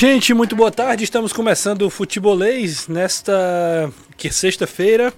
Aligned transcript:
Gente, 0.00 0.32
muito 0.32 0.54
boa 0.54 0.70
tarde. 0.70 1.02
Estamos 1.02 1.32
começando 1.32 1.82
o 1.82 1.90
Futebolês 1.90 2.86
nesta 2.86 3.92
que 4.16 4.30
sexta-feira. 4.30 5.12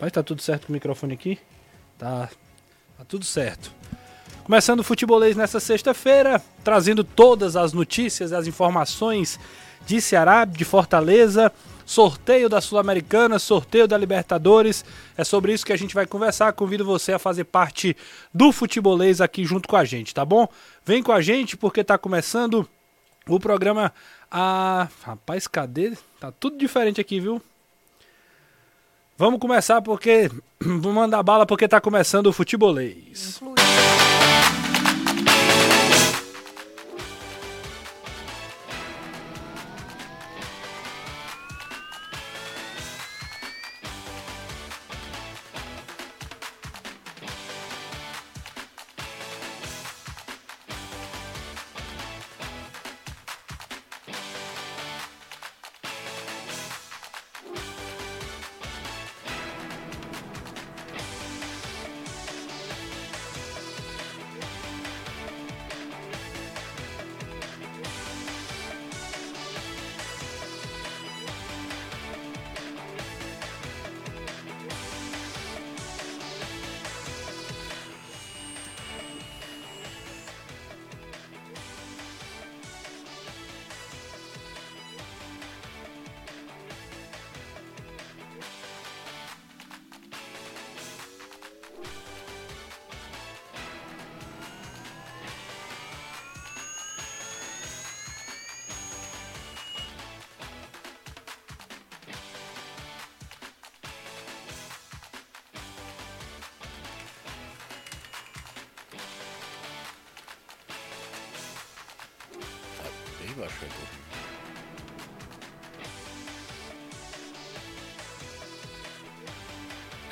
Vai 0.00 0.10
tá 0.10 0.22
tudo 0.22 0.40
certo 0.40 0.68
com 0.68 0.72
o 0.72 0.72
microfone 0.72 1.12
aqui? 1.12 1.38
Tá, 1.98 2.30
tá 2.96 3.04
tudo 3.06 3.26
certo. 3.26 3.70
Começando 4.42 4.80
o 4.80 4.82
Futebolês 4.82 5.36
nesta 5.36 5.60
sexta-feira, 5.60 6.42
trazendo 6.64 7.04
todas 7.04 7.56
as 7.56 7.74
notícias, 7.74 8.32
as 8.32 8.46
informações 8.46 9.38
de 9.86 10.00
Ceará, 10.00 10.46
de 10.46 10.64
Fortaleza, 10.64 11.52
sorteio 11.84 12.48
da 12.48 12.62
Sul-Americana, 12.62 13.38
sorteio 13.38 13.86
da 13.86 13.98
Libertadores. 13.98 14.82
É 15.14 15.24
sobre 15.24 15.52
isso 15.52 15.66
que 15.66 15.74
a 15.74 15.78
gente 15.78 15.94
vai 15.94 16.06
conversar. 16.06 16.54
Convido 16.54 16.86
você 16.86 17.12
a 17.12 17.18
fazer 17.18 17.44
parte 17.44 17.94
do 18.32 18.50
Futebolês 18.50 19.20
aqui 19.20 19.44
junto 19.44 19.68
com 19.68 19.76
a 19.76 19.84
gente, 19.84 20.14
tá 20.14 20.24
bom? 20.24 20.48
Vem 20.86 21.02
com 21.02 21.12
a 21.12 21.20
gente 21.20 21.54
porque 21.54 21.84
tá 21.84 21.98
começando 21.98 22.66
o 23.28 23.40
programa. 23.40 23.92
Ah, 24.30 24.88
rapaz, 25.02 25.46
cadê? 25.46 25.92
Tá 26.20 26.30
tudo 26.32 26.56
diferente 26.56 27.00
aqui, 27.00 27.20
viu? 27.20 27.40
Vamos 29.16 29.40
começar 29.40 29.80
porque. 29.82 30.30
Vou 30.60 30.92
mandar 30.92 31.22
bala 31.22 31.46
porque 31.46 31.68
tá 31.68 31.80
começando 31.80 32.26
o 32.26 32.32
futebolês. 32.32 33.40
Pô. 113.50 113.86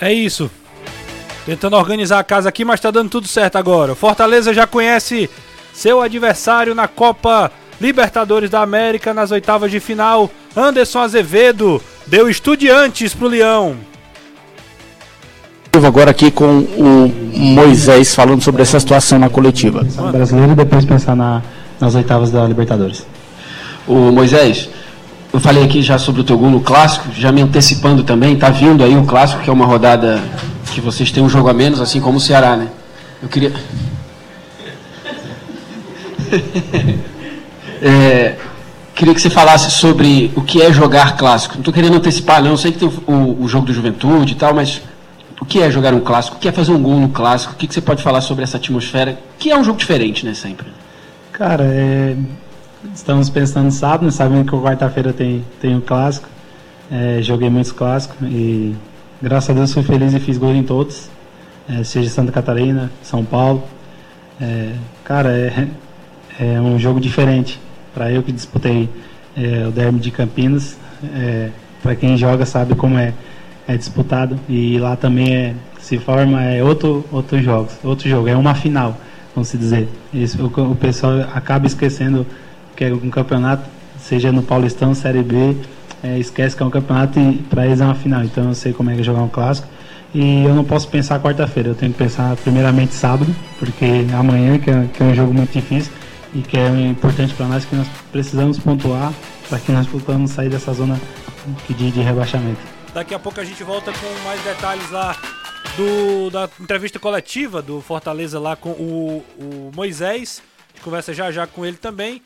É 0.00 0.12
isso. 0.12 0.50
Tentando 1.46 1.76
organizar 1.76 2.18
a 2.18 2.24
casa 2.24 2.48
aqui, 2.48 2.64
mas 2.64 2.80
tá 2.80 2.90
dando 2.90 3.10
tudo 3.10 3.28
certo 3.28 3.56
agora. 3.56 3.92
O 3.92 3.96
Fortaleza 3.96 4.52
já 4.52 4.66
conhece 4.66 5.28
seu 5.72 6.00
adversário 6.00 6.74
na 6.74 6.88
Copa 6.88 7.50
Libertadores 7.80 8.50
da 8.50 8.60
América 8.60 9.12
nas 9.12 9.30
oitavas 9.30 9.70
de 9.70 9.80
final. 9.80 10.30
Anderson 10.56 11.00
Azevedo 11.00 11.82
deu 12.06 12.28
estudiantes 12.28 13.14
pro 13.14 13.28
Leão. 13.28 13.76
Agora 15.72 16.12
aqui 16.12 16.30
com 16.30 16.60
o 16.60 17.12
Moisés 17.36 18.14
falando 18.14 18.42
sobre 18.42 18.62
essa 18.62 18.78
situação 18.78 19.18
na 19.18 19.28
coletiva. 19.28 19.84
brasileiro 20.12 20.52
e 20.52 20.54
depois 20.54 20.84
pensar 20.84 21.16
na, 21.16 21.42
nas 21.80 21.94
oitavas 21.94 22.30
da 22.30 22.46
Libertadores. 22.46 23.04
O 23.86 24.10
Moisés, 24.10 24.68
eu 25.32 25.40
falei 25.40 25.64
aqui 25.64 25.82
já 25.82 25.98
sobre 25.98 26.20
o 26.20 26.24
teu 26.24 26.38
gol 26.38 26.60
clássico, 26.60 27.12
já 27.12 27.30
me 27.30 27.42
antecipando 27.42 28.02
também, 28.02 28.36
tá 28.36 28.50
vindo 28.50 28.84
aí 28.84 28.96
o 28.96 29.04
clássico, 29.04 29.42
que 29.42 29.50
é 29.50 29.52
uma 29.52 29.66
rodada 29.66 30.22
que 30.72 30.80
vocês 30.80 31.10
têm 31.10 31.22
um 31.22 31.28
jogo 31.28 31.48
a 31.48 31.52
menos, 31.52 31.80
assim 31.80 32.00
como 32.00 32.18
o 32.18 32.20
Ceará, 32.20 32.56
né? 32.56 32.68
Eu 33.22 33.28
queria. 33.28 33.52
É, 37.86 38.36
queria 38.94 39.12
que 39.12 39.20
você 39.20 39.28
falasse 39.28 39.70
sobre 39.70 40.32
o 40.34 40.40
que 40.40 40.62
é 40.62 40.72
jogar 40.72 41.18
clássico. 41.18 41.54
Não 41.54 41.60
estou 41.60 41.74
querendo 41.74 41.96
antecipar, 41.96 42.42
não. 42.42 42.52
Eu 42.52 42.56
sei 42.56 42.72
que 42.72 42.78
tem 42.78 42.88
o, 42.88 43.12
o, 43.12 43.44
o 43.44 43.48
jogo 43.48 43.66
do 43.66 43.74
Juventude 43.74 44.32
e 44.32 44.36
tal, 44.36 44.54
mas 44.54 44.80
o 45.38 45.44
que 45.44 45.60
é 45.60 45.70
jogar 45.70 45.92
um 45.92 46.00
clássico? 46.00 46.38
O 46.38 46.40
que 46.40 46.48
é 46.48 46.52
fazer 46.52 46.72
um 46.72 46.82
gol 46.82 46.98
no 46.98 47.10
clássico? 47.10 47.52
O 47.52 47.56
que, 47.56 47.66
que 47.66 47.74
você 47.74 47.82
pode 47.82 48.02
falar 48.02 48.22
sobre 48.22 48.42
essa 48.42 48.56
atmosfera? 48.56 49.18
Que 49.38 49.50
é 49.50 49.58
um 49.58 49.62
jogo 49.62 49.78
diferente, 49.78 50.24
né, 50.24 50.32
sempre. 50.32 50.66
Cara, 51.30 51.64
é, 51.64 52.16
estamos 52.92 53.30
pensando 53.30 53.70
sábado, 53.70 54.04
né, 54.04 54.10
sabendo 54.10 54.50
que 54.50 54.56
quarta-feira 54.56 55.12
tem, 55.12 55.44
tem 55.60 55.76
o 55.76 55.80
clássico. 55.80 56.28
É, 56.90 57.22
joguei 57.22 57.48
muitos 57.48 57.72
clássicos 57.72 58.16
e 58.22 58.74
graças 59.22 59.50
a 59.50 59.52
Deus 59.54 59.72
fui 59.72 59.82
feliz 59.82 60.12
e 60.12 60.20
fiz 60.20 60.36
gol 60.36 60.54
em 60.54 60.62
todos. 60.62 61.08
É, 61.68 61.82
seja 61.82 62.10
Santa 62.10 62.30
Catarina, 62.30 62.90
São 63.02 63.24
Paulo. 63.24 63.64
É, 64.40 64.72
cara, 65.02 65.30
é, 65.30 65.68
é 66.38 66.60
um 66.60 66.78
jogo 66.78 67.00
diferente. 67.00 67.60
Para 67.94 68.10
eu 68.10 68.22
que 68.22 68.32
disputei 68.32 68.88
é, 69.36 69.66
o 69.66 69.70
Derby 69.70 69.98
de 69.98 70.10
Campinas, 70.10 70.76
é, 71.14 71.50
para 71.82 71.94
quem 71.94 72.16
joga 72.16 72.44
sabe 72.44 72.74
como 72.74 72.98
é, 72.98 73.14
é 73.66 73.76
disputado 73.76 74.38
e 74.48 74.78
lá 74.78 74.96
também 74.96 75.34
é, 75.34 75.54
se 75.78 75.98
forma 75.98 76.42
é 76.42 76.62
outro 76.62 77.04
outro 77.12 77.40
jogo, 77.42 77.68
outro 77.82 78.08
jogo, 78.08 78.28
é 78.28 78.36
uma 78.36 78.54
final, 78.54 78.96
vamos 79.34 79.52
dizer. 79.52 79.88
Isso, 80.12 80.42
o, 80.44 80.72
o 80.72 80.76
pessoal 80.76 81.20
acaba 81.34 81.66
esquecendo 81.66 82.26
que 82.76 82.84
é 82.84 82.92
um 82.92 83.10
campeonato, 83.10 83.68
seja 83.98 84.32
no 84.32 84.42
Paulistão, 84.42 84.94
Série 84.94 85.22
B, 85.22 85.56
é, 86.02 86.18
esquece 86.18 86.56
que 86.56 86.62
é 86.62 86.66
um 86.66 86.70
campeonato 86.70 87.18
e 87.18 87.38
para 87.48 87.66
eles 87.66 87.80
é 87.80 87.84
uma 87.84 87.94
final. 87.94 88.22
Então 88.22 88.48
eu 88.48 88.54
sei 88.54 88.72
como 88.72 88.90
é 88.90 88.94
que 88.94 89.00
é 89.00 89.04
jogar 89.04 89.22
um 89.22 89.28
clássico. 89.28 89.68
E 90.14 90.44
eu 90.44 90.54
não 90.54 90.62
posso 90.62 90.88
pensar 90.88 91.20
quarta-feira, 91.20 91.70
eu 91.70 91.74
tenho 91.74 91.92
que 91.92 91.98
pensar 91.98 92.36
primeiramente 92.36 92.94
sábado, 92.94 93.34
porque 93.58 94.06
amanhã, 94.16 94.58
que 94.58 94.70
é, 94.70 94.86
que 94.92 95.02
é 95.02 95.06
um 95.06 95.14
jogo 95.14 95.34
muito 95.34 95.52
difícil 95.52 95.92
e 96.32 96.40
que 96.40 96.56
é 96.56 96.68
importante 96.86 97.34
para 97.34 97.46
nós, 97.46 97.64
que 97.64 97.74
nós 97.74 97.88
precisamos 98.12 98.58
pontuar 98.58 99.12
para 99.48 99.58
que 99.58 99.72
nós 99.72 99.86
possamos 99.86 100.30
sair 100.30 100.48
dessa 100.48 100.72
zona 100.72 101.00
de, 101.68 101.90
de 101.90 102.00
rebaixamento. 102.00 102.60
Daqui 102.92 103.12
a 103.12 103.18
pouco 103.18 103.40
a 103.40 103.44
gente 103.44 103.62
volta 103.64 103.92
com 103.92 104.24
mais 104.24 104.40
detalhes 104.42 104.88
lá 104.90 105.16
do, 105.76 106.30
da 106.30 106.48
entrevista 106.60 106.98
coletiva 106.98 107.60
do 107.60 107.80
Fortaleza 107.80 108.38
lá 108.38 108.54
com 108.54 108.70
o, 108.70 109.24
o 109.38 109.70
Moisés. 109.74 110.42
A 110.70 110.76
gente 110.76 110.84
conversa 110.84 111.12
já 111.12 111.30
já 111.32 111.46
com 111.46 111.66
ele 111.66 111.76
também. 111.76 112.22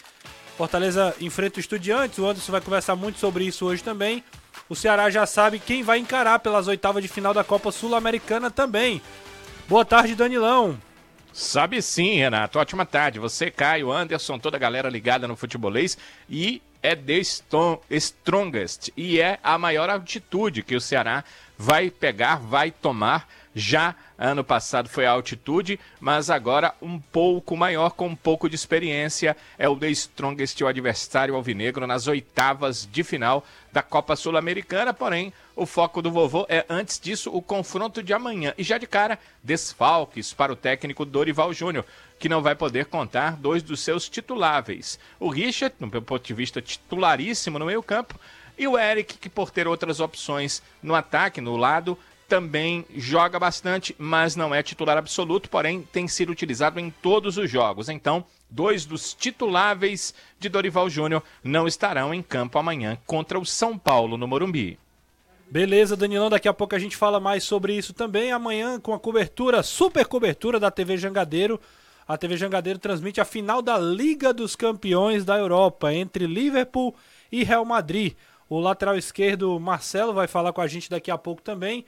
Fortaleza 0.58 1.14
enfrenta 1.20 1.58
o 1.58 1.60
Estudiantes. 1.60 2.18
O 2.18 2.26
Anderson 2.26 2.50
vai 2.50 2.60
conversar 2.60 2.96
muito 2.96 3.20
sobre 3.20 3.44
isso 3.44 3.64
hoje 3.64 3.80
também. 3.80 4.24
O 4.68 4.74
Ceará 4.74 5.08
já 5.08 5.24
sabe 5.24 5.60
quem 5.60 5.84
vai 5.84 6.00
encarar 6.00 6.40
pelas 6.40 6.66
oitavas 6.66 7.00
de 7.00 7.08
final 7.08 7.32
da 7.32 7.44
Copa 7.44 7.70
Sul-Americana 7.70 8.50
também. 8.50 9.00
Boa 9.68 9.84
tarde, 9.84 10.16
Danilão. 10.16 10.76
Sabe 11.32 11.80
sim, 11.80 12.16
Renato. 12.16 12.58
Ótima 12.58 12.84
tarde. 12.84 13.20
Você, 13.20 13.52
Caio, 13.52 13.92
Anderson, 13.92 14.36
toda 14.36 14.56
a 14.56 14.60
galera 14.60 14.90
ligada 14.90 15.28
no 15.28 15.36
futebolês. 15.36 15.96
E 16.28 16.60
é 16.82 16.96
The 16.96 17.20
Strongest. 17.90 18.90
E 18.96 19.20
é 19.20 19.38
a 19.44 19.56
maior 19.58 19.88
altitude 19.88 20.64
que 20.64 20.74
o 20.74 20.80
Ceará 20.80 21.22
vai 21.56 21.88
pegar, 21.88 22.40
vai 22.40 22.72
tomar. 22.72 23.28
Já 23.58 23.96
ano 24.16 24.44
passado 24.44 24.88
foi 24.88 25.04
a 25.04 25.10
altitude, 25.10 25.80
mas 25.98 26.30
agora 26.30 26.72
um 26.80 26.98
pouco 27.00 27.56
maior, 27.56 27.90
com 27.90 28.06
um 28.06 28.14
pouco 28.14 28.48
de 28.48 28.54
experiência. 28.54 29.36
É 29.58 29.68
o 29.68 29.76
The 29.76 29.90
Strongest, 29.90 30.62
o 30.62 30.68
adversário 30.68 31.34
alvinegro, 31.34 31.84
nas 31.84 32.06
oitavas 32.06 32.88
de 32.90 33.02
final 33.02 33.44
da 33.72 33.82
Copa 33.82 34.14
Sul-Americana. 34.14 34.94
Porém, 34.94 35.32
o 35.56 35.66
foco 35.66 36.00
do 36.00 36.12
vovô 36.12 36.46
é, 36.48 36.64
antes 36.68 37.00
disso, 37.00 37.30
o 37.34 37.42
confronto 37.42 38.00
de 38.00 38.12
amanhã. 38.12 38.54
E 38.56 38.62
já 38.62 38.78
de 38.78 38.86
cara, 38.86 39.18
desfalques 39.42 40.32
para 40.32 40.52
o 40.52 40.56
técnico 40.56 41.04
Dorival 41.04 41.52
Júnior, 41.52 41.84
que 42.16 42.28
não 42.28 42.40
vai 42.40 42.54
poder 42.54 42.86
contar 42.86 43.36
dois 43.36 43.60
dos 43.60 43.80
seus 43.80 44.08
tituláveis. 44.08 45.00
O 45.18 45.28
Richard, 45.28 45.74
no 45.80 45.88
meu 45.88 46.00
ponto 46.00 46.24
de 46.24 46.32
vista, 46.32 46.62
titularíssimo 46.62 47.58
no 47.58 47.66
meio-campo. 47.66 48.18
E 48.58 48.66
o 48.66 48.76
Eric, 48.76 49.18
que 49.18 49.28
por 49.28 49.52
ter 49.52 49.68
outras 49.68 50.00
opções 50.00 50.60
no 50.82 50.96
ataque, 50.96 51.40
no 51.40 51.56
lado, 51.56 51.96
também 52.28 52.84
joga 52.94 53.38
bastante, 53.38 53.96
mas 53.98 54.36
não 54.36 54.54
é 54.54 54.62
titular 54.62 54.98
absoluto, 54.98 55.48
porém 55.48 55.82
tem 55.82 56.06
sido 56.06 56.30
utilizado 56.30 56.78
em 56.78 56.90
todos 56.90 57.38
os 57.38 57.50
jogos. 57.50 57.88
Então, 57.88 58.24
Dois 58.50 58.86
dos 58.86 59.12
tituláveis 59.12 60.14
de 60.40 60.48
Dorival 60.48 60.88
Júnior 60.88 61.22
não 61.44 61.66
estarão 61.68 62.14
em 62.14 62.22
campo 62.22 62.58
amanhã 62.58 62.96
contra 63.06 63.38
o 63.38 63.44
São 63.44 63.76
Paulo 63.76 64.16
no 64.16 64.26
Morumbi. 64.26 64.78
Beleza, 65.50 65.96
Danilão, 65.96 66.30
daqui 66.30 66.48
a 66.48 66.54
pouco 66.54 66.74
a 66.74 66.78
gente 66.78 66.96
fala 66.96 67.20
mais 67.20 67.44
sobre 67.44 67.76
isso 67.76 67.92
também. 67.92 68.32
Amanhã 68.32 68.80
com 68.80 68.94
a 68.94 68.98
cobertura, 68.98 69.62
super 69.62 70.06
cobertura 70.06 70.58
da 70.58 70.70
TV 70.70 70.96
Jangadeiro. 70.96 71.60
A 72.06 72.16
TV 72.16 72.38
Jangadeiro 72.38 72.78
transmite 72.78 73.20
a 73.20 73.24
final 73.24 73.60
da 73.60 73.76
Liga 73.76 74.32
dos 74.32 74.56
Campeões 74.56 75.26
da 75.26 75.36
Europa 75.36 75.92
entre 75.92 76.26
Liverpool 76.26 76.94
e 77.30 77.44
Real 77.44 77.66
Madrid. 77.66 78.14
O 78.48 78.58
lateral 78.58 78.96
esquerdo 78.96 79.60
Marcelo 79.60 80.14
vai 80.14 80.26
falar 80.26 80.54
com 80.54 80.62
a 80.62 80.66
gente 80.66 80.88
daqui 80.88 81.10
a 81.10 81.18
pouco 81.18 81.42
também. 81.42 81.84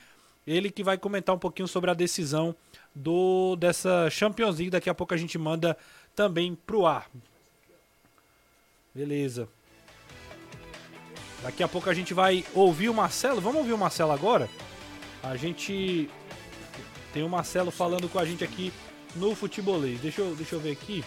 Ele 0.46 0.70
que 0.70 0.82
vai 0.82 0.96
comentar 0.96 1.34
um 1.34 1.38
pouquinho 1.38 1.69
sobre 1.69 1.90
a 1.90 1.94
decisão 1.94 2.54
do 2.94 3.56
dessa 3.56 4.08
Champions 4.10 4.56
League. 4.56 4.70
Daqui 4.70 4.90
a 4.90 4.94
pouco 4.94 5.14
a 5.14 5.16
gente 5.16 5.38
manda 5.38 5.76
também 6.14 6.54
pro 6.54 6.87
ar. 6.87 7.10
Beleza. 8.94 9.48
Daqui 11.42 11.62
a 11.62 11.69
pouco 11.69 11.88
a 11.88 11.94
gente 11.94 12.12
vai 12.12 12.44
ouvir 12.54 12.88
o 12.88 12.94
Marcelo. 12.94 13.40
Vamos 13.40 13.58
ouvir 13.58 13.72
o 13.72 13.78
Marcelo 13.78 14.12
agora? 14.12 14.48
A 15.22 15.37
gente 15.37 16.08
tem 17.12 17.22
o 17.22 17.28
Marcelo 17.28 17.70
falando 17.70 18.08
com 18.08 18.19
a 18.19 18.25
gente 18.25 18.44
aqui 18.44 18.72
no 19.14 19.34
futebolês. 19.34 20.00
Deixa 20.00 20.20
eu, 20.20 20.34
deixa 20.34 20.54
eu 20.54 20.60
ver 20.60 20.72
aqui. 20.72 21.04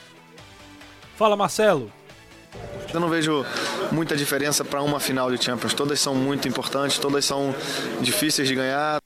Fala, 1.15 1.35
Marcelo. 1.35 1.91
Eu 2.93 2.99
não 2.99 3.09
vejo 3.09 3.45
muita 3.91 4.15
diferença 4.15 4.63
para 4.63 4.81
uma 4.81 4.99
final 4.99 5.31
de 5.31 5.43
Champions. 5.43 5.73
Todas 5.73 5.99
são 5.99 6.15
muito 6.15 6.47
importantes, 6.47 6.97
todas 6.97 7.25
são 7.25 7.53
difíceis 8.01 8.47
de 8.47 8.55
ganhar. 8.55 9.02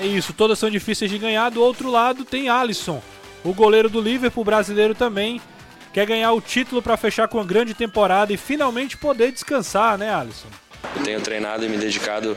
É 0.00 0.06
isso, 0.06 0.32
todas 0.32 0.58
são 0.58 0.68
difíceis 0.68 1.10
de 1.10 1.18
ganhar. 1.18 1.50
Do 1.50 1.62
outro 1.62 1.90
lado 1.90 2.24
tem 2.24 2.48
Alisson, 2.48 3.02
o 3.44 3.52
goleiro 3.52 3.88
do 3.88 4.00
Liverpool, 4.00 4.44
brasileiro 4.44 4.94
também. 4.94 5.40
Quer 5.92 6.06
ganhar 6.06 6.32
o 6.32 6.40
título 6.40 6.82
para 6.82 6.96
fechar 6.96 7.28
com 7.28 7.38
uma 7.38 7.44
grande 7.44 7.72
temporada 7.72 8.32
e 8.32 8.36
finalmente 8.36 8.96
poder 8.96 9.30
descansar, 9.30 9.96
né, 9.96 10.12
Alisson? 10.12 10.48
Eu 10.96 11.02
tenho 11.02 11.20
treinado 11.20 11.64
e 11.64 11.68
me 11.68 11.76
dedicado 11.76 12.36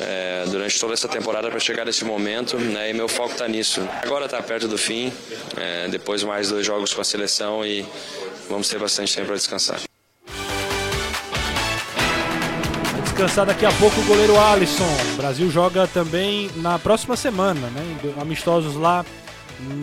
é, 0.00 0.44
durante 0.46 0.78
toda 0.78 0.92
essa 0.92 1.08
temporada 1.08 1.50
para 1.50 1.58
chegar 1.58 1.84
nesse 1.84 2.04
momento 2.04 2.58
né, 2.58 2.90
e 2.90 2.92
meu 2.92 3.08
foco 3.08 3.32
está 3.32 3.48
nisso. 3.48 3.80
Agora 4.02 4.26
está 4.26 4.40
perto 4.42 4.68
do 4.68 4.78
fim, 4.78 5.12
é, 5.56 5.88
depois 5.88 6.22
mais 6.22 6.50
dois 6.50 6.64
jogos 6.64 6.92
com 6.92 7.00
a 7.00 7.04
seleção 7.04 7.64
e 7.64 7.84
vamos 8.48 8.68
ter 8.68 8.78
bastante 8.78 9.14
tempo 9.14 9.28
para 9.28 9.36
descansar. 9.36 9.80
Descansar 13.14 13.46
daqui 13.46 13.64
a 13.64 13.70
pouco 13.74 14.00
o 14.00 14.04
goleiro 14.04 14.36
Alisson. 14.38 14.88
O 15.12 15.16
Brasil 15.16 15.48
joga 15.48 15.86
também 15.86 16.50
na 16.56 16.80
próxima 16.80 17.16
semana, 17.16 17.68
né? 17.68 17.96
Amistosos 18.20 18.74
lá 18.74 19.06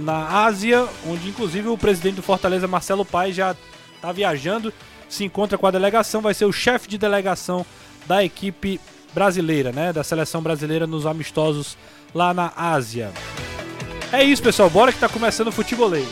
na 0.04 0.44
Ásia, 0.44 0.86
onde 1.08 1.30
inclusive 1.30 1.70
o 1.70 1.78
presidente 1.78 2.16
do 2.16 2.22
Fortaleza, 2.22 2.68
Marcelo 2.68 3.06
Paes, 3.06 3.34
já 3.34 3.56
está 3.96 4.12
viajando, 4.12 4.74
se 5.08 5.24
encontra 5.24 5.58
com 5.58 5.66
a 5.66 5.72
delegação, 5.72 6.20
vai 6.20 6.34
ser 6.34 6.44
o 6.44 6.52
chefe 6.52 6.90
de 6.90 6.98
delegação 6.98 7.66
da 8.06 8.22
equipe 8.22 8.82
brasileira, 9.14 9.72
né? 9.72 9.94
Da 9.94 10.04
seleção 10.04 10.42
brasileira 10.42 10.86
nos 10.86 11.06
amistosos 11.06 11.78
lá 12.14 12.34
na 12.34 12.52
Ásia. 12.54 13.14
É 14.12 14.22
isso, 14.22 14.44
pessoal. 14.44 14.70
Bora 14.70 14.92
que 14.92 15.00
tá 15.00 15.08
começando 15.08 15.48
o 15.48 15.52
futebolês. 15.54 16.08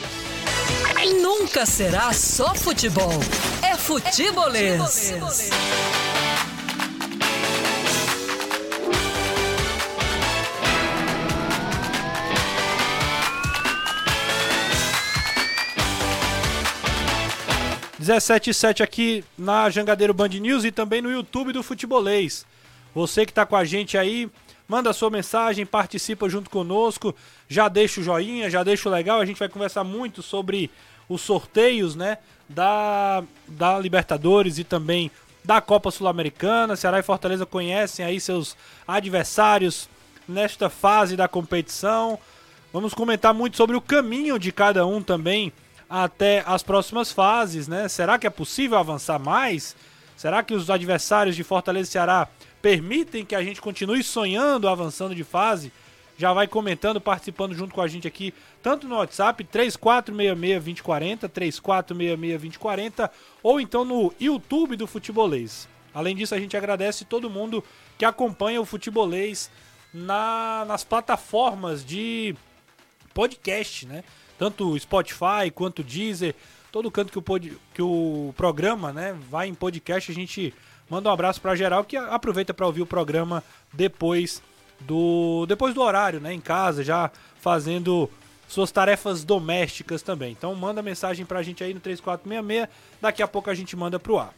Nunca 1.21 1.65
será 1.65 2.13
só 2.13 2.55
futebol. 2.55 3.11
É 3.61 3.75
futebolês. 3.75 4.79
É 4.79 4.85
futebolês. 4.85 6.08
17 18.09 18.49
e 18.49 18.53
7 18.55 18.81
aqui 18.81 19.23
na 19.37 19.69
Jangadeiro 19.69 20.15
Band 20.15 20.29
News 20.29 20.65
e 20.65 20.71
também 20.71 20.99
no 20.99 21.11
YouTube 21.11 21.53
do 21.53 21.61
Futebolês. 21.61 22.43
Você 22.95 23.23
que 23.23 23.31
está 23.31 23.45
com 23.45 23.55
a 23.55 23.63
gente 23.63 23.99
aí, 23.99 24.27
manda 24.67 24.91
sua 24.93 25.11
mensagem, 25.11 25.63
participa 25.63 26.27
junto 26.27 26.49
conosco, 26.49 27.15
já 27.47 27.67
deixa 27.67 28.01
o 28.01 28.03
joinha, 28.03 28.49
já 28.49 28.63
deixa 28.63 28.89
o 28.89 28.91
legal. 28.91 29.21
A 29.21 29.25
gente 29.25 29.37
vai 29.37 29.47
conversar 29.47 29.83
muito 29.83 30.23
sobre 30.23 30.71
os 31.07 31.21
sorteios, 31.21 31.95
né, 31.95 32.17
da, 32.49 33.23
da 33.47 33.77
Libertadores 33.77 34.57
e 34.57 34.63
também 34.63 35.11
da 35.45 35.61
Copa 35.61 35.91
Sul-Americana. 35.91 36.75
Ceará 36.75 36.97
e 36.97 37.03
Fortaleza 37.03 37.45
conhecem 37.45 38.03
aí 38.03 38.19
seus 38.19 38.57
adversários 38.87 39.87
nesta 40.27 40.67
fase 40.67 41.15
da 41.15 41.27
competição. 41.27 42.17
Vamos 42.73 42.95
comentar 42.95 43.35
muito 43.35 43.55
sobre 43.55 43.75
o 43.75 43.81
caminho 43.81 44.39
de 44.39 44.51
cada 44.51 44.83
um 44.83 44.99
também 44.99 45.53
até 45.89 46.43
as 46.45 46.61
próximas 46.61 47.11
fases, 47.11 47.67
né? 47.67 47.87
Será 47.87 48.19
que 48.19 48.27
é 48.27 48.29
possível 48.29 48.77
avançar 48.77 49.17
mais? 49.17 49.75
Será 50.15 50.43
que 50.43 50.53
os 50.53 50.69
adversários 50.69 51.35
de 51.35 51.43
Fortaleza 51.43 51.89
e 51.89 51.91
Ceará 51.91 52.27
permitem 52.61 53.25
que 53.25 53.33
a 53.33 53.41
gente 53.41 53.59
continue 53.61 54.03
sonhando, 54.03 54.67
avançando 54.67 55.15
de 55.15 55.23
fase? 55.23 55.71
Já 56.17 56.33
vai 56.33 56.45
comentando, 56.47 56.99
participando 56.99 57.55
junto 57.55 57.73
com 57.73 57.81
a 57.81 57.87
gente 57.87 58.05
aqui, 58.07 58.33
tanto 58.61 58.87
no 58.87 58.97
WhatsApp 58.97 59.41
3466-2040, 59.45 61.29
3466-2040, 61.29 63.09
ou 63.41 63.61
então 63.61 63.85
no 63.85 64.13
YouTube 64.19 64.75
do 64.75 64.85
Futebolês. 64.85 65.67
Além 65.93 66.15
disso, 66.15 66.35
a 66.35 66.39
gente 66.39 66.57
agradece 66.57 67.05
todo 67.05 67.29
mundo 67.29 67.63
que 67.97 68.03
acompanha 68.03 68.59
o 68.59 68.65
Futebolês 68.65 69.49
na, 69.93 70.65
nas 70.67 70.83
plataformas 70.83 71.85
de 71.85 72.35
podcast, 73.13 73.85
né? 73.87 74.03
Tanto 74.39 74.79
Spotify 74.79 75.51
quanto 75.53 75.83
Deezer, 75.83 76.33
todo 76.71 76.89
canto 76.89 77.11
que 77.11 77.19
o, 77.19 77.21
pod, 77.21 77.57
que 77.73 77.81
o 77.81 78.33
programa 78.37 78.93
né, 78.93 79.15
vai 79.29 79.47
em 79.49 79.53
podcast, 79.53 80.09
a 80.09 80.15
gente 80.15 80.53
manda 80.89 81.09
um 81.09 81.11
abraço 81.11 81.41
para 81.41 81.55
geral 81.55 81.83
que 81.83 81.97
aproveita 81.97 82.53
para 82.53 82.65
ouvir 82.65 82.81
o 82.81 82.85
programa 82.85 83.43
depois 83.73 84.41
do 84.79 85.45
depois 85.45 85.73
do 85.73 85.81
horário, 85.81 86.21
né, 86.21 86.33
em 86.33 86.39
casa, 86.39 86.85
já 86.85 87.11
fazendo 87.41 88.09
suas 88.47 88.71
tarefas 88.71 89.25
domésticas 89.25 90.01
também. 90.01 90.31
Então 90.31 90.55
manda 90.55 90.81
mensagem 90.81 91.25
para 91.25 91.39
a 91.39 91.43
gente 91.43 91.61
aí 91.61 91.73
no 91.73 91.81
3466, 91.81 92.69
daqui 93.01 93.21
a 93.21 93.27
pouco 93.27 93.49
a 93.49 93.53
gente 93.53 93.75
manda 93.75 93.99
pro 93.99 94.17
ar. 94.17 94.33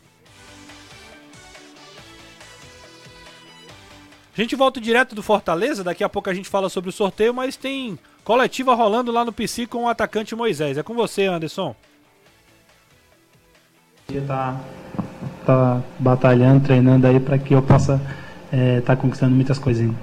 A 4.35 4.41
gente 4.41 4.55
volta 4.55 4.81
direto 4.81 5.13
do 5.13 5.21
Fortaleza, 5.21 5.83
daqui 5.83 6.03
a 6.03 6.09
pouco 6.09 6.29
a 6.29 6.33
gente 6.33 6.49
fala 6.49 6.69
sobre 6.69 6.89
o 6.89 6.93
sorteio, 6.93 7.33
mas 7.33 7.55
tem 7.55 7.99
Coletiva 8.23 8.75
rolando 8.75 9.11
lá 9.11 9.25
no 9.25 9.31
PC 9.31 9.65
com 9.65 9.85
o 9.85 9.87
atacante 9.87 10.35
Moisés. 10.35 10.77
É 10.77 10.83
com 10.83 10.93
você, 10.93 11.25
Anderson. 11.25 11.75
Tá, 14.27 14.59
tá 15.45 15.81
batalhando, 15.97 16.65
treinando 16.65 17.07
aí 17.07 17.19
para 17.19 17.37
que 17.37 17.55
eu 17.55 17.61
possa 17.61 17.95
estar 18.45 18.57
é, 18.57 18.81
tá 18.81 18.95
conquistando 18.95 19.33
muitas 19.33 19.57
coisas 19.57 19.83
ainda. 19.83 19.97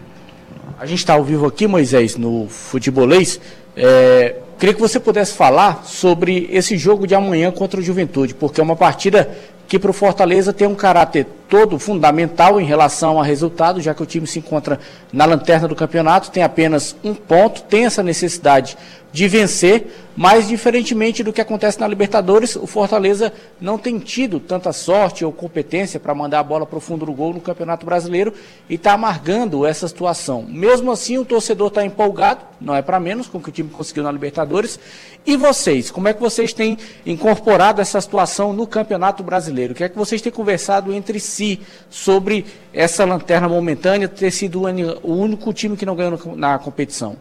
A 0.79 0.87
gente 0.87 0.99
está 0.99 1.15
ao 1.15 1.25
vivo 1.25 1.47
aqui, 1.47 1.67
Moisés, 1.67 2.17
no 2.17 2.49
Futebolês. 2.49 3.41
É, 3.77 4.37
queria 4.59 4.75
que 4.75 4.81
você 4.81 4.99
pudesse 4.99 5.35
falar 5.35 5.85
sobre 5.85 6.49
esse 6.51 6.77
jogo 6.77 7.07
de 7.07 7.15
amanhã 7.15 7.51
contra 7.51 7.79
o 7.79 7.83
Juventude, 7.83 8.35
porque 8.35 8.61
é 8.61 8.65
uma 8.65 8.77
partida 8.77 9.31
que 9.69 9.79
para 9.79 9.91
o 9.91 9.95
Fortaleza 9.95 10.51
tem 10.51 10.67
um 10.67 10.75
caráter 10.75 11.27
todo 11.47 11.79
fundamental 11.79 12.59
em 12.59 12.65
relação 12.65 13.21
a 13.21 13.25
resultado, 13.25 13.83
já 13.83 13.93
que 13.93 14.03
o 14.03 14.07
time 14.07 14.27
se 14.27 14.39
encontra 14.39 14.81
na 15.13 15.27
lanterna 15.27 15.69
do 15.69 15.77
campeonato, 15.77 16.31
tem 16.31 16.43
apenas 16.43 16.97
um 17.05 17.15
ponto, 17.15 17.63
tem 17.63 17.85
essa 17.85 18.03
necessidade 18.03 18.79
de 19.13 19.27
vencer, 19.27 19.87
mas 20.15 20.49
diferentemente 20.49 21.23
do 21.23 21.33
que 21.33 21.41
acontece 21.41 21.81
na 21.81 21.87
Libertadores, 21.87 22.57
o 22.57 22.67
Fortaleza 22.67 23.33
não 23.61 23.79
tem 23.79 23.99
tido 23.99 24.39
tanta 24.41 24.73
sorte 24.73 25.25
ou 25.25 25.33
competência 25.33 25.99
para 25.99 26.15
mandar 26.15 26.41
a 26.41 26.43
bola 26.43 26.67
para 26.67 26.77
o 26.77 26.81
fundo 26.81 27.07
do 27.07 27.13
gol 27.13 27.33
no 27.33 27.41
Campeonato 27.41 27.87
Brasileiro 27.87 28.35
e 28.69 28.75
está 28.75 28.93
amargando 28.93 29.65
essa 29.65 29.87
situação. 29.89 30.43
Mesmo 30.43 30.91
assim, 30.91 31.17
o 31.19 31.25
torcedor 31.25 31.69
está 31.69 31.85
empolgado, 31.85 32.41
não 32.61 32.75
é 32.75 32.83
para 32.83 33.01
menos 33.01 33.29
com 33.29 33.39
o 33.39 33.41
que 33.41 33.49
o 33.49 33.53
time 33.53 33.71
conseguiu 33.71 34.03
na 34.03 34.13
Libertadores. 34.13 34.79
E 35.25 35.37
vocês, 35.37 35.91
como 35.91 36.09
é 36.09 36.13
que 36.13 36.21
vocês 36.21 36.53
têm 36.53 36.77
incorporado 37.07 37.81
essa 37.81 38.01
situação 38.01 38.53
no 38.53 38.67
Campeonato 38.67 39.23
Brasileiro? 39.23 39.73
O 39.73 39.77
que 39.77 39.85
é 39.85 39.89
que 39.89 39.97
vocês 39.97 40.21
têm 40.21 40.33
conversado 40.33 40.93
entre 40.93 41.21
si 41.21 41.61
sobre 41.89 42.45
essa 42.73 43.05
lanterna 43.05 43.49
momentânea 43.49 44.09
ter 44.09 44.31
sido 44.31 44.63
o 45.03 45.13
único 45.13 45.53
time 45.53 45.77
que 45.77 45.87
não 45.87 45.95
ganhou 45.95 46.19
na 46.35 46.59
competição? 46.59 47.17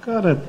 Cara, 0.00 0.42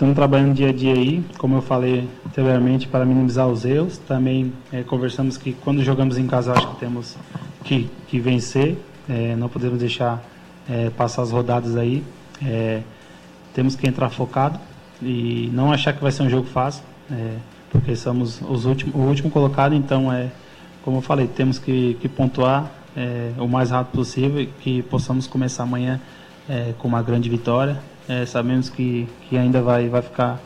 Estamos 0.00 0.16
trabalhando 0.16 0.54
dia 0.54 0.70
a 0.70 0.72
dia 0.72 0.94
aí, 0.94 1.22
como 1.36 1.56
eu 1.56 1.60
falei 1.60 2.08
anteriormente, 2.26 2.88
para 2.88 3.04
minimizar 3.04 3.46
os 3.46 3.66
erros. 3.66 3.98
Também 3.98 4.50
é, 4.72 4.82
conversamos 4.82 5.36
que 5.36 5.52
quando 5.52 5.82
jogamos 5.82 6.16
em 6.16 6.26
casa, 6.26 6.54
acho 6.54 6.68
que 6.68 6.76
temos 6.76 7.18
que, 7.62 7.86
que 8.08 8.18
vencer, 8.18 8.78
é, 9.06 9.36
não 9.36 9.46
podemos 9.50 9.78
deixar 9.78 10.24
é, 10.66 10.88
passar 10.88 11.20
as 11.20 11.30
rodadas 11.30 11.76
aí. 11.76 12.02
É, 12.42 12.80
temos 13.52 13.76
que 13.76 13.86
entrar 13.86 14.08
focado 14.08 14.58
e 15.02 15.50
não 15.52 15.70
achar 15.70 15.92
que 15.92 16.02
vai 16.02 16.10
ser 16.10 16.22
um 16.22 16.30
jogo 16.30 16.46
fácil, 16.46 16.82
é, 17.12 17.34
porque 17.70 17.94
somos 17.94 18.40
os 18.40 18.64
últimos, 18.64 18.94
o 18.94 19.00
último 19.00 19.30
colocado, 19.30 19.74
então, 19.74 20.10
é, 20.10 20.30
como 20.82 20.96
eu 20.96 21.02
falei, 21.02 21.26
temos 21.26 21.58
que, 21.58 21.98
que 22.00 22.08
pontuar 22.08 22.70
é, 22.96 23.32
o 23.36 23.46
mais 23.46 23.70
rápido 23.70 23.96
possível 23.96 24.40
e 24.40 24.46
que 24.46 24.80
possamos 24.80 25.26
começar 25.26 25.64
amanhã 25.64 26.00
com 26.78 26.88
uma 26.88 27.00
grande 27.00 27.28
vitória 27.28 27.76
é, 28.10 28.26
sabemos 28.26 28.68
que, 28.68 29.08
que 29.28 29.38
ainda 29.38 29.62
vai, 29.62 29.88
vai 29.88 30.02
ficar 30.02 30.40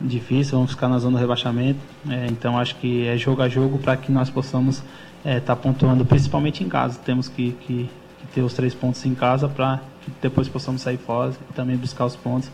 difícil, 0.00 0.56
vamos 0.56 0.70
ficar 0.70 0.88
na 0.88 0.98
zona 0.98 1.18
do 1.18 1.20
rebaixamento. 1.20 1.78
É, 2.08 2.26
então 2.30 2.58
acho 2.58 2.76
que 2.76 3.06
é 3.06 3.14
jogo 3.18 3.42
a 3.42 3.48
jogo 3.48 3.78
para 3.78 3.94
que 3.94 4.10
nós 4.10 4.30
possamos 4.30 4.76
estar 5.18 5.30
é, 5.30 5.38
tá 5.38 5.54
pontuando, 5.54 6.02
principalmente 6.06 6.64
em 6.64 6.68
casa. 6.68 6.98
Temos 7.04 7.28
que, 7.28 7.52
que, 7.60 7.90
que 8.20 8.26
ter 8.34 8.40
os 8.40 8.54
três 8.54 8.74
pontos 8.74 9.04
em 9.04 9.14
casa 9.14 9.46
para 9.48 9.82
que 10.00 10.10
depois 10.22 10.48
possamos 10.48 10.80
sair 10.80 10.96
fora 10.96 11.34
e 11.50 11.52
também 11.52 11.76
buscar 11.76 12.06
os 12.06 12.16
pontos. 12.16 12.50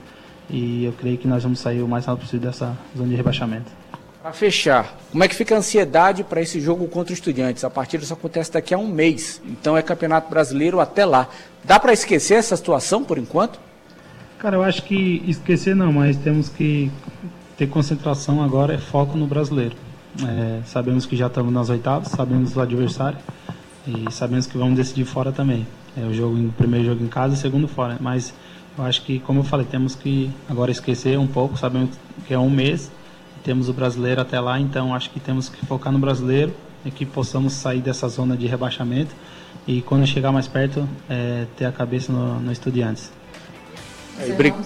E 0.48 0.84
eu 0.84 0.92
creio 0.94 1.16
que 1.16 1.28
nós 1.28 1.44
vamos 1.44 1.60
sair 1.60 1.80
o 1.80 1.86
mais 1.86 2.06
rápido 2.06 2.24
possível 2.24 2.50
dessa 2.50 2.76
zona 2.96 3.08
de 3.08 3.14
rebaixamento. 3.14 3.70
Para 4.20 4.32
fechar, 4.32 4.98
como 5.12 5.22
é 5.22 5.28
que 5.28 5.34
fica 5.34 5.54
a 5.54 5.58
ansiedade 5.58 6.24
para 6.24 6.42
esse 6.42 6.60
jogo 6.60 6.88
contra 6.88 7.12
os 7.12 7.18
estudiantes? 7.18 7.62
A 7.62 7.70
partida 7.70 8.04
só 8.04 8.14
acontece 8.14 8.52
daqui 8.52 8.74
a 8.74 8.78
um 8.78 8.88
mês, 8.88 9.40
então 9.46 9.76
é 9.76 9.82
Campeonato 9.82 10.28
Brasileiro 10.28 10.80
até 10.80 11.06
lá. 11.06 11.28
Dá 11.62 11.78
para 11.78 11.92
esquecer 11.92 12.34
essa 12.34 12.56
situação 12.56 13.04
por 13.04 13.16
enquanto? 13.16 13.69
Cara, 14.40 14.56
eu 14.56 14.62
acho 14.62 14.82
que 14.84 15.22
esquecer 15.26 15.76
não, 15.76 15.92
mas 15.92 16.16
temos 16.16 16.48
que 16.48 16.90
ter 17.58 17.66
concentração 17.66 18.42
agora, 18.42 18.72
é 18.72 18.78
foco 18.78 19.16
no 19.16 19.26
brasileiro. 19.26 19.76
É, 20.26 20.62
sabemos 20.64 21.04
que 21.04 21.14
já 21.14 21.26
estamos 21.26 21.52
nas 21.52 21.68
oitavas, 21.68 22.08
sabemos 22.08 22.54
do 22.54 22.60
adversário 22.60 23.18
e 23.86 24.10
sabemos 24.10 24.46
que 24.46 24.56
vamos 24.56 24.76
decidir 24.76 25.04
fora 25.04 25.30
também. 25.30 25.66
É 25.94 26.06
o 26.06 26.14
jogo, 26.14 26.38
o 26.38 26.52
primeiro 26.52 26.86
jogo 26.86 27.04
em 27.04 27.08
casa 27.08 27.34
o 27.34 27.36
segundo 27.36 27.68
fora. 27.68 27.98
Mas 28.00 28.32
eu 28.78 28.84
acho 28.84 29.02
que, 29.02 29.18
como 29.18 29.40
eu 29.40 29.44
falei, 29.44 29.66
temos 29.66 29.94
que 29.94 30.30
agora 30.48 30.70
esquecer 30.70 31.18
um 31.18 31.26
pouco, 31.26 31.58
sabemos 31.58 31.90
que 32.26 32.32
é 32.32 32.38
um 32.38 32.48
mês 32.48 32.90
temos 33.44 33.68
o 33.68 33.72
brasileiro 33.72 34.20
até 34.20 34.38
lá, 34.40 34.58
então 34.60 34.94
acho 34.94 35.10
que 35.10 35.20
temos 35.20 35.48
que 35.48 35.64
focar 35.66 35.92
no 35.92 35.98
brasileiro 35.98 36.54
e 36.84 36.90
que 36.90 37.04
possamos 37.04 37.52
sair 37.52 37.80
dessa 37.80 38.08
zona 38.08 38.36
de 38.36 38.46
rebaixamento 38.46 39.14
e 39.66 39.82
quando 39.82 40.06
chegar 40.06 40.32
mais 40.32 40.46
perto 40.46 40.88
é, 41.08 41.46
ter 41.56 41.64
a 41.64 41.72
cabeça 41.72 42.12
no, 42.12 42.40
no 42.40 42.52
Estudiantes. 42.52 43.10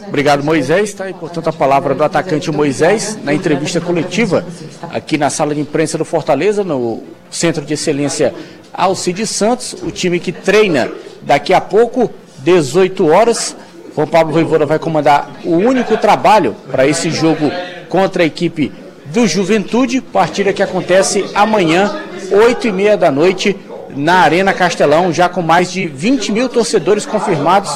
Obrigado, 0.08 0.42
Moisés. 0.42 0.90
Está 0.90 1.04
aí, 1.04 1.14
portanto, 1.14 1.48
a 1.48 1.52
palavra 1.52 1.94
do 1.94 2.02
atacante 2.04 2.50
Moisés 2.50 3.18
na 3.22 3.32
entrevista 3.32 3.80
coletiva 3.80 4.44
aqui 4.90 5.16
na 5.16 5.30
sala 5.30 5.54
de 5.54 5.60
imprensa 5.60 5.96
do 5.98 6.04
Fortaleza, 6.04 6.64
no 6.64 7.02
Centro 7.30 7.64
de 7.64 7.74
Excelência 7.74 8.34
Alcide 8.72 9.26
Santos, 9.26 9.76
o 9.82 9.90
time 9.90 10.18
que 10.18 10.32
treina 10.32 10.90
daqui 11.22 11.54
a 11.54 11.60
pouco, 11.60 12.10
18 12.38 13.06
horas. 13.06 13.56
Juan 13.94 14.08
Pablo 14.08 14.32
Voivoda 14.32 14.66
vai 14.66 14.78
comandar 14.78 15.30
o 15.44 15.52
único 15.52 15.96
trabalho 15.96 16.56
para 16.70 16.86
esse 16.86 17.10
jogo 17.10 17.50
contra 17.88 18.24
a 18.24 18.26
equipe 18.26 18.72
do 19.06 19.26
Juventude, 19.26 20.00
partida 20.00 20.52
que 20.52 20.62
acontece 20.62 21.24
amanhã, 21.34 22.02
8 22.32 22.66
e 22.66 22.72
meia 22.72 22.96
da 22.96 23.10
noite, 23.10 23.56
na 23.96 24.20
Arena 24.20 24.52
Castelão, 24.52 25.12
já 25.12 25.28
com 25.28 25.42
mais 25.42 25.72
de 25.72 25.86
20 25.86 26.32
mil 26.32 26.48
torcedores 26.48 27.06
confirmados 27.06 27.70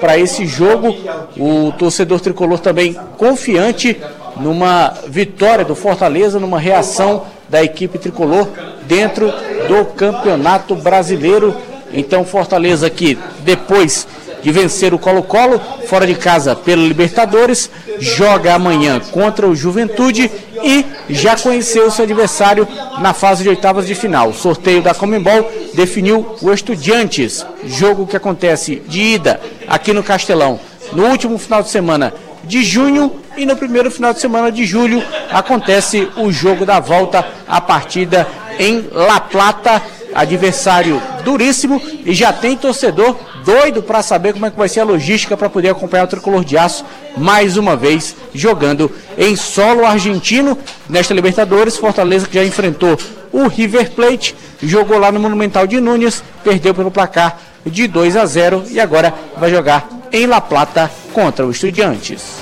para 0.00 0.18
esse 0.18 0.46
jogo. 0.46 0.96
O 1.36 1.72
torcedor 1.72 2.20
tricolor 2.20 2.58
também 2.58 2.96
confiante 3.16 3.96
numa 4.36 4.94
vitória 5.06 5.64
do 5.64 5.74
Fortaleza, 5.74 6.40
numa 6.40 6.58
reação 6.58 7.24
da 7.48 7.62
equipe 7.62 7.98
tricolor 7.98 8.48
dentro 8.86 9.32
do 9.68 9.84
Campeonato 9.86 10.74
Brasileiro. 10.74 11.54
Então, 11.92 12.24
Fortaleza 12.24 12.88
que 12.88 13.18
depois 13.40 14.06
de 14.42 14.50
vencer 14.50 14.94
o 14.94 14.98
Colo-Colo 14.98 15.60
fora 15.86 16.06
de 16.06 16.14
casa 16.14 16.56
pela 16.56 16.82
Libertadores, 16.82 17.70
joga 17.98 18.54
amanhã 18.54 19.00
contra 19.12 19.46
o 19.46 19.54
Juventude 19.54 20.30
e 20.62 20.84
já 21.08 21.36
conheceu 21.36 21.90
seu 21.90 22.04
adversário 22.04 22.66
na 22.98 23.12
fase 23.12 23.42
de 23.42 23.48
oitavas 23.48 23.86
de 23.86 23.94
final. 23.94 24.28
O 24.28 24.34
sorteio 24.34 24.82
da 24.82 24.94
Comembol 24.94 25.50
definiu 25.74 26.36
o 26.42 26.52
Estudiantes, 26.52 27.44
jogo 27.64 28.06
que 28.06 28.16
acontece 28.16 28.82
de 28.86 29.00
ida 29.00 29.40
aqui 29.66 29.92
no 29.92 30.02
Castelão 30.02 30.58
no 30.92 31.06
último 31.06 31.38
final 31.38 31.62
de 31.62 31.70
semana 31.70 32.12
de 32.44 32.62
junho 32.64 33.12
e 33.36 33.46
no 33.46 33.56
primeiro 33.56 33.90
final 33.90 34.12
de 34.12 34.20
semana 34.20 34.50
de 34.50 34.64
julho 34.64 35.02
acontece 35.30 36.08
o 36.16 36.32
jogo 36.32 36.66
da 36.66 36.80
volta, 36.80 37.24
a 37.46 37.60
partida 37.60 38.26
em 38.58 38.88
La 38.92 39.20
Plata, 39.20 39.80
adversário 40.14 41.00
duríssimo 41.24 41.80
e 42.04 42.12
já 42.12 42.32
tem 42.32 42.56
torcedor 42.56 43.16
doido 43.44 43.82
para 43.82 44.02
saber 44.02 44.32
como 44.32 44.46
é 44.46 44.50
que 44.50 44.58
vai 44.58 44.68
ser 44.68 44.80
a 44.80 44.84
logística 44.84 45.36
para 45.36 45.50
poder 45.50 45.70
acompanhar 45.70 46.04
o 46.04 46.08
tricolor 46.08 46.44
de 46.44 46.56
aço 46.56 46.84
mais 47.16 47.56
uma 47.56 47.76
vez 47.76 48.16
jogando 48.34 48.90
em 49.16 49.36
solo 49.36 49.84
argentino 49.84 50.56
nesta 50.88 51.14
Libertadores. 51.14 51.76
Fortaleza 51.76 52.26
que 52.26 52.34
já 52.34 52.44
enfrentou 52.44 52.98
o 53.32 53.46
River 53.46 53.90
Plate, 53.92 54.34
jogou 54.62 54.98
lá 54.98 55.12
no 55.12 55.20
Monumental 55.20 55.66
de 55.66 55.80
Núñez, 55.80 56.22
perdeu 56.42 56.74
pelo 56.74 56.90
placar 56.90 57.38
de 57.64 57.86
2 57.86 58.16
a 58.16 58.26
0 58.26 58.64
e 58.70 58.80
agora 58.80 59.14
vai 59.36 59.50
jogar 59.50 59.88
em 60.12 60.26
La 60.26 60.40
Plata 60.40 60.90
contra 61.12 61.46
o 61.46 61.50
Estudiantes. 61.50 62.40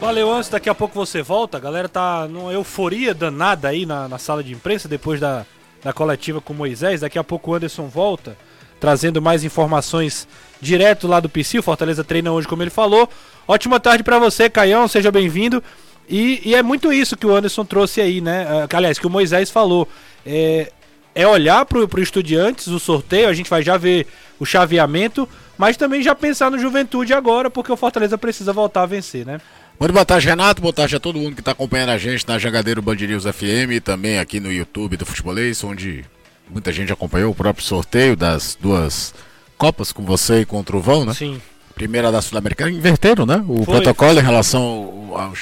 Valeu, 0.00 0.32
antes 0.32 0.50
daqui 0.50 0.68
a 0.68 0.74
pouco 0.74 0.94
você 0.94 1.22
volta. 1.22 1.58
A 1.58 1.60
galera 1.60 1.88
tá 1.88 2.26
numa 2.28 2.52
euforia 2.52 3.14
danada 3.14 3.68
aí 3.68 3.86
na, 3.86 4.08
na 4.08 4.18
sala 4.18 4.42
de 4.42 4.52
imprensa 4.52 4.88
depois 4.88 5.20
da, 5.20 5.44
da 5.82 5.92
coletiva 5.92 6.40
com 6.40 6.52
Moisés. 6.52 7.02
Daqui 7.02 7.18
a 7.18 7.24
pouco 7.24 7.52
o 7.52 7.54
Anderson 7.54 7.86
volta 7.86 8.36
trazendo 8.82 9.22
mais 9.22 9.44
informações 9.44 10.26
direto 10.60 11.06
lá 11.06 11.20
do 11.20 11.28
PC. 11.28 11.60
O 11.60 11.62
Fortaleza 11.62 12.02
treina 12.02 12.32
hoje, 12.32 12.48
como 12.48 12.64
ele 12.64 12.70
falou. 12.70 13.08
Ótima 13.46 13.78
tarde 13.78 14.02
para 14.02 14.18
você, 14.18 14.50
Caião, 14.50 14.88
seja 14.88 15.08
bem-vindo. 15.12 15.62
E, 16.08 16.42
e, 16.44 16.52
é 16.52 16.64
muito 16.64 16.92
isso 16.92 17.16
que 17.16 17.24
o 17.24 17.32
Anderson 17.32 17.64
trouxe 17.64 18.00
aí, 18.00 18.20
né? 18.20 18.44
Uh, 18.44 18.76
aliás, 18.76 18.98
que 18.98 19.06
o 19.06 19.10
Moisés 19.10 19.52
falou. 19.52 19.88
É, 20.26 20.72
é 21.14 21.24
olhar 21.24 21.64
para 21.64 21.78
o 21.78 22.02
Estudiantes, 22.02 22.66
o 22.66 22.80
sorteio, 22.80 23.28
a 23.28 23.32
gente 23.32 23.48
vai 23.48 23.62
já 23.62 23.76
ver 23.76 24.08
o 24.40 24.44
chaveamento, 24.44 25.28
mas 25.56 25.76
também 25.76 26.02
já 26.02 26.12
pensar 26.12 26.50
no 26.50 26.58
Juventude 26.58 27.14
agora, 27.14 27.48
porque 27.48 27.70
o 27.70 27.76
Fortaleza 27.76 28.18
precisa 28.18 28.52
voltar 28.52 28.82
a 28.82 28.86
vencer, 28.86 29.24
né? 29.24 29.40
Muito 29.78 29.92
boa 29.92 30.04
tarde, 30.04 30.26
Renato. 30.26 30.60
Boa 30.60 30.74
tarde 30.74 30.96
a 30.96 31.00
todo 31.00 31.20
mundo 31.20 31.34
que 31.34 31.40
está 31.40 31.52
acompanhando 31.52 31.90
a 31.90 31.98
gente 31.98 32.26
na 32.26 32.36
Jangadeiro 32.36 32.82
Band 32.82 32.96
FM 32.96 33.70
e 33.70 33.80
também 33.80 34.18
aqui 34.18 34.40
no 34.40 34.50
YouTube 34.50 34.96
do 34.96 35.06
Futebolês, 35.06 35.62
onde 35.62 36.04
muita 36.52 36.70
gente 36.70 36.92
acompanhou 36.92 37.32
o 37.32 37.34
próprio 37.34 37.64
sorteio 37.64 38.14
das 38.14 38.56
duas 38.60 39.14
Copas 39.62 39.92
com 39.92 40.04
você 40.04 40.40
e 40.40 40.44
com 40.44 40.58
o 40.58 40.64
Trovão, 40.64 41.04
né? 41.04 41.14
Sim. 41.14 41.40
Primeira 41.74 42.10
da 42.10 42.20
Sul-Americana, 42.20 42.70
inverteram, 42.70 43.24
né? 43.24 43.44
O 43.46 43.64
Foi. 43.64 43.76
protocolo 43.76 44.18
em 44.18 44.22
relação 44.22 44.60
ao, 44.60 45.20
ao, 45.20 45.32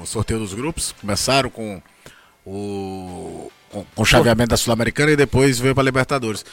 ao, 0.00 0.06
sorteio 0.06 0.40
dos 0.40 0.52
grupos. 0.52 0.92
Começaram 1.00 1.48
com 1.48 1.80
o, 2.44 3.50
com, 3.70 3.86
com 3.94 4.02
o 4.02 4.04
chaveamento 4.04 4.50
da 4.50 4.56
Sul-Americana 4.56 5.12
e 5.12 5.16
depois 5.16 5.60
veio 5.60 5.74
para 5.74 5.82
a 5.82 5.84
Libertadores. 5.84 6.44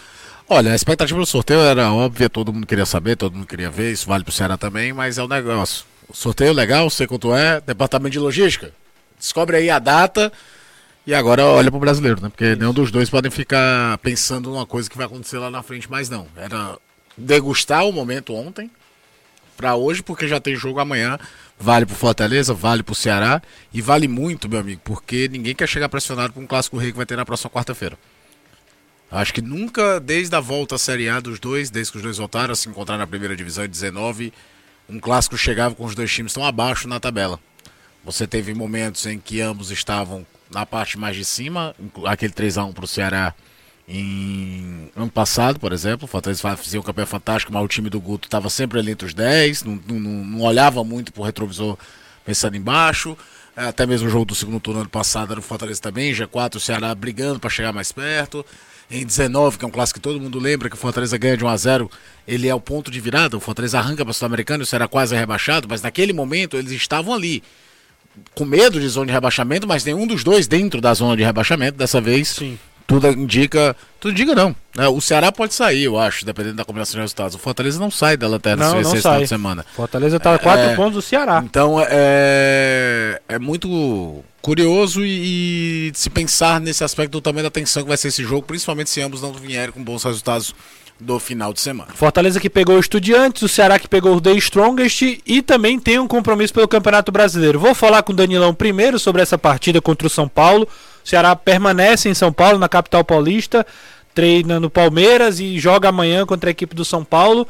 Olha, 0.48 0.72
a 0.72 0.76
expectativa 0.76 1.20
do 1.20 1.26
sorteio 1.26 1.62
era 1.62 1.92
óbvia, 1.92 2.30
todo 2.30 2.54
mundo 2.54 2.68
queria 2.68 2.86
saber, 2.86 3.16
todo 3.16 3.36
mundo 3.36 3.48
queria 3.48 3.72
ver, 3.72 3.92
isso 3.92 4.08
vale 4.08 4.24
para 4.24 4.30
o 4.30 4.34
Ceará 4.34 4.56
também, 4.56 4.94
mas 4.94 5.18
é 5.18 5.24
um 5.24 5.28
negócio. 5.28 5.84
O 6.08 6.16
sorteio 6.16 6.54
legal, 6.54 6.88
sei 6.92 7.08
quanto 7.08 7.34
é, 7.34 7.60
departamento 7.60 8.12
de 8.12 8.20
logística. 8.20 8.72
Descobre 9.18 9.58
aí 9.58 9.72
a 9.72 9.80
data, 9.80 10.32
e 11.06 11.14
agora 11.14 11.46
olha 11.46 11.70
pro 11.70 11.80
brasileiro, 11.80 12.22
né? 12.22 12.30
Porque 12.30 12.46
Isso. 12.46 12.60
nenhum 12.60 12.74
dos 12.74 12.92
dois 12.92 13.10
podem 13.10 13.30
ficar 13.30 13.98
pensando 14.00 14.50
numa 14.50 14.66
coisa 14.66 14.90
que 14.90 14.98
vai 14.98 15.06
acontecer 15.06 15.38
lá 15.38 15.52
na 15.52 15.62
frente, 15.62 15.90
mas 15.90 16.10
não. 16.10 16.28
Era 16.36 16.78
degustar 17.18 17.86
o 17.86 17.92
momento 17.92 18.34
ontem 18.34 18.70
para 19.56 19.76
hoje, 19.76 20.04
porque 20.04 20.28
já 20.28 20.40
tem 20.40 20.56
jogo 20.56 20.80
amanhã. 20.80 21.18
Vale 21.58 21.86
pro 21.86 21.96
Fortaleza, 21.96 22.54
vale 22.54 22.84
pro 22.84 22.94
Ceará 22.94 23.42
e 23.74 23.82
vale 23.82 24.08
muito, 24.08 24.50
meu 24.50 24.60
amigo, 24.60 24.82
porque 24.84 25.30
ninguém 25.30 25.56
quer 25.56 25.68
chegar 25.68 25.88
pressionado 25.88 26.34
com 26.34 26.42
um 26.42 26.48
clássico 26.48 26.78
rei 26.78 26.92
que 26.92 26.98
vai 26.98 27.06
ter 27.06 27.16
na 27.16 27.26
próxima 27.26 27.50
quarta-feira. 27.50 27.98
Acho 29.10 29.34
que 29.34 29.42
nunca, 29.42 30.00
desde 30.00 30.36
a 30.36 30.40
volta 30.42 30.76
à 30.76 30.78
Série 30.78 31.08
A 31.08 31.20
dos 31.22 31.40
dois, 31.40 31.70
desde 31.70 31.92
que 31.92 31.98
os 31.98 32.04
dois 32.04 32.18
voltaram 32.18 32.52
a 32.52 32.56
se 32.56 32.68
encontrar 32.68 32.98
na 32.98 33.08
primeira 33.08 33.36
divisão 33.36 33.64
em 33.64 33.70
19, 33.70 34.34
um 34.90 35.00
clássico 35.00 35.38
chegava 35.38 35.74
com 35.74 35.86
os 35.86 35.96
dois 35.96 36.12
times 36.12 36.34
tão 36.34 36.44
abaixo 36.44 36.88
na 36.88 37.00
tabela. 37.00 37.40
Você 38.04 38.28
teve 38.28 38.54
momentos 38.54 39.06
em 39.06 39.18
que 39.18 39.40
ambos 39.40 39.72
estavam 39.72 40.26
na 40.52 40.66
parte 40.66 40.98
mais 40.98 41.16
de 41.16 41.26
cima, 41.26 41.76
aquele 42.06 42.34
3x1 42.34 42.74
para 42.74 42.86
o 42.86 42.88
Ceará 42.88 43.34
em 43.88 44.90
ano 44.96 45.12
passado, 45.12 45.60
por 45.60 45.72
exemplo. 45.72 46.06
O 46.06 46.08
Fortaleza 46.08 46.42
fazia 46.56 46.80
um 46.80 46.84
campeão 46.84 47.06
fantástico, 47.06 47.54
mas 47.54 47.64
o 47.64 47.68
time 47.68 47.90
do 47.90 48.00
Guto 48.00 48.28
estava 48.28 48.50
sempre 48.50 48.80
ali 48.80 48.92
entre 48.92 49.06
os 49.06 49.14
10, 49.14 49.64
não, 49.64 49.80
não, 49.88 50.00
não 50.00 50.42
olhava 50.42 50.84
muito 50.84 51.14
para 51.14 51.22
o 51.22 51.26
retrovisor 51.26 51.78
pensando 52.26 52.58
embaixo. 52.58 53.18
É, 53.56 53.66
até 53.66 53.86
mesmo 53.86 54.08
o 54.08 54.12
jogo 54.12 54.26
do 54.26 54.36
segundo 54.36 54.60
turno 54.60 54.82
ano 54.82 54.90
passado 54.90 55.32
era 55.32 55.40
o 55.40 55.44
Fortaleza 55.44 55.82
também, 55.82 56.14
G4, 56.14 56.56
o 56.56 56.60
Ceará 56.60 56.94
brigando 56.94 57.40
para 57.40 57.50
chegar 57.50 57.72
mais 57.72 57.92
perto. 57.92 58.46
Em 58.90 59.04
19, 59.04 59.58
que 59.58 59.66
é 59.66 59.68
um 59.68 59.72
clássico 59.72 60.00
que 60.00 60.04
todo 60.04 60.20
mundo 60.20 60.38
lembra, 60.38 60.70
que 60.70 60.76
o 60.76 60.78
Fortaleza 60.78 61.18
ganha 61.18 61.36
de 61.36 61.44
1 61.44 61.48
a 61.48 61.58
0 61.58 61.92
ele 62.28 62.48
é 62.48 62.54
o 62.54 62.60
ponto 62.60 62.92
de 62.92 63.00
virada. 63.00 63.36
O 63.36 63.40
Fortaleza 63.40 63.80
arranca 63.80 64.04
para 64.04 64.12
o 64.12 64.14
Sul-Americano, 64.14 64.64
o 64.64 64.66
Ceará 64.66 64.88
quase 64.88 65.16
é 65.16 65.20
rebaixado, 65.20 65.68
mas 65.68 65.82
naquele 65.82 66.14
momento 66.14 66.56
eles 66.58 66.72
estavam 66.72 67.14
ali 67.14 67.42
com 68.34 68.46
medo 68.46 68.80
de 68.80 68.88
zona 68.88 69.08
de 69.08 69.12
rebaixamento, 69.12 69.68
mas 69.68 69.84
nenhum 69.84 70.06
dos 70.06 70.24
dois 70.24 70.48
dentro 70.48 70.82
da 70.82 70.94
zona 70.94 71.16
de 71.16 71.24
rebaixamento. 71.24 71.78
Dessa 71.78 72.02
vez, 72.02 72.30
Sim. 72.30 72.58
tudo 72.86 73.08
indica. 73.08 73.76
Tudo 74.00 74.12
indica 74.12 74.36
não. 74.36 74.56
Né? 74.76 74.88
O 74.88 75.02
Ceará 75.02 75.32
pode 75.32 75.54
sair, 75.54 75.84
eu 75.84 75.98
acho, 75.98 76.26
dependendo 76.26 76.56
da 76.56 76.66
combinação 76.66 76.94
de 76.94 77.02
resultados. 77.02 77.36
O 77.36 77.40
Fortaleza 77.40 77.80
não 77.80 77.90
sai 77.90 78.18
da 78.18 78.28
lanterna 78.28 78.70
não, 78.70 78.82
não 78.82 78.96
sai. 78.98 79.22
de 79.22 79.28
semana. 79.28 79.66
Fortaleza 79.76 80.18
está 80.18 80.36
a 80.36 80.40
quatro 80.40 80.66
é, 80.66 80.76
pontos 80.76 80.94
do 80.94 81.02
Ceará. 81.02 81.42
Então 81.44 81.78
é, 81.88 83.22
é 83.28 83.40
muito 83.40 84.24
curioso 84.42 85.04
e, 85.04 85.90
e 85.90 85.92
se 85.96 86.10
pensar 86.10 86.62
nesse 86.62 86.84
aspecto 86.84 87.20
também 87.20 87.42
da 87.42 87.50
tensão 87.50 87.82
que 87.82 87.90
vai 87.90 87.98
ser 87.98 88.10
esse 88.10 88.24
jogo, 88.24 88.44
principalmente 88.44 88.92
se 88.92 89.02
ambos 89.02 89.22
não 89.22 89.34
vierem 89.34 89.72
com 89.72 89.84
bons 89.84 90.04
resultados 90.04 90.54
do 91.00 91.20
final 91.20 91.52
de 91.54 91.60
semana. 91.60 91.90
Fortaleza 91.94 92.40
que 92.40 92.50
pegou 92.50 92.78
o 92.78 92.80
Estudiantes, 92.80 93.42
o 93.42 93.50
Ceará 93.50 93.78
que 93.78 93.88
pegou 93.88 94.16
o 94.16 94.22
The 94.22 94.32
Strongest 94.34 95.20
e 95.26 95.42
também 95.42 95.80
tem 95.80 96.00
um 96.00 96.08
compromisso 96.08 96.54
pelo 96.54 96.68
Campeonato 96.68 97.12
Brasileiro. 97.12 97.60
Vou 97.60 97.76
falar 97.76 98.02
com 98.04 98.14
o 98.14 98.16
Danilão 98.16 98.54
primeiro 98.54 98.98
sobre 98.98 99.22
essa 99.22 99.38
partida 99.38 99.82
contra 99.82 100.08
o 100.08 100.10
São 100.10 100.28
Paulo. 100.28 100.68
O 101.04 101.08
Ceará 101.08 101.36
permanece 101.36 102.10
em 102.10 102.14
São 102.14 102.32
Paulo, 102.32 102.58
na 102.58 102.70
capital 102.70 103.04
paulista, 103.04 103.66
treina 104.14 104.60
no 104.60 104.70
Palmeiras 104.70 105.40
e 105.40 105.60
joga 105.60 105.90
amanhã 105.90 106.26
contra 106.26 106.50
a 106.50 106.52
equipe 106.52 106.74
do 106.74 106.86
São 106.86 107.04
Paulo. 107.04 107.48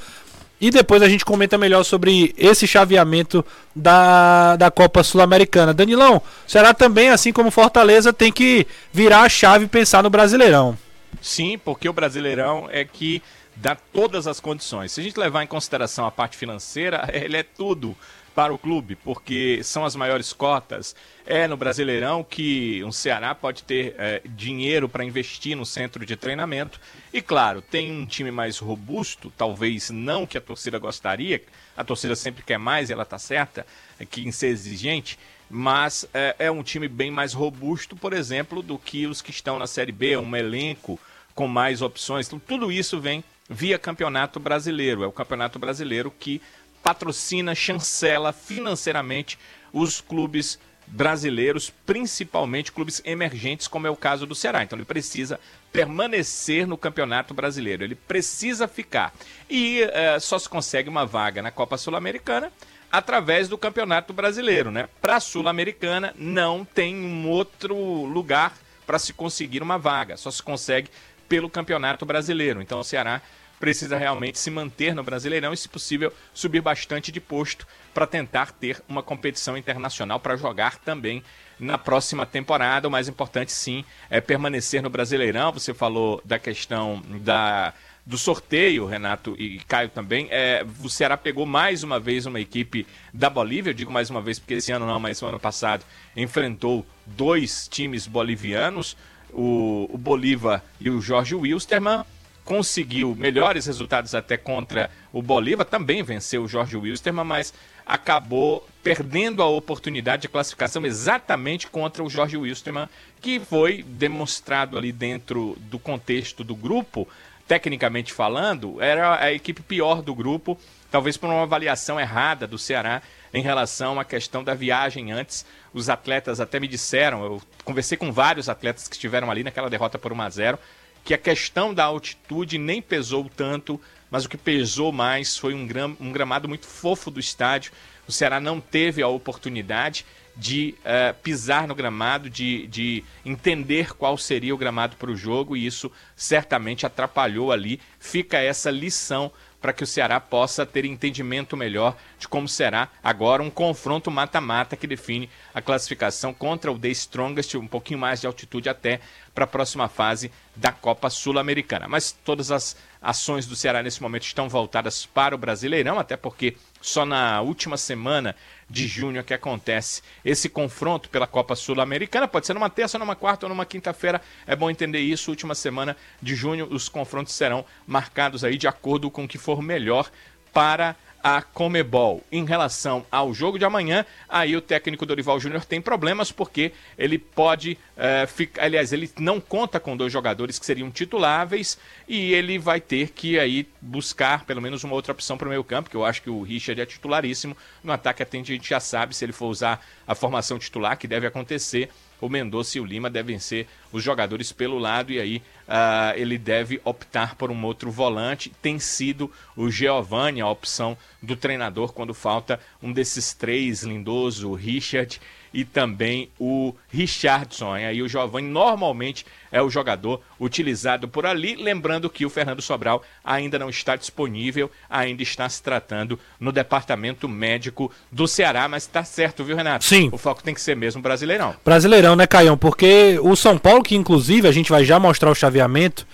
E 0.60 0.72
depois 0.72 1.02
a 1.02 1.10
gente 1.10 1.26
comenta 1.26 1.58
melhor 1.58 1.84
sobre 1.84 2.34
esse 2.38 2.66
chaveamento 2.66 3.46
da, 3.76 4.56
da 4.56 4.72
Copa 4.72 5.04
Sul-Americana. 5.04 5.74
Danilão, 5.74 6.18
o 6.18 6.52
Ceará 6.52 6.74
também, 6.74 7.10
assim 7.10 7.32
como 7.32 7.52
Fortaleza, 7.52 8.12
tem 8.12 8.32
que 8.32 8.66
virar 8.92 9.22
a 9.22 9.30
chave 9.30 9.66
e 9.66 9.68
pensar 9.68 10.02
no 10.02 10.10
Brasileirão. 10.10 10.78
Sim, 11.22 11.58
porque 11.58 11.88
o 11.88 11.94
Brasileirão 11.94 12.68
é 12.72 12.86
que 12.86 13.22
dá 13.56 13.76
todas 13.76 14.28
as 14.28 14.40
condições. 14.40 14.92
Se 14.92 15.02
a 15.02 15.04
gente 15.04 15.18
levar 15.18 15.44
em 15.44 15.48
consideração 15.48 16.06
a 16.06 16.12
parte 16.12 16.38
financeira, 16.38 17.08
ele 17.14 17.38
é 17.38 17.44
tudo 17.44 17.96
para 18.36 18.54
o 18.54 18.58
clube, 18.58 18.98
porque 18.98 19.64
são 19.64 19.86
as 19.86 19.96
maiores 19.96 20.34
cotas. 20.34 20.94
É 21.26 21.48
no 21.48 21.56
Brasileirão 21.56 22.22
que 22.22 22.84
um 22.84 22.92
Ceará 22.92 23.34
pode 23.34 23.64
ter 23.64 23.96
é, 23.98 24.22
dinheiro 24.26 24.90
para 24.90 25.06
investir 25.06 25.56
no 25.56 25.66
centro 25.66 26.06
de 26.06 26.18
treinamento. 26.18 26.80
E 27.14 27.22
claro, 27.22 27.62
tem 27.62 27.90
um 27.90 28.06
time 28.06 28.32
mais 28.32 28.58
robusto, 28.58 29.32
talvez 29.38 29.90
não 29.90 30.28
que 30.28 30.38
a 30.38 30.42
torcida 30.42 30.78
gostaria, 30.78 31.42
a 31.78 31.84
torcida 31.84 32.14
sempre 32.14 32.44
quer 32.44 32.60
mais 32.60 32.90
ela 32.90 33.04
está 33.04 33.18
certa, 33.18 33.66
é 33.98 34.06
que 34.06 34.28
em 34.28 34.32
ser 34.34 34.48
exigente, 34.48 35.18
mas 35.50 36.08
é, 36.14 36.36
é 36.40 36.52
um 36.52 36.64
time 36.64 36.88
bem 36.88 37.12
mais 37.12 37.34
robusto, 37.34 37.96
por 37.96 38.14
exemplo, 38.14 38.62
do 38.62 38.78
que 38.78 39.06
os 39.06 39.22
que 39.22 39.32
estão 39.32 39.60
na 39.60 39.68
Série 39.68 39.92
B, 39.92 40.18
um 40.18 40.36
elenco 40.36 41.00
com 41.34 41.48
mais 41.48 41.82
opções. 41.82 42.28
Então, 42.28 42.40
tudo 42.40 42.72
isso 42.72 43.00
vem 43.00 43.24
via 43.50 43.78
Campeonato 43.78 44.40
Brasileiro. 44.40 45.04
É 45.04 45.08
o 45.08 45.12
Campeonato 45.12 45.60
Brasileiro 45.60 46.12
que 46.12 46.42
patrocina, 46.82 47.56
chancela 47.56 48.32
financeiramente 48.32 49.38
os 49.74 50.00
clubes 50.00 50.60
brasileiros, 50.88 51.72
principalmente 51.86 52.72
clubes 52.72 53.02
emergentes, 53.04 53.68
como 53.68 53.88
é 53.88 53.90
o 53.90 53.96
caso 53.96 54.26
do 54.26 54.36
Ceará. 54.36 54.64
Então 54.64 54.78
ele 54.78 54.86
precisa 54.86 55.40
permanecer 55.72 56.68
no 56.68 56.78
Campeonato 56.78 57.34
Brasileiro, 57.34 57.84
ele 57.84 57.96
precisa 57.96 58.68
ficar. 58.68 59.14
E 59.50 59.82
uh, 59.84 60.20
só 60.20 60.38
se 60.38 60.48
consegue 60.48 60.88
uma 60.88 61.06
vaga 61.06 61.42
na 61.42 61.52
Copa 61.52 61.78
Sul-Americana 61.78 62.52
através 62.98 63.50
do 63.50 63.58
Campeonato 63.58 64.14
Brasileiro, 64.14 64.72
né? 64.72 64.88
Para 65.02 65.18
a 65.18 65.20
Sul-Americana 65.20 66.14
não 66.18 66.64
tem 66.64 66.96
um 66.96 67.28
outro 67.28 67.76
lugar 68.06 68.54
para 68.86 69.00
se 69.00 69.14
conseguir 69.14 69.62
uma 69.62 69.78
vaga, 69.78 70.16
só 70.16 70.30
se 70.32 70.42
consegue 70.42 70.90
pelo 71.28 71.50
Campeonato 71.50 72.06
Brasileiro. 72.06 72.62
Então 72.62 72.80
o 72.80 72.84
Ceará 72.84 73.22
precisa 73.60 73.98
realmente 73.98 74.38
se 74.38 74.52
manter 74.52 74.94
no 74.94 75.04
Brasileirão 75.04 75.54
e, 75.54 75.58
se 75.58 75.68
possível, 75.68 76.14
subir 76.34 76.62
bastante 76.62 77.12
de 77.12 77.20
posto 77.20 77.66
para 77.94 78.06
tentar 78.06 78.52
ter 78.52 78.82
uma 78.88 79.02
competição 79.02 79.58
internacional 79.58 80.20
para 80.20 80.36
jogar 80.36 80.78
também 80.78 81.24
na 81.60 81.78
próxima 81.78 82.26
temporada. 82.26 82.88
O 82.88 82.92
mais 82.92 83.08
importante, 83.08 83.52
sim, 83.52 83.84
é 84.10 84.20
permanecer 84.20 84.82
no 84.82 84.90
Brasileirão. 84.90 85.52
Você 85.54 85.74
falou 85.74 86.22
da 86.26 86.38
questão 86.38 87.02
da 87.22 87.74
do 88.06 88.18
sorteio, 88.18 88.86
Renato 88.86 89.36
e 89.40 89.60
Caio 89.68 89.90
também, 89.90 90.28
é, 90.30 90.66
o 90.84 90.90
Ceará 90.90 91.18
pegou 91.18 91.46
mais 91.46 91.82
uma 91.82 92.00
vez 92.00 92.26
uma 92.26 92.40
equipe 92.40 92.86
da 93.12 93.30
Bolívia, 93.30 93.72
eu 93.72 93.74
digo 93.74 93.92
mais 93.92 94.10
uma 94.10 94.22
vez 94.22 94.38
porque 94.38 94.56
esse 94.56 94.72
ano 94.72 94.86
não, 94.86 95.00
mas 95.00 95.20
no 95.22 95.28
ano 95.30 95.40
passado 95.40 95.84
enfrentou 96.16 96.86
dois 97.06 97.68
times 97.68 98.06
bolivianos, 98.06 98.96
o, 99.34 99.90
o 99.92 99.98
Bolívar 99.98 100.64
e 100.80 100.90
o 100.90 101.02
Jorge 101.02 101.34
Wilstermann, 101.34 102.06
conseguiu 102.44 103.16
melhores 103.16 103.66
resultados 103.66 104.14
até 104.14 104.38
contra 104.38 104.92
o 105.12 105.20
Bolívar, 105.20 105.66
também 105.66 106.04
venceu 106.04 106.44
o 106.44 106.48
Jorge 106.48 106.78
Wilstermann, 106.78 107.26
mas 107.26 107.52
acabou 107.84 108.68
perdendo 108.84 109.42
a 109.42 109.48
oportunidade 109.48 110.24
de 110.24 110.28
classificação 110.28 110.86
exatamente 110.86 111.66
contra 111.68 112.04
o 112.04 112.10
Jorge 112.10 112.38
Wilstermann, 112.38 112.88
que 113.20 113.40
foi 113.40 113.82
demonstrado 113.82 114.78
ali 114.78 114.92
dentro 114.92 115.58
do 115.60 115.80
contexto 115.80 116.44
do 116.44 116.56
grupo, 116.56 117.08
tecnicamente 117.48 118.12
falando, 118.12 118.82
era 118.82 119.24
a 119.24 119.32
equipe 119.32 119.62
pior 119.62 120.02
do 120.02 120.16
grupo, 120.16 120.58
talvez 120.90 121.18
por 121.18 121.30
uma 121.30 121.44
avaliação 121.44 122.00
errada 122.00 122.48
do 122.48 122.58
Ceará 122.58 123.02
em 123.34 123.42
relação 123.42 124.00
à 124.00 124.06
questão 124.06 124.44
da 124.44 124.54
viagem 124.54 125.12
antes. 125.12 125.46
Os 125.74 125.90
atletas 125.90 126.40
até 126.40 126.60
me 126.60 126.68
disseram, 126.68 127.24
eu 127.24 127.42
conversei 127.64 127.98
com 127.98 128.12
vários 128.12 128.50
atletas 128.50 128.88
que 128.88 128.96
estiveram 128.96 129.30
ali 129.30 129.44
naquela 129.44 129.70
derrota 129.70 130.00
por 130.00 130.12
1 130.12 130.22
a 130.22 130.30
0 130.30 130.60
que 131.06 131.14
a 131.14 131.20
questão 131.20 131.72
da 131.72 131.84
altitude 131.84 132.58
nem 132.58 132.82
pesou 132.82 133.30
tanto, 133.30 133.80
mas 134.10 134.26
o 134.26 134.30
que 134.30 134.38
pesou 134.38 134.92
mais 134.92 135.38
foi 135.38 135.54
um, 135.54 135.68
gram, 135.68 135.96
um 136.00 136.12
gramado 136.12 136.50
muito 136.50 136.66
fofo 136.66 137.12
do 137.12 137.20
estádio. 137.20 137.72
O 138.08 138.12
Ceará 138.12 138.40
não 138.40 138.60
teve 138.60 139.04
a 139.04 139.08
oportunidade 139.08 140.04
de 140.36 140.76
uh, 140.80 141.14
pisar 141.22 141.68
no 141.68 141.76
gramado, 141.76 142.30
de, 142.30 142.68
de 142.68 143.04
entender 143.26 143.94
qual 143.94 144.18
seria 144.18 144.54
o 144.54 144.58
gramado 144.58 144.96
para 144.98 145.12
o 145.12 145.16
jogo, 145.16 145.56
e 145.56 145.66
isso 145.66 145.92
certamente 146.16 146.86
atrapalhou 146.86 147.52
ali. 147.52 147.80
Fica 148.00 148.38
essa 148.38 148.70
lição 148.70 149.32
para 149.66 149.74
que 149.74 149.84
o 149.84 149.88
Ceará 149.88 150.20
possa 150.20 150.64
ter 150.64 150.86
entendimento 150.86 151.58
melhor 151.58 151.98
de 152.20 152.28
como 152.28 152.48
será 152.48 152.88
agora 153.04 153.42
um 153.42 153.50
confronto 153.50 154.12
mata-mata 154.12 154.76
que 154.76 154.86
define 154.86 155.28
a 155.56 155.60
classificação 155.60 156.36
contra 156.36 156.72
o 156.72 156.78
The 156.78 156.90
Strongest, 156.90 157.56
um 157.56 157.66
pouquinho 157.66 158.00
mais 158.00 158.22
de 158.22 158.28
altitude 158.28 158.70
até 158.70 159.00
para 159.34 159.46
a 159.46 159.48
próxima 159.48 159.90
fase 159.90 160.32
da 160.56 160.72
Copa 160.72 161.10
Sul-Americana. 161.10 161.88
Mas 161.88 162.12
todas 162.12 162.52
as 162.52 162.78
ações 163.02 163.48
do 163.48 163.56
Ceará 163.56 163.82
nesse 163.82 164.04
momento 164.04 164.26
estão 164.26 164.48
voltadas 164.48 165.08
para 165.08 165.34
o 165.34 165.38
Brasileirão, 165.38 165.98
até 165.98 166.16
porque 166.16 166.58
só 166.80 167.04
na 167.04 167.42
última 167.42 167.76
semana 167.76 168.36
de 168.70 168.88
junho 168.88 169.24
que 169.24 169.34
acontece 169.34 170.02
esse 170.24 170.50
confronto 170.50 171.10
pela 171.10 171.28
Copa 171.28 171.56
Sul-Americana. 171.56 172.28
Pode 172.28 172.48
ser 172.48 172.54
numa 172.54 172.70
terça, 172.70 172.98
numa 172.98 173.16
quarta 173.16 173.46
ou 173.46 173.50
numa 173.50 173.66
quinta-feira. 173.66 174.22
É 174.48 174.56
bom 174.56 174.70
entender 174.70 175.00
isso. 175.00 175.30
Última 175.30 175.56
semana 175.56 175.96
de 176.22 176.36
junho, 176.36 176.68
os 176.72 176.90
confrontos 176.90 177.34
serão 177.34 177.66
marcados 177.86 178.44
aí 178.44 178.58
de 178.58 178.68
acordo 178.68 179.12
com 179.12 179.26
o 179.26 179.28
que 179.28 179.38
for 179.38 179.62
melhor 179.62 180.10
para 180.52 180.96
a 181.26 181.42
Comebol. 181.42 182.24
Em 182.32 182.46
relação 182.46 183.04
ao 183.12 183.34
jogo 183.34 183.58
de 183.58 183.66
amanhã, 183.66 184.06
aí 184.30 184.56
o 184.56 184.62
técnico 184.62 185.08
Dorival 185.08 185.40
Júnior 185.40 185.66
tem 185.66 185.82
problemas 185.82 186.32
porque 186.32 186.72
ele 186.96 187.18
pode 187.18 187.80
é, 187.98 188.28
ficar, 188.28 188.64
aliás, 188.64 188.94
ele 188.94 189.10
não 189.18 189.42
conta 189.42 189.80
com 189.80 189.98
dois 189.98 190.14
jogadores 190.14 190.60
que 190.60 190.66
seriam 190.68 190.92
tituláveis 190.92 191.80
e 192.08 192.32
ele 192.32 192.60
vai 192.60 192.80
ter 192.80 193.10
que 193.10 193.40
aí 193.40 193.68
buscar 193.82 194.46
pelo 194.46 194.62
menos 194.62 194.84
uma 194.84 194.94
outra 194.94 195.14
opção 195.14 195.36
para 195.36 195.48
o 195.48 195.50
meio 195.50 195.64
campo, 195.64 195.90
que 195.90 195.98
eu 195.98 196.06
acho 196.06 196.22
que 196.22 196.30
o 196.30 196.44
Richard 196.44 196.80
é 196.80 196.86
titularíssimo. 196.86 197.58
No 197.84 197.92
ataque 197.92 198.22
a 198.22 198.28
gente 198.44 198.70
já 198.70 198.80
sabe 198.80 199.16
se 199.16 199.26
ele 199.26 199.34
for 199.34 199.48
usar 199.48 199.84
a 200.06 200.14
formação 200.14 200.60
titular, 200.60 200.96
que 200.96 201.08
deve 201.08 201.26
acontecer 201.26 201.90
o 202.20 202.30
Mendonça 202.30 202.78
e 202.78 202.82
o 202.82 202.86
Lima 202.86 203.10
devem 203.10 203.40
ser 203.40 203.68
os 203.92 204.04
jogadores 204.04 204.52
pelo 204.52 204.78
lado 204.78 205.12
e 205.12 205.20
aí 205.20 205.38
uh, 205.68 206.18
ele 206.18 206.38
deve 206.38 206.82
optar 206.84 207.36
por 207.36 207.52
um 207.52 207.66
outro 207.66 207.92
volante. 207.92 208.52
Tem 208.62 208.80
sido 208.80 209.32
o 209.56 209.70
Giovanni 209.70 210.42
a 210.42 210.48
opção 210.48 210.98
do 211.22 211.36
treinador 211.36 211.94
quando 211.94 212.14
falta 212.14 212.60
um 212.82 212.92
desses 212.92 213.34
três, 213.34 213.84
Lindoso, 213.84 214.54
Richard 214.54 215.20
e 215.56 215.64
também 215.64 216.30
o 216.38 216.76
Richardson. 216.90 217.78
E 217.78 217.86
aí 217.86 218.02
o 218.02 218.10
Giovanni 218.10 218.50
normalmente 218.50 219.26
é 219.50 219.62
o 219.62 219.70
jogador 219.70 220.22
utilizado 220.38 221.08
por 221.08 221.26
ali. 221.26 221.56
Lembrando 221.56 222.10
que 222.10 222.26
o 222.26 222.30
Fernando 222.30 222.62
Sobral 222.62 223.02
ainda 223.24 223.58
não 223.58 223.70
está 223.70 223.96
disponível, 223.96 224.70
ainda 224.90 225.24
está 225.24 225.48
se 225.48 225.64
tratando 225.64 226.20
no 226.38 226.52
departamento 226.52 227.30
médico 227.30 227.90
do 228.12 228.28
Ceará, 228.28 228.68
mas 228.68 228.84
está 228.84 229.06
certo, 229.06 229.46
viu, 229.46 229.56
Renato? 229.56 229.86
Sim. 229.86 230.10
O 230.12 230.18
foco 230.18 230.44
tem 230.44 230.54
que 230.54 230.60
ser 230.60 230.76
mesmo 230.76 231.02
brasileirão. 231.02 231.56
Brasileirão, 231.64 232.18
né, 232.18 232.28
Caião? 232.28 232.58
Porque 232.58 233.18
o 233.24 233.34
São 233.38 233.58
Paulo, 233.58 233.82
que 233.82 233.96
inclusive 233.96 234.50
a 234.50 234.52
gente 234.52 234.70
vai 234.70 234.84
já 234.84 235.00
mostrar 235.00 235.32
o 235.32 235.36
chaveamento. 235.36 236.06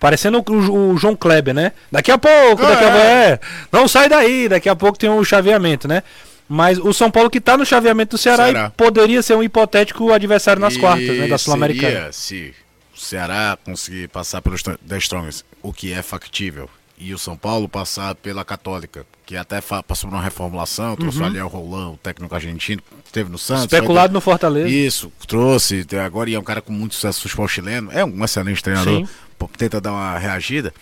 Parecendo 0.00 0.42
o, 0.48 0.92
o, 0.92 0.96
João 0.96 1.14
Kleber, 1.14 1.54
né? 1.54 1.72
Daqui 1.92 2.10
a 2.10 2.16
pouco, 2.16 2.62
daqui 2.62 2.84
a 2.84 2.90
pouco. 2.90 3.06
É, 3.06 3.40
não 3.70 3.86
sai 3.86 4.08
daí, 4.08 4.48
daqui 4.48 4.66
a 4.66 4.74
pouco 4.74 4.98
tem 4.98 5.10
um 5.10 5.22
chaveamento, 5.22 5.86
né? 5.86 6.02
Mas 6.52 6.78
o 6.78 6.92
São 6.92 7.08
Paulo 7.12 7.30
que 7.30 7.38
está 7.38 7.56
no 7.56 7.64
chaveamento 7.64 8.16
do 8.16 8.18
Ceará 8.18 8.72
poderia 8.76 9.22
ser 9.22 9.36
um 9.36 9.42
hipotético 9.42 10.12
adversário 10.12 10.60
nas 10.60 10.74
e 10.74 10.80
quartas, 10.80 11.16
né, 11.16 11.28
da 11.28 11.38
Sul-Americana. 11.38 12.10
Se 12.10 12.52
o 12.92 12.98
Ceará 12.98 13.56
conseguir 13.64 14.08
passar 14.08 14.42
pelos 14.42 14.60
The 14.60 14.98
Strongest, 14.98 15.44
o 15.62 15.72
que 15.72 15.92
é 15.92 16.02
factível, 16.02 16.68
e 16.98 17.14
o 17.14 17.18
São 17.18 17.36
Paulo 17.36 17.68
passar 17.68 18.16
pela 18.16 18.44
Católica, 18.44 19.06
que 19.24 19.36
até 19.36 19.60
passou 19.60 20.10
por 20.10 20.16
uma 20.16 20.24
reformulação, 20.24 20.96
trouxe 20.96 21.18
uhum. 21.18 21.24
o 21.24 21.26
Aliel 21.28 21.46
Roland, 21.46 21.92
o 21.92 21.96
técnico 21.98 22.34
argentino, 22.34 22.82
esteve 23.06 23.30
no 23.30 23.38
Santos. 23.38 23.72
Especulado 23.72 24.12
no 24.12 24.20
Fortaleza. 24.20 24.68
Isso, 24.68 25.12
trouxe, 25.28 25.86
agora 26.04 26.32
é 26.32 26.38
um 26.38 26.42
cara 26.42 26.60
com 26.60 26.72
muito 26.72 26.96
sucesso 26.96 27.20
no 27.20 27.22
futebol 27.22 27.46
chileno, 27.46 27.92
é 27.92 28.04
um 28.04 28.24
excelente 28.24 28.60
treinador, 28.60 29.06
Sim. 29.06 29.48
tenta 29.56 29.80
dar 29.80 29.92
uma 29.92 30.18
reagida. 30.18 30.74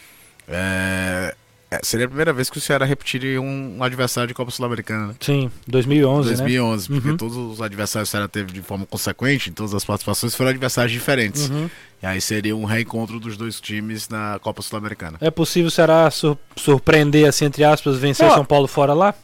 É, 0.48 1.36
é, 1.70 1.80
seria 1.82 2.06
a 2.06 2.08
primeira 2.08 2.32
vez 2.32 2.48
que 2.48 2.58
o 2.58 2.60
Ceará 2.60 2.86
repetiria 2.86 3.40
um, 3.40 3.82
adversário 3.82 4.28
de 4.28 4.34
Copa 4.34 4.50
Sul-Americana. 4.50 5.08
né? 5.08 5.14
Sim, 5.20 5.50
2011, 5.66 6.28
2011, 6.28 6.90
né? 6.90 6.96
porque 6.96 7.10
Uhum. 7.10 7.16
todos 7.16 7.36
os 7.36 7.60
adversários 7.62 8.08
que 8.08 8.10
o 8.10 8.16
Ceará 8.18 8.28
teve 8.28 8.52
de 8.52 8.62
forma 8.62 8.86
consequente, 8.86 9.50
em 9.50 9.52
todas 9.52 9.74
as 9.74 9.84
participações, 9.84 10.34
foram 10.34 10.50
adversários 10.50 10.92
diferentes. 10.92 11.48
Uhum. 11.50 11.68
E 12.02 12.06
aí 12.06 12.20
seria 12.20 12.54
um 12.56 12.64
reencontro 12.64 13.18
dos 13.20 13.36
dois 13.36 13.60
times 13.60 14.08
na 14.08 14.38
Copa 14.40 14.62
Sul-Americana. 14.62 15.18
É 15.20 15.30
possível 15.30 15.68
o 15.68 15.70
Ceará 15.70 16.10
sur- 16.10 16.38
surpreender, 16.56 17.28
assim, 17.28 17.44
entre 17.46 17.64
aspas, 17.64 17.98
vencer 17.98 18.26
o 18.26 18.30
Ó. 18.30 18.34
São 18.34 18.44
Paulo 18.44 18.66
fora 18.68 18.94
lá? 18.94 19.14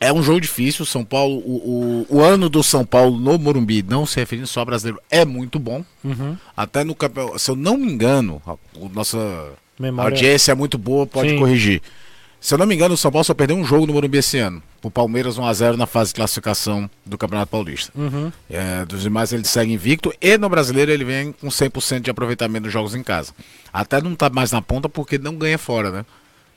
É 0.00 0.12
um 0.12 0.22
jogo 0.22 0.40
difícil. 0.40 0.84
São 0.84 1.04
Paulo, 1.04 1.36
o, 1.38 2.04
o, 2.10 2.16
o 2.16 2.20
ano 2.22 2.48
do 2.50 2.62
São 2.62 2.84
Paulo 2.84 3.18
no 3.18 3.38
Morumbi, 3.38 3.82
não 3.82 4.04
se 4.04 4.16
referindo 4.18 4.46
só 4.46 4.60
ao 4.60 4.66
brasileiro, 4.66 5.00
é 5.10 5.24
muito 5.24 5.58
bom. 5.58 5.84
Uhum. 6.04 6.36
Até 6.56 6.84
no 6.84 6.94
campeonato, 6.94 7.38
se 7.38 7.50
eu 7.50 7.56
não 7.56 7.76
me 7.78 7.90
engano, 7.92 8.42
a, 8.46 8.52
o 8.78 8.88
nossa 8.92 9.18
Memória. 9.78 10.10
audiência 10.14 10.52
é 10.52 10.54
muito 10.54 10.78
boa, 10.78 11.06
pode 11.06 11.30
Sim. 11.30 11.38
corrigir. 11.38 11.82
Se 12.40 12.54
eu 12.54 12.58
não 12.58 12.66
me 12.66 12.74
engano, 12.74 12.94
o 12.94 12.96
São 12.96 13.10
Paulo 13.10 13.24
só 13.24 13.34
perdeu 13.34 13.56
um 13.56 13.64
jogo 13.64 13.86
no 13.86 13.92
Morumbi 13.92 14.18
esse 14.18 14.38
ano. 14.38 14.62
O 14.82 14.90
Palmeiras 14.90 15.36
1x0 15.36 15.74
na 15.74 15.86
fase 15.86 16.10
de 16.10 16.16
classificação 16.16 16.88
do 17.04 17.18
Campeonato 17.18 17.50
Paulista. 17.50 17.90
Uhum. 17.94 18.30
É, 18.48 18.84
dos 18.84 19.02
demais 19.02 19.32
ele 19.32 19.44
segue 19.44 19.72
invicto 19.72 20.12
e 20.20 20.38
no 20.38 20.48
brasileiro 20.48 20.92
ele 20.92 21.04
vem 21.04 21.32
com 21.32 21.48
100% 21.48 22.00
de 22.00 22.10
aproveitamento 22.10 22.64
dos 22.64 22.72
jogos 22.72 22.94
em 22.94 23.02
casa. 23.02 23.32
Até 23.72 24.00
não 24.00 24.14
tá 24.14 24.30
mais 24.30 24.52
na 24.52 24.62
ponta 24.62 24.88
porque 24.88 25.18
não 25.18 25.34
ganha 25.34 25.58
fora, 25.58 25.90
né? 25.90 26.06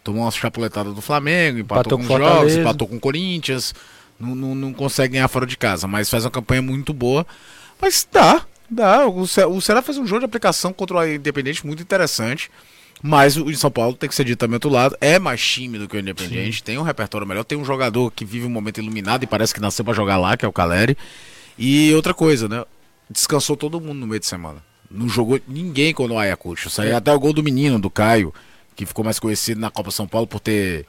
Tomou 0.03 0.23
uma 0.23 0.31
chapuletada 0.31 0.91
do 0.91 1.01
Flamengo, 1.01 1.59
empatou, 1.59 1.97
Empatou 1.97 1.97
com 1.97 2.05
com 2.05 2.13
os 2.13 2.19
jogos, 2.19 2.31
Fortaleza. 2.33 2.59
empatou 2.59 2.87
com 2.87 2.95
o 2.97 2.99
Corinthians, 2.99 3.73
não, 4.19 4.35
não, 4.35 4.53
não 4.53 4.73
consegue 4.73 5.13
ganhar 5.13 5.27
fora 5.27 5.45
de 5.47 5.57
casa, 5.57 5.87
mas 5.87 6.09
faz 6.09 6.23
uma 6.23 6.31
campanha 6.31 6.61
muito 6.61 6.93
boa. 6.93 7.25
Mas 7.81 8.07
dá, 8.11 8.43
dá. 8.69 9.07
O, 9.07 9.21
o 9.21 9.61
Ceará 9.61 9.81
fez 9.81 9.97
um 9.97 10.05
jogo 10.05 10.19
de 10.19 10.25
aplicação 10.25 10.71
contra 10.71 10.97
o 10.97 11.07
Independente 11.07 11.65
muito 11.65 11.81
interessante. 11.81 12.51
Mas 13.01 13.37
o 13.37 13.45
de 13.45 13.57
São 13.57 13.71
Paulo 13.71 13.95
tem 13.95 14.09
que 14.09 14.15
ser 14.15 14.25
dito 14.25 14.39
também 14.39 14.59
do 14.59 14.65
outro 14.65 14.69
lado. 14.69 14.97
É 14.99 15.17
mais 15.17 15.41
time 15.41 15.77
do 15.77 15.87
que 15.87 15.95
o 15.95 15.99
Independente, 15.99 16.61
tem 16.61 16.77
um 16.77 16.83
repertório 16.83 17.25
melhor, 17.25 17.43
tem 17.43 17.57
um 17.57 17.63
jogador 17.63 18.11
que 18.11 18.25
vive 18.25 18.45
um 18.45 18.49
momento 18.49 18.79
iluminado 18.79 19.23
e 19.23 19.27
parece 19.27 19.53
que 19.53 19.61
nasceu 19.61 19.85
pra 19.85 19.93
jogar 19.93 20.17
lá, 20.17 20.35
que 20.35 20.45
é 20.45 20.47
o 20.47 20.51
Caleri. 20.51 20.97
E 21.57 21.93
outra 21.93 22.13
coisa, 22.13 22.49
né? 22.49 22.65
Descansou 23.09 23.55
todo 23.55 23.79
mundo 23.79 23.99
no 23.99 24.07
meio 24.07 24.19
de 24.19 24.25
semana. 24.25 24.63
Não 24.91 25.07
jogou 25.07 25.39
ninguém 25.47 25.93
com 25.93 26.07
o 26.07 26.17
Ayacucho. 26.17 26.69
Saiu 26.69 26.95
até 26.95 27.13
o 27.13 27.19
gol 27.19 27.31
do 27.31 27.43
menino, 27.43 27.79
do 27.79 27.89
Caio, 27.89 28.33
que 28.75 28.85
ficou 28.85 29.05
mais 29.05 29.19
conhecido 29.19 29.61
na 29.61 29.69
Copa 29.69 29.91
São 29.91 30.07
Paulo 30.07 30.27
por 30.27 30.39
ter 30.39 30.85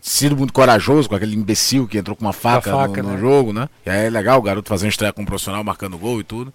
sido 0.00 0.36
muito 0.36 0.52
corajoso 0.52 1.08
com 1.08 1.14
aquele 1.14 1.36
imbecil 1.36 1.86
que 1.86 1.98
entrou 1.98 2.16
com 2.16 2.24
uma 2.24 2.32
faca, 2.32 2.70
faca, 2.70 3.02
no, 3.02 3.10
no 3.10 3.14
né? 3.14 3.20
jogo, 3.20 3.52
né? 3.52 3.68
E 3.84 3.90
aí 3.90 4.06
é 4.06 4.10
legal 4.10 4.38
o 4.38 4.42
garoto 4.42 4.68
fazendo 4.68 4.90
estreia 4.90 5.12
como 5.12 5.26
profissional, 5.26 5.62
marcando 5.62 5.98
gol 5.98 6.20
e 6.20 6.24
tudo. 6.24 6.52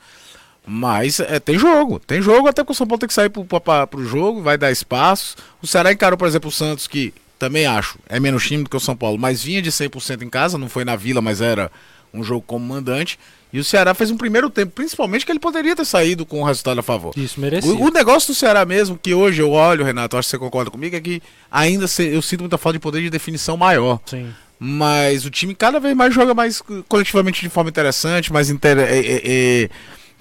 Mas 0.68 1.20
é, 1.20 1.40
tem 1.40 1.58
jogo, 1.60 2.00
tem 2.00 2.22
jogo, 2.22 2.48
até 2.48 2.64
que 2.64 2.72
o 2.72 2.76
São 2.76 2.88
Paulo 2.88 3.00
tem 3.00 3.08
que 3.08 3.14
sair 3.14 3.30
pro, 3.30 3.44
pra, 3.46 3.86
pro 3.86 4.04
jogo, 4.06 4.42
vai 4.42 4.58
dar 4.58 4.72
espaço. 4.72 5.36
O 5.62 5.68
Ceará 5.68 5.92
encarou, 5.92 6.18
por 6.18 6.28
exemplo, 6.28 6.50
o 6.50 6.52
Santos, 6.52 6.88
que 6.88 7.14
também 7.38 7.66
acho, 7.66 8.00
é 8.10 8.20
menos 8.20 8.46
time 8.48 8.64
do 8.64 8.70
que 8.70 8.78
o 8.78 8.80
São 8.80 8.96
Paulo, 8.96 9.18
mas 9.20 9.44
vinha 9.44 9.62
de 9.62 9.72
100% 9.72 10.22
em 10.24 10.30
casa, 10.30 10.58
não 10.58 10.70
foi 10.70 10.84
na 10.86 10.96
Vila, 10.96 11.22
mas 11.22 11.42
era 11.42 11.72
um 12.14 12.24
jogo 12.24 12.44
como 12.48 12.66
mandante. 12.66 13.20
E 13.54 13.60
o 13.60 13.64
Ceará 13.64 13.94
fez 13.94 14.10
um 14.12 14.18
primeiro 14.18 14.50
tempo, 14.50 14.72
principalmente 14.74 15.26
que 15.26 15.32
ele 15.32 15.40
poderia 15.40 15.76
ter 15.76 15.86
saído 15.86 16.26
com 16.26 16.42
o 16.42 16.44
resultado 16.44 16.80
a 16.80 16.84
favor. 16.84 17.14
Isso, 17.16 17.40
merecia. 17.40 17.72
O, 17.72 17.86
o 17.86 17.90
negócio 17.90 18.34
do 18.34 18.36
Ceará 18.36 18.66
mesmo, 18.66 18.98
que 19.02 19.14
hoje 19.14 19.42
eu 19.42 19.52
olho, 19.52 19.86
Renato, 19.86 20.18
acho 20.18 20.28
que 20.28 20.32
você 20.32 20.38
concorda 20.38 20.72
comigo, 20.72 20.96
é 20.96 21.00
que 21.00 21.22
ainda 21.52 21.88
se- 21.88 22.08
eu 22.08 22.22
sinto 22.22 22.42
muita 22.42 22.58
falta 22.58 22.78
de 22.78 22.82
poder 22.82 23.02
de 23.02 23.10
definição 23.10 23.56
maior. 23.56 24.00
Sim. 24.06 24.34
Mas 24.60 25.26
o 25.26 25.30
time 25.30 25.54
cada 25.54 25.80
vez 25.80 25.96
mais 25.96 26.14
joga 26.14 26.34
mais 26.34 26.62
coletivamente 26.90 27.42
de 27.42 27.50
forma 27.50 27.70
interessante, 27.70 28.32
mais 28.34 28.50
inter- 28.50 28.78
é- 28.80 29.00
é- 29.00 29.22
é 29.64 29.70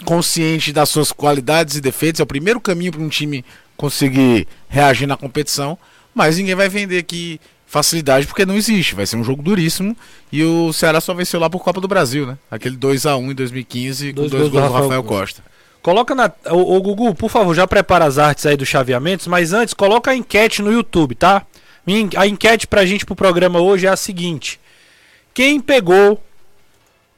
consciente 0.03 0.73
das 0.73 0.89
suas 0.89 1.11
qualidades 1.11 1.75
e 1.75 1.81
defeitos. 1.81 2.19
É 2.19 2.23
o 2.23 2.27
primeiro 2.27 2.59
caminho 2.59 2.91
para 2.91 3.01
um 3.01 3.09
time 3.09 3.45
conseguir 3.77 4.47
reagir 4.67 5.07
na 5.07 5.17
competição. 5.17 5.77
Mas 6.13 6.37
ninguém 6.37 6.55
vai 6.55 6.69
vender 6.69 6.97
aqui 6.97 7.39
facilidade 7.65 8.25
porque 8.25 8.45
não 8.45 8.55
existe. 8.55 8.95
Vai 8.95 9.05
ser 9.05 9.17
um 9.17 9.23
jogo 9.23 9.41
duríssimo. 9.41 9.95
E 10.31 10.43
o 10.43 10.71
Ceará 10.73 11.01
só 11.01 11.13
venceu 11.13 11.39
lá 11.39 11.49
por 11.49 11.63
Copa 11.63 11.81
do 11.81 11.87
Brasil, 11.87 12.25
né? 12.25 12.37
Aquele 12.49 12.77
2x1 12.77 13.31
em 13.31 13.35
2015 13.35 14.13
Dois 14.13 14.31
com 14.31 14.37
dois 14.37 14.49
gols 14.49 14.51
do 14.51 14.59
Rafael 14.59 14.83
Rafael 14.83 15.03
Costa. 15.03 15.41
Costa. 15.41 15.55
Coloca 15.85 16.15
na. 16.15 16.31
Ô, 16.49 16.75
ô, 16.75 16.81
Gugu, 16.81 17.13
por 17.13 17.29
favor, 17.29 17.53
já 17.53 17.67
prepara 17.67 18.05
as 18.05 18.17
artes 18.17 18.43
aí 18.47 18.57
dos 18.57 18.67
chaveamentos, 18.67 19.27
mas 19.27 19.53
antes, 19.53 19.71
coloca 19.71 20.09
a 20.09 20.15
enquete 20.15 20.63
no 20.63 20.73
YouTube, 20.73 21.13
tá? 21.13 21.45
A 22.17 22.25
enquete 22.25 22.65
pra 22.65 22.87
gente 22.87 23.05
pro 23.05 23.15
programa 23.15 23.59
hoje 23.59 23.85
é 23.85 23.89
a 23.89 23.95
seguinte: 23.95 24.59
Quem 25.31 25.59
pegou. 25.59 26.19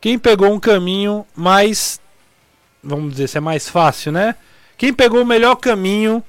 Quem 0.02 0.20
pegou 0.20 0.52
um 0.52 0.60
caminho 0.60 1.26
mais. 1.34 2.02
Vamos 2.88 3.12
dizer 3.12 3.28
se 3.28 3.38
é 3.38 3.42
mais 3.42 3.68
fácil, 3.68 4.14
né? 4.14 4.34
Quem 4.78 4.94
pegou 4.94 5.22
o 5.22 5.26
melhor 5.26 5.56
caminho. 5.56 6.24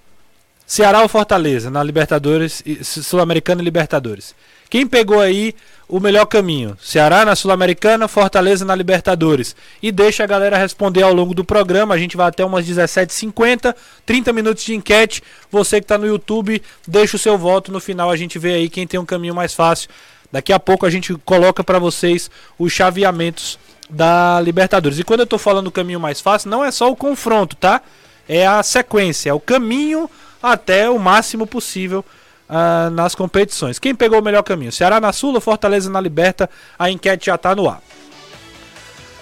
Ceará 0.67 1.01
ou 1.01 1.09
Fortaleza, 1.09 1.71
na 1.71 1.83
Libertadores, 1.83 2.63
Sul-Americana 2.83 3.63
e 3.63 3.65
Libertadores. 3.65 4.35
Quem 4.69 4.87
pegou 4.87 5.19
aí 5.19 5.55
o 5.89 5.99
melhor 5.99 6.27
caminho? 6.27 6.77
Ceará 6.79 7.25
na 7.25 7.35
Sul-Americana, 7.35 8.07
Fortaleza 8.07 8.67
na 8.67 8.75
Libertadores. 8.75 9.57
E 9.83 9.91
deixa 9.91 10.25
a 10.25 10.27
galera 10.27 10.59
responder 10.59 11.03
ao 11.03 11.15
longo 11.15 11.33
do 11.33 11.43
programa. 11.43 11.95
A 11.95 11.99
gente 11.99 12.19
vai 12.19 12.29
até 12.29 12.45
umas 12.45 12.69
17h50, 12.69 13.75
30 14.05 14.31
minutos 14.31 14.63
de 14.63 14.75
enquete. 14.75 15.23
Você 15.51 15.81
que 15.81 15.85
está 15.85 15.97
no 15.97 16.07
YouTube, 16.07 16.61
deixa 16.87 17.17
o 17.17 17.19
seu 17.19 17.39
voto. 17.39 17.73
No 17.73 17.81
final 17.81 18.11
a 18.11 18.17
gente 18.17 18.39
vê 18.39 18.55
aí 18.55 18.69
quem 18.69 18.87
tem 18.87 19.01
um 19.01 19.07
caminho 19.07 19.35
mais 19.35 19.55
fácil. 19.55 19.89
Daqui 20.31 20.53
a 20.53 20.61
pouco 20.61 20.85
a 20.85 20.91
gente 20.91 21.15
coloca 21.25 21.65
para 21.65 21.79
vocês 21.79 22.31
os 22.59 22.71
chaveamentos 22.71 23.59
da 23.89 24.41
Libertadores. 24.41 24.99
E 24.99 25.05
quando 25.05 25.21
eu 25.21 25.27
tô 25.27 25.39
falando 25.39 25.69
o 25.69 25.73
caminho 25.73 26.01
mais 26.01 26.21
fácil, 26.21 26.51
não 26.51 26.65
é 26.65 26.71
só 26.71 26.91
o 26.91 26.97
confronto, 26.97 27.57
tá? 27.57 27.81
É 28.29 28.47
a 28.47 28.63
sequência, 28.63 29.31
é 29.31 29.33
o 29.33 29.41
caminho 29.41 30.11
até 30.43 30.89
o 30.91 30.99
máximo 30.99 31.47
possível 31.47 32.05
ah, 32.49 32.91
nas 32.91 33.15
competições. 33.15 33.79
Quem 33.79 33.95
pegou 33.95 34.21
o 34.21 34.23
melhor 34.23 34.43
caminho? 34.43 34.73
Ceará 34.73 35.01
na 35.01 35.13
Sula, 35.13 35.41
Fortaleza 35.41 35.91
na 35.91 36.01
Liberta. 36.01 36.49
A 36.79 36.91
enquete 36.91 37.27
já 37.27 37.39
tá 37.39 37.55
no 37.55 37.69
ar. 37.69 37.81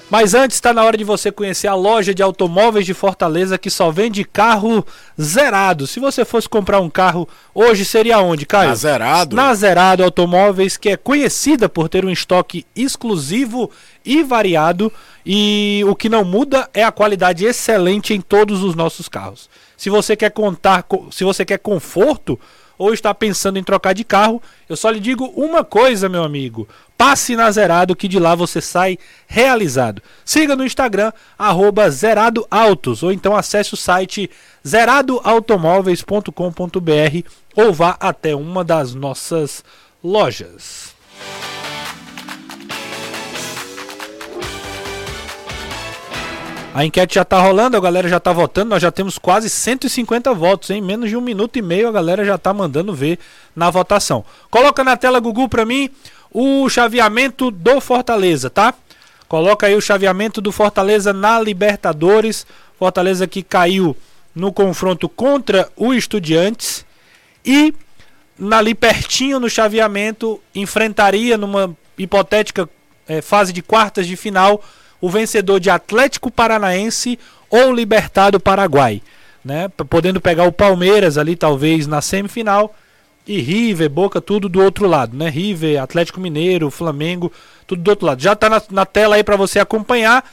Mas 0.08 0.34
antes 0.34 0.56
está 0.56 0.72
na 0.72 0.84
hora 0.84 0.96
de 0.96 1.02
você 1.02 1.32
conhecer 1.32 1.66
a 1.66 1.74
loja 1.74 2.14
de 2.14 2.22
automóveis 2.22 2.86
de 2.86 2.94
Fortaleza 2.94 3.58
que 3.58 3.68
só 3.68 3.90
vende 3.90 4.24
carro 4.24 4.86
zerado. 5.20 5.84
Se 5.84 5.98
você 5.98 6.24
fosse 6.24 6.48
comprar 6.48 6.80
um 6.80 6.88
carro 6.88 7.28
hoje 7.52 7.84
seria 7.84 8.20
onde, 8.20 8.46
Caio? 8.46 8.68
Tá 8.70 8.74
zerado? 8.76 9.34
Na 9.34 9.52
Zerado 9.52 10.04
Automóveis, 10.04 10.76
que 10.76 10.90
é 10.90 10.96
conhecida 10.96 11.68
por 11.68 11.88
ter 11.88 12.04
um 12.04 12.10
estoque 12.10 12.64
exclusivo 12.76 13.68
e 14.04 14.22
variado. 14.22 14.92
E 15.24 15.82
o 15.88 15.96
que 15.96 16.08
não 16.08 16.24
muda 16.24 16.68
é 16.72 16.84
a 16.84 16.92
qualidade 16.92 17.44
excelente 17.44 18.14
em 18.14 18.20
todos 18.20 18.62
os 18.62 18.76
nossos 18.76 19.08
carros. 19.08 19.50
Se 19.76 19.90
você 19.90 20.14
quer 20.14 20.30
contar, 20.30 20.84
co- 20.84 21.08
se 21.10 21.24
você 21.24 21.44
quer 21.44 21.58
conforto 21.58 22.38
ou 22.78 22.92
está 22.92 23.14
pensando 23.14 23.58
em 23.58 23.64
trocar 23.64 23.92
de 23.92 24.04
carro, 24.04 24.42
eu 24.68 24.76
só 24.76 24.90
lhe 24.90 25.00
digo 25.00 25.26
uma 25.36 25.64
coisa, 25.64 26.08
meu 26.08 26.24
amigo. 26.24 26.68
Passe 26.96 27.36
na 27.36 27.50
Zerado 27.50 27.94
que 27.94 28.08
de 28.08 28.18
lá 28.18 28.34
você 28.34 28.58
sai 28.60 28.98
realizado. 29.26 30.02
Siga 30.24 30.56
no 30.56 30.64
Instagram, 30.64 31.12
arroba 31.38 31.90
Zerado 31.90 32.46
Autos, 32.50 33.02
ou 33.02 33.12
então 33.12 33.36
acesse 33.36 33.74
o 33.74 33.76
site 33.76 34.30
zeradoautomóveis.com.br 34.66 37.28
ou 37.54 37.72
vá 37.72 37.96
até 38.00 38.34
uma 38.34 38.64
das 38.64 38.94
nossas 38.94 39.62
lojas. 40.02 40.96
A 46.76 46.84
enquete 46.84 47.14
já 47.14 47.24
tá 47.24 47.40
rolando, 47.40 47.74
a 47.74 47.80
galera 47.80 48.06
já 48.06 48.20
tá 48.20 48.34
votando, 48.34 48.68
nós 48.68 48.82
já 48.82 48.92
temos 48.92 49.16
quase 49.16 49.48
150 49.48 50.34
votos, 50.34 50.68
em 50.68 50.82
menos 50.82 51.08
de 51.08 51.16
um 51.16 51.22
minuto 51.22 51.58
e 51.58 51.62
meio 51.62 51.88
a 51.88 51.90
galera 51.90 52.22
já 52.22 52.36
tá 52.36 52.52
mandando 52.52 52.92
ver 52.92 53.18
na 53.56 53.70
votação. 53.70 54.22
Coloca 54.50 54.84
na 54.84 54.94
tela, 54.94 55.18
Gugu, 55.18 55.48
pra 55.48 55.64
mim, 55.64 55.88
o 56.30 56.68
chaveamento 56.68 57.50
do 57.50 57.80
Fortaleza, 57.80 58.50
tá? 58.50 58.74
Coloca 59.26 59.66
aí 59.66 59.74
o 59.74 59.80
chaveamento 59.80 60.38
do 60.42 60.52
Fortaleza 60.52 61.14
na 61.14 61.40
Libertadores. 61.40 62.46
Fortaleza 62.78 63.26
que 63.26 63.42
caiu 63.42 63.96
no 64.34 64.52
confronto 64.52 65.08
contra 65.08 65.70
o 65.76 65.94
Estudiantes 65.94 66.84
e 67.42 67.72
ali 68.50 68.74
pertinho 68.74 69.40
no 69.40 69.48
chaveamento 69.48 70.38
enfrentaria 70.54 71.38
numa 71.38 71.74
hipotética 71.96 72.68
eh, 73.08 73.22
fase 73.22 73.50
de 73.50 73.62
quartas 73.62 74.06
de 74.06 74.14
final 74.14 74.62
o 75.00 75.10
vencedor 75.10 75.60
de 75.60 75.70
Atlético 75.70 76.30
Paranaense 76.30 77.18
ou 77.50 77.72
Libertado 77.72 78.40
Paraguai, 78.40 79.02
né? 79.44 79.68
Podendo 79.88 80.20
pegar 80.20 80.44
o 80.44 80.52
Palmeiras 80.52 81.18
ali 81.18 81.36
talvez 81.36 81.86
na 81.86 82.00
semifinal 82.00 82.74
e 83.26 83.40
River, 83.40 83.90
Boca, 83.90 84.20
tudo 84.20 84.48
do 84.48 84.62
outro 84.62 84.86
lado, 84.86 85.16
né? 85.16 85.28
River, 85.28 85.82
Atlético 85.82 86.20
Mineiro, 86.20 86.70
Flamengo, 86.70 87.32
tudo 87.66 87.82
do 87.82 87.88
outro 87.88 88.06
lado. 88.06 88.22
Já 88.22 88.36
tá 88.36 88.48
na, 88.48 88.62
na 88.70 88.86
tela 88.86 89.16
aí 89.16 89.24
para 89.24 89.36
você 89.36 89.58
acompanhar. 89.58 90.24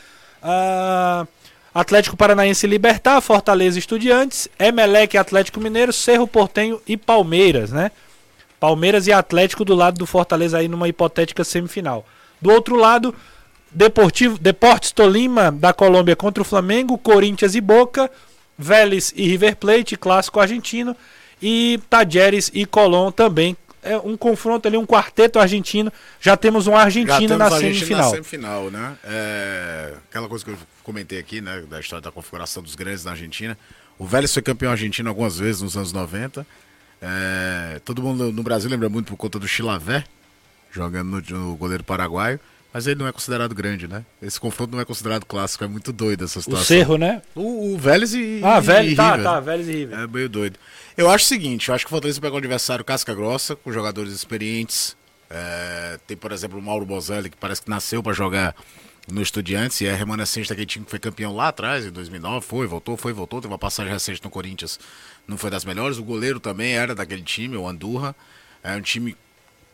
Ah, 0.41 1.25
Atlético 1.73 2.15
Paranaense 2.15 2.67
Libertar, 2.67 3.19
Fortaleza 3.19 3.79
Estudiantes, 3.79 4.47
Emelec 4.59 5.17
Atlético 5.17 5.59
Mineiro, 5.59 5.91
Cerro 5.91 6.27
Portenho 6.27 6.79
e 6.87 6.95
Palmeiras, 6.95 7.71
né? 7.71 7.89
Palmeiras 8.59 9.07
e 9.07 9.11
Atlético 9.11 9.65
do 9.65 9.73
lado 9.73 9.97
do 9.97 10.05
Fortaleza 10.05 10.59
aí 10.59 10.67
numa 10.67 10.87
hipotética 10.87 11.43
semifinal. 11.43 12.05
Do 12.39 12.51
outro 12.51 12.75
lado, 12.75 13.13
Deportivo, 13.73 14.37
Deportes 14.37 14.91
Tolima 14.91 15.51
da 15.51 15.73
Colômbia 15.73 16.15
contra 16.15 16.41
o 16.41 16.45
Flamengo, 16.45 16.97
Corinthians 16.97 17.55
e 17.55 17.61
Boca, 17.61 18.09
Vélez 18.57 19.11
e 19.15 19.27
River 19.27 19.55
Plate, 19.55 19.97
clássico 19.97 20.39
argentino, 20.39 20.95
e 21.41 21.79
Tajeres 21.89 22.51
e 22.53 22.65
Colón 22.65 23.11
também 23.11 23.57
é 23.83 23.97
um 23.97 24.15
confronto 24.15 24.67
ali, 24.67 24.77
um 24.77 24.85
quarteto 24.85 25.39
argentino. 25.39 25.91
Já 26.19 26.37
temos 26.37 26.67
um 26.67 26.75
argentino 26.75 27.37
na 27.37 27.51
semifinal. 27.51 28.05
na 28.05 28.09
semifinal, 28.09 28.71
né? 28.71 28.95
É, 29.03 29.93
aquela 30.09 30.27
coisa 30.29 30.45
que 30.45 30.51
eu 30.51 30.57
comentei 30.83 31.19
aqui, 31.19 31.41
né? 31.41 31.63
Da 31.69 31.79
história 31.79 32.01
da 32.01 32.11
configuração 32.11 32.63
dos 32.63 32.75
grandes 32.75 33.03
na 33.03 33.11
Argentina. 33.11 33.57
O 33.99 34.05
Vélez 34.05 34.33
foi 34.33 34.41
campeão 34.41 34.71
argentino 34.71 35.09
algumas 35.09 35.37
vezes 35.37 35.61
nos 35.61 35.75
anos 35.75 35.91
90. 35.91 36.47
É, 37.01 37.81
todo 37.83 38.01
mundo 38.01 38.31
no 38.31 38.41
Brasil 38.41 38.69
lembra 38.69 38.87
muito 38.87 39.07
por 39.07 39.17
conta 39.17 39.37
do 39.37 39.47
Chilavé, 39.47 40.05
jogando 40.71 41.21
no, 41.29 41.39
no 41.39 41.55
goleiro 41.55 41.83
paraguaio. 41.83 42.39
Mas 42.73 42.87
ele 42.87 42.99
não 42.99 43.07
é 43.07 43.11
considerado 43.11 43.53
grande, 43.53 43.87
né? 43.87 44.03
Esse 44.19 44.39
confronto 44.39 44.71
não 44.71 44.81
é 44.81 44.85
considerado 44.85 45.25
clássico, 45.25 45.63
é 45.63 45.67
muito 45.67 45.93
doido 45.93 46.23
essa 46.23 46.41
situação. 46.41 46.63
O 46.63 46.65
Cerro, 46.65 46.97
né? 46.97 47.21
O, 47.35 47.73
o 47.73 47.77
Vélez 47.77 48.15
e, 48.15 48.41
ah, 48.43 48.59
Vélez, 48.59 48.95
tá, 48.95 49.11
River. 49.11 49.23
tá, 49.23 49.39
Vélez 49.39 49.67
e 49.67 49.71
River. 49.71 49.99
É 49.99 50.07
meio 50.07 50.27
doido. 50.27 50.57
Eu 50.97 51.09
acho 51.09 51.25
o 51.25 51.27
seguinte, 51.27 51.69
eu 51.69 51.75
acho 51.75 51.85
que 51.85 51.89
o 51.89 51.91
Fortaleza 51.91 52.19
pega 52.19 52.33
um 52.33 52.37
adversário 52.39 52.83
casca 52.83 53.13
grossa, 53.13 53.55
com 53.55 53.71
jogadores 53.71 54.11
experientes. 54.11 54.97
É, 55.29 55.99
tem, 56.07 56.17
por 56.17 56.31
exemplo, 56.31 56.57
o 56.57 56.61
Mauro 56.61 56.85
Bozelli, 56.85 57.29
que 57.29 57.37
parece 57.37 57.61
que 57.61 57.69
nasceu 57.69 58.01
para 58.01 58.13
jogar 58.13 58.55
no 59.07 59.21
Estudiantes 59.21 59.81
e 59.81 59.85
é 59.85 59.93
remanescente 59.93 60.49
daquele 60.49 60.65
time 60.65 60.85
que 60.85 60.91
foi 60.91 60.99
campeão 60.99 61.35
lá 61.35 61.49
atrás, 61.49 61.85
em 61.85 61.91
2009. 61.91 62.45
Foi, 62.45 62.65
voltou, 62.65 62.97
foi, 62.97 63.13
voltou. 63.13 63.41
Teve 63.41 63.51
uma 63.51 63.59
passagem 63.59 63.91
recente 63.91 64.23
no 64.23 64.29
Corinthians, 64.29 64.79
não 65.27 65.37
foi 65.37 65.49
das 65.49 65.65
melhores. 65.65 65.97
O 65.97 66.03
goleiro 66.03 66.39
também 66.39 66.73
era 66.73 66.95
daquele 66.95 67.21
time, 67.21 67.55
o 67.55 67.67
Andurra. 67.67 68.15
É 68.63 68.75
um 68.75 68.81
time 68.81 69.15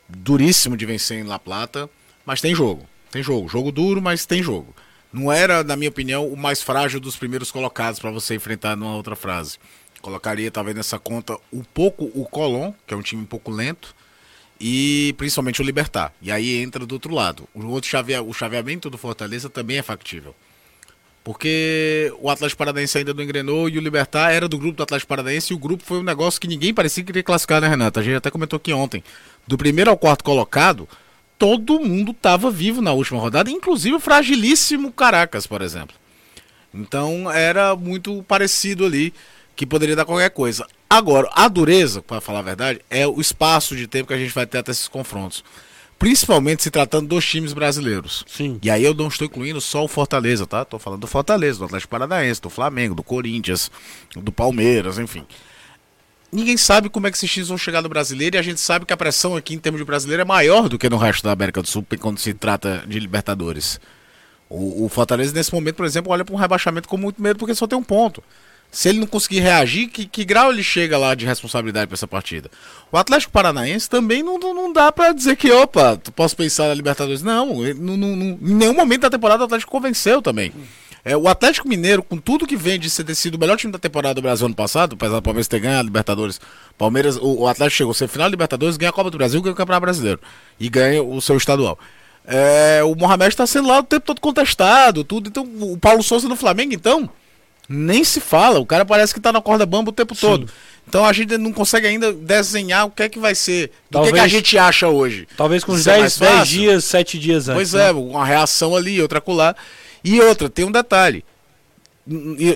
duríssimo 0.07 0.75
de 0.75 0.85
vencer 0.85 1.19
em 1.19 1.23
La 1.23 1.37
Plata, 1.37 1.89
mas 2.29 2.41
tem 2.41 2.53
jogo. 2.53 2.87
Tem 3.09 3.23
jogo. 3.23 3.49
Jogo 3.49 3.71
duro, 3.71 3.99
mas 3.99 4.23
tem 4.23 4.43
jogo. 4.43 4.75
Não 5.11 5.31
era, 5.31 5.63
na 5.63 5.75
minha 5.75 5.89
opinião, 5.89 6.27
o 6.27 6.37
mais 6.37 6.61
frágil 6.61 6.99
dos 6.99 7.15
primeiros 7.15 7.49
colocados 7.49 7.99
para 7.99 8.11
você 8.11 8.35
enfrentar 8.35 8.75
numa 8.75 8.93
outra 8.93 9.15
frase. 9.15 9.57
Colocaria 9.99 10.51
talvez 10.51 10.77
nessa 10.77 10.99
conta 10.99 11.35
um 11.51 11.63
pouco 11.63 12.11
o 12.13 12.23
Colón, 12.25 12.71
que 12.85 12.93
é 12.93 12.97
um 12.97 13.01
time 13.01 13.23
um 13.23 13.25
pouco 13.25 13.49
lento, 13.49 13.95
e 14.61 15.15
principalmente 15.17 15.59
o 15.59 15.65
Libertar. 15.65 16.13
E 16.21 16.31
aí 16.31 16.61
entra 16.61 16.85
do 16.85 16.93
outro 16.93 17.11
lado. 17.11 17.49
O 17.51 17.65
outro 17.65 17.89
o 18.27 18.31
chaveamento 18.31 18.91
do 18.91 18.97
Fortaleza 18.99 19.49
também 19.49 19.79
é 19.79 19.81
factível. 19.81 20.35
Porque 21.23 22.13
o 22.19 22.29
Atlético 22.29 22.59
Paranaense 22.59 22.95
ainda 22.95 23.11
não 23.11 23.23
engrenou 23.23 23.67
e 23.67 23.79
o 23.79 23.81
Libertar 23.81 24.29
era 24.29 24.47
do 24.47 24.59
grupo 24.59 24.77
do 24.77 24.83
Atlético 24.83 25.09
Paranaense 25.09 25.51
e 25.51 25.55
o 25.55 25.59
grupo 25.59 25.83
foi 25.83 25.97
um 25.97 26.03
negócio 26.03 26.39
que 26.39 26.47
ninguém 26.47 26.75
parecia 26.75 27.03
querer 27.03 27.23
classificar, 27.23 27.59
né, 27.59 27.67
Renata? 27.67 27.99
A 27.99 28.03
gente 28.03 28.17
até 28.17 28.29
comentou 28.29 28.57
aqui 28.57 28.71
ontem. 28.71 29.03
Do 29.47 29.57
primeiro 29.57 29.89
ao 29.89 29.97
quarto 29.97 30.23
colocado, 30.23 30.87
todo 31.39 31.79
mundo 31.79 32.11
estava 32.11 32.51
vivo 32.51 32.81
na 32.81 32.91
última 32.91 33.19
rodada, 33.19 33.49
inclusive 33.49 33.95
o 33.95 33.99
fragilíssimo 33.99 34.91
Caracas, 34.91 35.47
por 35.47 35.61
exemplo. 35.61 35.95
Então 36.73 37.31
era 37.31 37.75
muito 37.75 38.21
parecido 38.27 38.85
ali, 38.85 39.13
que 39.55 39.65
poderia 39.65 39.95
dar 39.95 40.05
qualquer 40.05 40.29
coisa. 40.29 40.67
Agora, 40.89 41.29
a 41.33 41.47
dureza, 41.47 42.01
para 42.01 42.19
falar 42.19 42.39
a 42.39 42.43
verdade, 42.43 42.81
é 42.89 43.07
o 43.07 43.21
espaço 43.21 43.75
de 43.75 43.87
tempo 43.87 44.09
que 44.09 44.13
a 44.13 44.17
gente 44.17 44.33
vai 44.33 44.45
ter 44.45 44.57
até 44.57 44.71
esses 44.71 44.87
confrontos. 44.87 45.43
Principalmente 45.97 46.63
se 46.63 46.71
tratando 46.71 47.07
dos 47.07 47.25
times 47.25 47.53
brasileiros. 47.53 48.23
Sim. 48.27 48.59
E 48.61 48.69
aí 48.69 48.83
eu 48.83 48.93
não 48.93 49.07
estou 49.07 49.25
incluindo 49.25 49.59
só 49.59 49.83
o 49.83 49.87
Fortaleza, 49.87 50.45
tá? 50.45 50.61
Estou 50.61 50.79
falando 50.79 51.01
do 51.01 51.07
Fortaleza, 51.07 51.59
do 51.59 51.65
Atlético 51.65 51.91
Paranaense, 51.91 52.41
do 52.41 52.49
Flamengo, 52.49 52.95
do 52.95 53.03
Corinthians, 53.03 53.71
do 54.15 54.31
Palmeiras, 54.31 54.97
enfim 54.97 55.25
ninguém 56.31 56.57
sabe 56.57 56.89
como 56.89 57.07
é 57.07 57.11
que 57.11 57.17
esses 57.17 57.29
times 57.29 57.49
vão 57.49 57.57
chegar 57.57 57.81
no 57.81 57.89
brasileiro 57.89 58.35
e 58.35 58.39
a 58.39 58.41
gente 58.41 58.59
sabe 58.59 58.85
que 58.85 58.93
a 58.93 58.97
pressão 58.97 59.35
aqui 59.35 59.53
em 59.53 59.59
termos 59.59 59.79
de 59.79 59.85
brasileiro 59.85 60.21
é 60.21 60.25
maior 60.25 60.69
do 60.69 60.77
que 60.77 60.89
no 60.89 60.97
resto 60.97 61.23
da 61.23 61.31
América 61.31 61.61
do 61.61 61.67
Sul 61.67 61.85
quando 61.99 62.19
se 62.19 62.33
trata 62.33 62.83
de 62.87 62.99
Libertadores. 62.99 63.79
O, 64.49 64.85
o 64.85 64.89
Fortaleza, 64.89 65.33
nesse 65.33 65.53
momento, 65.53 65.75
por 65.75 65.85
exemplo, 65.85 66.11
olha 66.11 66.25
para 66.25 66.33
um 66.33 66.37
rebaixamento 66.37 66.89
com 66.89 66.97
muito 66.97 67.21
medo 67.21 67.37
porque 67.37 67.53
só 67.53 67.67
tem 67.67 67.77
um 67.77 67.83
ponto. 67.83 68.23
Se 68.71 68.89
ele 68.89 68.99
não 68.99 69.07
conseguir 69.07 69.39
reagir, 69.39 69.87
que, 69.87 70.05
que 70.05 70.23
grau 70.23 70.51
ele 70.51 70.61
chega 70.61 70.95
lá 70.95 71.15
de 71.15 71.25
responsabilidade 71.25 71.87
para 71.87 71.95
essa 71.95 72.07
partida? 72.07 72.51
O 72.91 72.97
Atlético 72.97 73.31
Paranaense 73.31 73.89
também 73.89 74.21
não, 74.21 74.37
não, 74.37 74.71
dá 74.71 74.91
para 74.91 75.11
dizer 75.11 75.35
que, 75.37 75.51
opa, 75.51 75.99
posso 76.15 76.35
pensar 76.35 76.67
na 76.67 76.75
Libertadores. 76.75 77.23
Não, 77.23 77.63
não, 77.75 77.97
não, 77.97 78.07
em 78.41 78.55
nenhum 78.55 78.75
momento 78.75 79.01
da 79.01 79.09
temporada 79.09 79.41
o 79.41 79.45
Atlético 79.45 79.71
convenceu 79.71 80.21
também. 80.21 80.53
É, 81.03 81.15
o 81.15 81.27
Atlético 81.27 81.67
Mineiro, 81.67 82.03
com 82.03 82.17
tudo 82.17 82.45
que 82.45 82.57
vem 82.57 82.79
de 82.79 82.91
ter 82.91 83.15
sido 83.15 83.35
o 83.35 83.39
melhor 83.39 83.57
time 83.57 83.71
da 83.71 83.79
temporada 83.79 84.15
do 84.15 84.21
Brasil 84.21 84.45
ano 84.45 84.55
passado, 84.55 84.93
apesar 84.93 85.15
do 85.15 85.21
Palmeiras 85.21 85.47
ter 85.47 85.59
ganhado 85.59 85.81
a 85.81 85.83
Libertadores, 85.83 86.41
Palmeiras, 86.77 87.15
o, 87.17 87.41
o 87.41 87.47
Atlético 87.47 87.77
chegou 87.77 87.91
a 87.91 87.93
ser 87.95 88.07
final 88.07 88.27
da 88.27 88.31
Libertadores, 88.31 88.77
ganha 88.77 88.89
a 88.89 88.93
Copa 88.93 89.09
do 89.09 89.17
Brasil, 89.17 89.41
ganha 89.41 89.53
o 89.53 89.55
Campeonato 89.55 89.81
Brasileiro 89.81 90.19
e 90.59 90.69
ganha 90.69 91.01
o 91.01 91.21
seu 91.21 91.37
estadual. 91.37 91.79
É, 92.27 92.81
o 92.83 92.93
Mohamed 92.95 93.29
está 93.29 93.47
sendo 93.47 93.69
lá 93.69 93.79
o 93.79 93.83
tempo 93.83 94.05
todo 94.05 94.21
contestado, 94.21 95.03
tudo. 95.03 95.29
Então, 95.29 95.43
o 95.61 95.77
Paulo 95.77 96.03
Souza 96.03 96.27
no 96.27 96.35
Flamengo, 96.35 96.73
então, 96.73 97.09
nem 97.67 98.03
se 98.03 98.19
fala. 98.19 98.59
O 98.59 98.65
cara 98.65 98.83
parece 98.83 99.13
que 99.13 99.19
está 99.19 99.31
na 99.31 99.41
corda 99.41 99.65
bamba 99.65 99.91
o 99.91 99.93
tempo 99.93 100.13
Sim. 100.15 100.21
todo. 100.21 100.51
Então 100.87 101.05
a 101.05 101.13
gente 101.13 101.37
não 101.37 101.53
consegue 101.53 101.85
ainda 101.85 102.11
desenhar 102.11 102.87
o 102.87 102.89
que 102.89 103.03
é 103.03 103.09
que 103.09 103.19
vai 103.19 103.35
ser. 103.35 103.71
Talvez, 103.91 104.11
que, 104.11 104.19
é 104.19 104.21
que 104.21 104.25
a 104.25 104.27
gente 104.27 104.57
acha 104.57 104.87
hoje. 104.87 105.27
Talvez 105.37 105.63
com 105.63 105.73
uns 105.73 105.83
10, 105.83 106.21
é 106.21 106.43
dias, 106.43 106.83
7 106.85 107.19
dias 107.19 107.47
antes. 107.47 107.57
Pois 107.57 107.73
é, 107.75 107.93
né? 107.93 107.99
uma 107.99 108.25
reação 108.25 108.75
ali, 108.75 108.99
outra 108.99 109.21
colar. 109.21 109.55
E 110.03 110.19
outra, 110.21 110.49
tem 110.49 110.65
um 110.65 110.71
detalhe. 110.71 111.23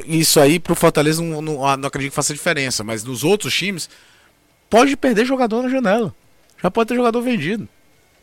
Isso 0.08 0.40
aí 0.40 0.60
pro 0.60 0.76
Fortaleza 0.76 1.22
não, 1.22 1.42
não, 1.42 1.66
ah, 1.66 1.78
não 1.78 1.88
acredito 1.88 2.12
que 2.12 2.16
faça 2.16 2.34
diferença, 2.34 2.84
mas 2.84 3.04
nos 3.04 3.24
outros 3.24 3.54
times, 3.54 3.90
pode 4.70 4.96
perder 4.98 5.26
jogador 5.26 5.62
na 5.62 5.70
janela. 5.70 6.14
Já 6.62 6.72
pode 6.72 6.88
ter 6.88 6.96
jogador 6.96 7.22
vendido. 7.22 7.68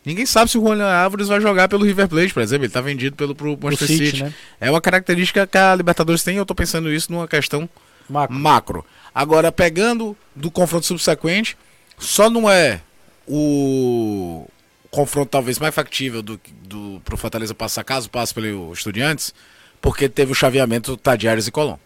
Ninguém 0.03 0.25
sabe 0.25 0.49
se 0.49 0.57
o 0.57 0.61
Juan 0.61 0.83
Álvares 0.83 1.27
vai 1.27 1.39
jogar 1.39 1.69
pelo 1.69 1.85
River 1.85 2.07
Plate, 2.07 2.33
por 2.33 2.41
exemplo. 2.41 2.65
Ele 2.65 2.69
está 2.69 2.81
vendido 2.81 3.15
pelo 3.15 3.35
pro 3.35 3.57
Manchester 3.61 3.87
City. 3.87 4.05
City. 4.05 4.23
Né? 4.23 4.33
É 4.59 4.69
uma 4.69 4.81
característica 4.81 5.45
que 5.45 5.57
a 5.57 5.75
Libertadores 5.75 6.23
tem 6.23 6.37
eu 6.37 6.41
estou 6.41 6.55
pensando 6.55 6.91
isso 6.91 7.11
numa 7.11 7.27
questão 7.27 7.69
macro. 8.09 8.35
macro. 8.35 8.85
Agora, 9.13 9.51
pegando 9.51 10.17
do 10.35 10.49
confronto 10.49 10.87
subsequente, 10.87 11.55
só 11.99 12.29
não 12.29 12.49
é 12.49 12.81
o 13.27 14.47
confronto 14.91 15.29
talvez 15.31 15.57
mais 15.57 15.73
factível 15.73 16.21
do, 16.21 16.39
do 16.63 17.01
pro 17.05 17.17
Fortaleza 17.17 17.55
passar, 17.55 17.83
caso 17.83 18.09
passe 18.09 18.33
pelo 18.33 18.71
Estudiantes, 18.73 19.33
porque 19.81 20.09
teve 20.09 20.33
o 20.33 20.35
chaveamento 20.35 20.97
Tadiares 20.97 21.47
e 21.47 21.51
Colón. 21.51 21.77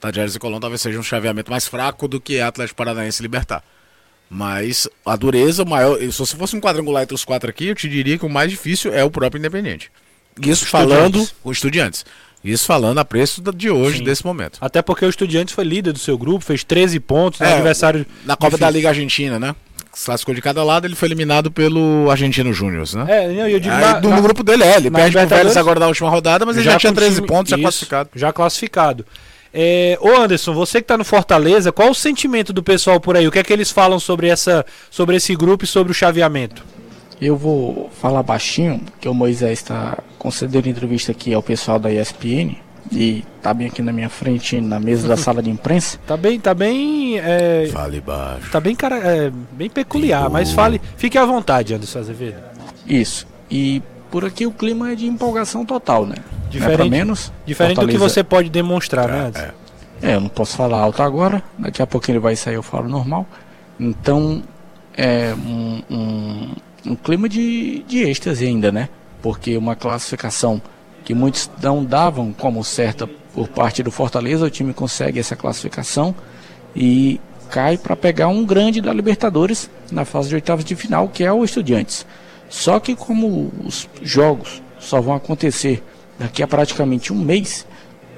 Tadiares 0.00 0.34
e 0.34 0.38
Colón 0.38 0.58
talvez 0.58 0.80
seja 0.80 0.98
um 0.98 1.02
chaveamento 1.02 1.50
mais 1.50 1.68
fraco 1.68 2.08
do 2.08 2.20
que 2.20 2.40
Atlético 2.40 2.78
Paranaense 2.78 3.22
Libertar. 3.22 3.62
Mas 4.28 4.88
a 5.04 5.14
dureza 5.14 5.64
maior. 5.64 5.98
Se 6.00 6.18
você 6.18 6.34
fosse 6.36 6.56
um 6.56 6.60
quadrangular 6.60 7.02
entre 7.02 7.14
os 7.14 7.24
quatro 7.24 7.48
aqui, 7.50 7.66
eu 7.66 7.74
te 7.74 7.88
diria 7.88 8.18
que 8.18 8.24
o 8.24 8.28
mais 8.28 8.50
difícil 8.50 8.92
é 8.92 9.04
o 9.04 9.10
próprio 9.10 9.38
Independente. 9.38 9.92
Isso 10.40 10.66
falando. 10.66 11.28
O 11.44 11.52
Estudiantes. 11.52 12.04
Isso 12.42 12.66
falando 12.66 12.98
a 12.98 13.04
preço 13.04 13.40
de 13.40 13.70
hoje, 13.70 13.98
Sim. 13.98 14.04
desse 14.04 14.24
momento. 14.24 14.58
Até 14.60 14.82
porque 14.82 15.04
o 15.04 15.08
Estudiantes 15.08 15.54
foi 15.54 15.64
líder 15.64 15.92
do 15.92 15.98
seu 15.98 16.18
grupo, 16.18 16.44
fez 16.44 16.64
13 16.64 17.00
pontos, 17.00 17.40
é, 17.40 17.54
adversário. 17.54 18.04
Na 18.24 18.36
Copa 18.36 18.50
difícil. 18.50 18.66
da 18.66 18.70
Liga 18.70 18.88
Argentina, 18.88 19.38
né? 19.38 19.54
Classificou 20.02 20.34
de 20.34 20.42
cada 20.42 20.62
lado, 20.64 20.86
ele 20.86 20.94
foi 20.94 21.08
eliminado 21.08 21.50
pelo 21.50 22.10
Argentino 22.10 22.52
Júnior, 22.52 22.86
né? 22.94 23.06
É, 23.08 23.52
eu 23.54 23.60
digo. 23.60 23.74
Aí, 23.74 23.80
na, 23.80 24.00
no, 24.00 24.10
na, 24.10 24.20
grupo 24.20 24.42
dele, 24.42 24.64
é, 24.64 24.76
ele 24.76 24.90
perde 24.90 25.16
pro 25.16 25.26
Vélez 25.26 25.56
agora 25.56 25.78
na 25.78 25.86
última 25.86 26.10
rodada, 26.10 26.44
mas 26.44 26.56
ele 26.56 26.64
já, 26.64 26.72
já 26.72 26.78
tinha 26.78 26.92
13 26.92 27.16
time, 27.16 27.26
pontos, 27.26 27.50
já 27.50 27.58
classificado. 27.58 28.10
Já 28.14 28.32
classificado. 28.32 29.06
É, 29.52 29.96
ô 30.00 30.08
Anderson, 30.16 30.52
você 30.52 30.78
que 30.78 30.84
está 30.84 30.98
no 30.98 31.04
Fortaleza, 31.04 31.70
qual 31.70 31.90
o 31.90 31.94
sentimento 31.94 32.52
do 32.52 32.62
pessoal 32.62 32.98
por 32.98 33.16
aí? 33.16 33.28
O 33.28 33.30
que 33.30 33.38
é 33.38 33.42
que 33.42 33.52
eles 33.52 33.70
falam 33.70 34.00
sobre, 34.00 34.28
essa, 34.28 34.66
sobre 34.90 35.16
esse 35.16 35.34
grupo 35.36 35.64
e 35.64 35.68
sobre 35.68 35.92
o 35.92 35.94
chaveamento? 35.94 36.64
Eu 37.20 37.36
vou 37.36 37.88
falar 38.00 38.22
baixinho, 38.24 38.80
que 39.00 39.08
o 39.08 39.14
Moisés 39.14 39.60
está 39.60 39.96
concedendo 40.18 40.68
entrevista 40.68 41.12
aqui 41.12 41.32
ao 41.32 41.42
pessoal 41.42 41.78
da 41.78 41.92
ESPN 41.92 42.63
e 42.92 43.24
tá 43.42 43.52
bem 43.54 43.66
aqui 43.66 43.82
na 43.82 43.92
minha 43.92 44.08
frente, 44.08 44.60
na 44.60 44.78
mesa 44.78 45.08
da 45.08 45.16
sala 45.16 45.42
de 45.42 45.50
imprensa. 45.50 45.98
Tá 46.06 46.16
bem, 46.16 46.38
tá 46.38 46.54
bem. 46.54 47.18
É, 47.18 47.68
fale 47.72 48.00
baixo. 48.00 48.50
Tá 48.50 48.60
bem, 48.60 48.74
cara, 48.74 48.96
é, 48.96 49.32
bem 49.52 49.70
peculiar, 49.70 50.28
mas 50.30 50.52
fale, 50.52 50.80
fique 50.96 51.16
à 51.16 51.24
vontade, 51.24 51.74
Anderson 51.74 51.98
Azevedo. 51.98 52.36
Isso. 52.86 53.26
E 53.50 53.82
por 54.10 54.24
aqui 54.24 54.46
o 54.46 54.52
clima 54.52 54.92
é 54.92 54.94
de 54.94 55.06
empolgação 55.06 55.64
total, 55.64 56.06
né? 56.06 56.16
Diferente, 56.50 56.86
é 56.86 56.90
menos. 56.90 57.32
Diferente 57.46 57.76
Fortaleza... 57.76 57.98
do 57.98 58.04
que 58.04 58.10
você 58.10 58.22
pode 58.22 58.48
demonstrar, 58.48 59.08
né, 59.08 59.14
é, 59.14 59.18
né, 59.18 59.26
Anderson? 59.26 59.52
É. 60.02 60.10
é, 60.10 60.14
eu 60.14 60.20
não 60.20 60.28
posso 60.28 60.56
falar 60.56 60.80
alto 60.80 61.02
agora, 61.02 61.42
daqui 61.58 61.82
a 61.82 61.86
pouquinho 61.86 62.16
ele 62.16 62.22
vai 62.22 62.36
sair, 62.36 62.54
eu 62.54 62.62
falo 62.62 62.88
normal. 62.88 63.26
Então, 63.78 64.42
é 64.96 65.34
um, 65.34 65.82
um, 65.90 66.50
um 66.86 66.94
clima 66.94 67.28
de, 67.28 67.82
de 67.88 68.04
êxtase 68.04 68.46
ainda, 68.46 68.70
né? 68.70 68.88
Porque 69.20 69.56
uma 69.56 69.74
classificação 69.74 70.60
que 71.04 71.14
muitos 71.14 71.50
não 71.62 71.84
davam 71.84 72.32
como 72.32 72.64
certa 72.64 73.06
por 73.34 73.48
parte 73.48 73.82
do 73.82 73.90
Fortaleza, 73.90 74.46
o 74.46 74.50
time 74.50 74.72
consegue 74.72 75.18
essa 75.18 75.36
classificação 75.36 76.14
e 76.74 77.20
cai 77.50 77.76
para 77.76 77.94
pegar 77.94 78.28
um 78.28 78.44
grande 78.44 78.80
da 78.80 78.92
Libertadores 78.92 79.68
na 79.90 80.04
fase 80.04 80.28
de 80.28 80.36
oitavas 80.36 80.64
de 80.64 80.74
final, 80.74 81.08
que 81.08 81.24
é 81.24 81.32
o 81.32 81.44
Estudiantes. 81.44 82.06
Só 82.48 82.80
que 82.80 82.94
como 82.94 83.52
os 83.64 83.88
jogos 84.02 84.62
só 84.78 85.00
vão 85.00 85.14
acontecer 85.14 85.82
daqui 86.18 86.42
a 86.42 86.46
praticamente 86.46 87.12
um 87.12 87.18
mês 87.18 87.66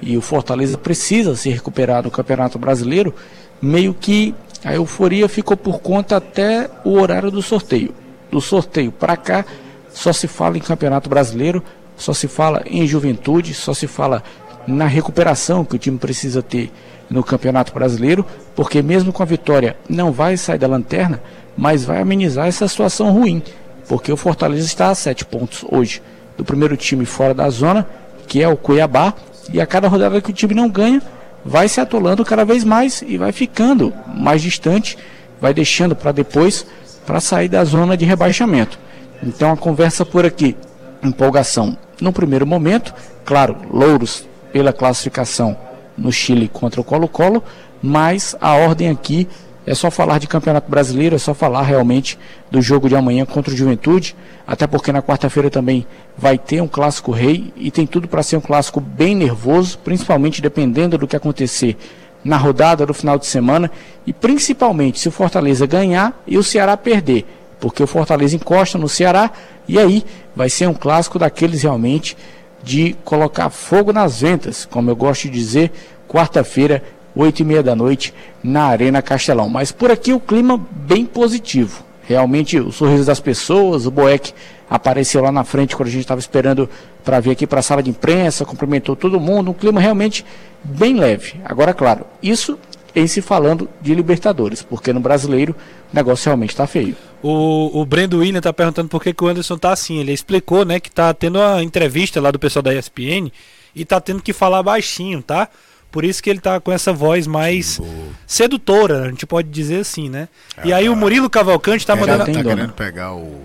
e 0.01 0.17
o 0.17 0.21
Fortaleza 0.21 0.77
precisa 0.77 1.35
se 1.35 1.49
recuperar 1.49 2.05
no 2.05 2.11
Campeonato 2.11 2.59
Brasileiro, 2.59 3.15
meio 3.61 3.95
que 3.95 4.35
a 4.65 4.75
euforia 4.75 5.29
ficou 5.29 5.57
por 5.57 5.81
conta 5.81 6.17
até 6.17 6.69
o 6.85 6.99
horário 6.99 7.31
do 7.31 7.41
sorteio. 7.41 7.95
Do 8.31 8.41
sorteio 8.41 8.93
para 8.93 9.17
cá 9.17 9.45
só 9.93 10.13
se 10.13 10.29
fala 10.29 10.59
em 10.59 10.61
Campeonato 10.61 11.09
Brasileiro 11.09 11.63
só 11.97 12.13
se 12.13 12.29
fala 12.29 12.63
em 12.67 12.87
juventude, 12.87 13.55
só 13.55 13.73
se 13.73 13.87
fala 13.87 14.23
na 14.67 14.87
recuperação 14.87 15.65
que 15.65 15.77
o 15.77 15.79
time 15.79 15.99
precisa 15.99 16.43
ter 16.43 16.73
no 17.09 17.23
Campeonato 17.23 17.73
Brasileiro, 17.73 18.27
porque 18.55 18.83
mesmo 18.83 19.13
com 19.13 19.23
a 19.23 19.27
vitória 19.27 19.77
não 19.89 20.13
vai 20.13 20.37
sair 20.37 20.59
da 20.59 20.67
lanterna, 20.67 21.23
mas 21.57 21.85
vai 21.85 22.01
amenizar 22.01 22.47
essa 22.47 22.67
situação 22.67 23.13
ruim, 23.13 23.43
porque 23.89 24.13
o 24.13 24.17
Fortaleza 24.17 24.67
está 24.67 24.91
a 24.91 24.95
sete 24.95 25.25
pontos 25.25 25.65
hoje 25.71 26.03
do 26.37 26.45
primeiro 26.45 26.77
time 26.77 27.07
fora 27.07 27.33
da 27.33 27.49
zona, 27.49 27.87
que 28.27 28.43
é 28.43 28.49
o 28.49 28.57
Cuiabá, 28.57 29.15
e 29.53 29.61
a 29.61 29.67
cada 29.67 29.89
rodada 29.89 30.21
que 30.21 30.31
o 30.31 30.35
time 30.35 30.55
não 30.55 30.69
ganha, 30.69 31.01
vai 31.45 31.69
se 31.69 31.81
atolando 31.81 32.25
cada 32.25 32.45
vez 32.45 32.65
mais 32.65 33.03
e 33.07 33.17
vai 33.17 33.31
ficando 33.31 33.95
mais 34.13 34.43
distante, 34.43 34.99
vai 35.41 35.55
deixando 35.55 35.95
para 35.95 36.11
depois 36.11 36.67
para 37.07 37.21
sair 37.21 37.49
da 37.49 37.65
zona 37.65 37.97
de 37.97 38.05
rebaixamento. 38.05 38.79
Então 39.23 39.53
a 39.53 39.57
conversa 39.57 40.05
por 40.05 40.27
aqui, 40.27 40.57
empolgação 41.03 41.79
no 42.01 42.13
primeiro 42.13 42.47
momento, 42.47 42.95
claro, 43.25 43.57
louros 43.71 44.27
pela 44.53 44.73
classificação 44.73 45.57
no 45.97 46.13
Chile 46.13 46.49
contra 46.49 46.81
o 46.81 46.85
Colo-Colo, 46.85 47.43
mas 47.83 48.37
a 48.41 48.55
ordem 48.55 48.91
aqui 48.91 49.29
é 49.67 49.75
só 49.75 49.91
falar 49.91 50.19
de 50.19 50.29
Campeonato 50.29 50.71
Brasileiro, 50.71 51.17
é 51.17 51.19
só 51.19 51.35
falar 51.35 51.63
realmente 51.63 52.17
do 52.51 52.63
jogo 52.63 52.89
de 52.89 52.95
amanhã 52.95 53.27
contra 53.27 53.53
o 53.53 53.57
Juventude, 53.57 54.15
até 54.47 54.67
porque 54.67 54.93
na 54.93 55.03
quarta-feira 55.03 55.51
também 55.51 55.85
vai 56.17 56.39
ter 56.39 56.61
um 56.61 56.69
clássico 56.69 57.11
rei 57.11 57.53
e 57.57 57.71
tem 57.71 57.85
tudo 57.85 58.07
para 58.07 58.23
ser 58.23 58.37
um 58.37 58.41
clássico 58.41 58.81
bem 58.81 59.15
nervoso, 59.17 59.79
principalmente 59.79 60.41
dependendo 60.41 60.97
do 60.97 61.09
que 61.09 61.17
acontecer 61.17 61.77
na 62.23 62.37
rodada 62.37 62.87
do 62.87 62.95
final 62.95 63.19
de 63.19 63.27
semana 63.27 63.71
e 64.07 64.13
principalmente 64.13 65.01
se 65.01 65.09
o 65.09 65.13
Fortaleza 65.13 65.67
ganhar 65.67 66.23
e 66.27 66.39
o 66.39 66.43
Ceará 66.45 66.77
perder, 66.77 67.25
porque 67.61 67.83
o 67.83 67.87
Fortaleza 67.87 68.37
encosta 68.37 68.79
no 68.79 68.89
Ceará 68.89 69.31
e 69.67 69.79
aí 69.79 70.05
vai 70.35 70.49
ser 70.49 70.69
um 70.69 70.75
clássico 70.75 71.19
daqueles 71.19 71.63
realmente 71.63 72.17
de 72.63 72.97
colocar 73.05 73.49
fogo 73.51 73.93
nas 73.93 74.21
ventas, 74.21 74.65
como 74.65 74.91
eu 74.91 74.97
gosto 74.97 75.25
de 75.25 75.31
dizer, 75.31 75.73
quarta-feira, 76.09 76.83
oito 77.15 77.41
e 77.41 77.45
meia 77.45 77.63
da 77.63 77.77
noite, 77.77 78.13
na 78.43 78.65
Arena 78.65 79.01
Castelão. 79.01 79.49
Mas 79.49 79.73
por 79.73 79.91
aqui 79.91 80.13
o 80.13 80.21
clima 80.21 80.61
bem 80.71 81.07
positivo. 81.07 81.85
Realmente 82.03 82.59
o 82.59 82.71
sorriso 82.71 83.05
das 83.05 83.21
pessoas, 83.21 83.87
o 83.87 83.91
Boeck 83.91 84.33
apareceu 84.69 85.23
lá 85.23 85.33
na 85.33 85.45
frente 85.45 85.77
quando 85.77 85.89
a 85.89 85.93
gente 85.93 86.03
estava 86.03 86.21
esperando 86.21 86.69
para 87.05 87.21
vir 87.21 87.31
aqui 87.31 87.47
para 87.47 87.61
a 87.61 87.63
sala 87.63 87.83
de 87.83 87.91
imprensa, 87.91 88.45
cumprimentou 88.45 88.97
todo 88.97 89.21
mundo, 89.21 89.51
um 89.51 89.55
clima 89.55 89.81
realmente 89.81 90.25
bem 90.63 90.97
leve. 90.97 91.41
Agora, 91.45 91.73
claro, 91.73 92.05
isso 92.23 92.59
em 92.95 93.07
se 93.07 93.21
falando 93.21 93.69
de 93.81 93.95
Libertadores, 93.95 94.63
porque 94.63 94.93
no 94.93 95.01
brasileiro 95.01 95.55
o 95.93 95.95
negócio 95.95 96.27
realmente 96.27 96.51
está 96.51 96.67
feio. 96.67 96.97
O, 97.23 97.81
o 97.81 97.85
Brendo 97.87 98.19
William 98.19 98.41
tá 98.41 98.53
perguntando 98.53 98.89
por 98.89 99.03
que, 99.03 99.13
que 99.13 99.25
o 99.25 99.27
Anderson 99.29 99.57
tá 99.59 99.73
assim. 99.73 99.99
Ele 99.99 100.13
explicou, 100.13 100.65
né, 100.65 100.79
que 100.79 100.91
tá 100.91 101.13
tendo 101.15 101.39
uma 101.39 101.63
entrevista 101.63 102.21
lá 102.21 102.31
do 102.31 102.39
pessoal 102.39 102.63
da 102.63 102.75
ESPN 102.75 103.31
e 103.75 103.85
tá 103.85 104.01
tendo 104.01 104.23
que 104.23 104.33
falar 104.33 104.63
baixinho, 104.63 105.23
tá? 105.23 105.49
Por 105.91 106.05
isso 106.05 106.23
que 106.23 106.29
ele 106.29 106.41
tá 106.41 106.61
com 106.61 106.71
essa 106.73 106.93
voz 106.93 107.27
mais 107.27 107.81
sedutora, 108.27 109.05
a 109.05 109.09
gente 109.09 109.25
pode 109.25 109.49
dizer 109.49 109.81
assim, 109.81 110.11
né? 110.11 110.29
É, 110.59 110.69
e 110.69 110.73
aí 110.73 110.89
o 110.89 110.97
Murilo 110.97 111.31
Cavalcante 111.31 111.87
tá 111.87 111.95
Tá 111.97 112.01
mandando. 112.01 112.25
querendo 112.45 112.73
pegar 112.73 113.15
o 113.15 113.43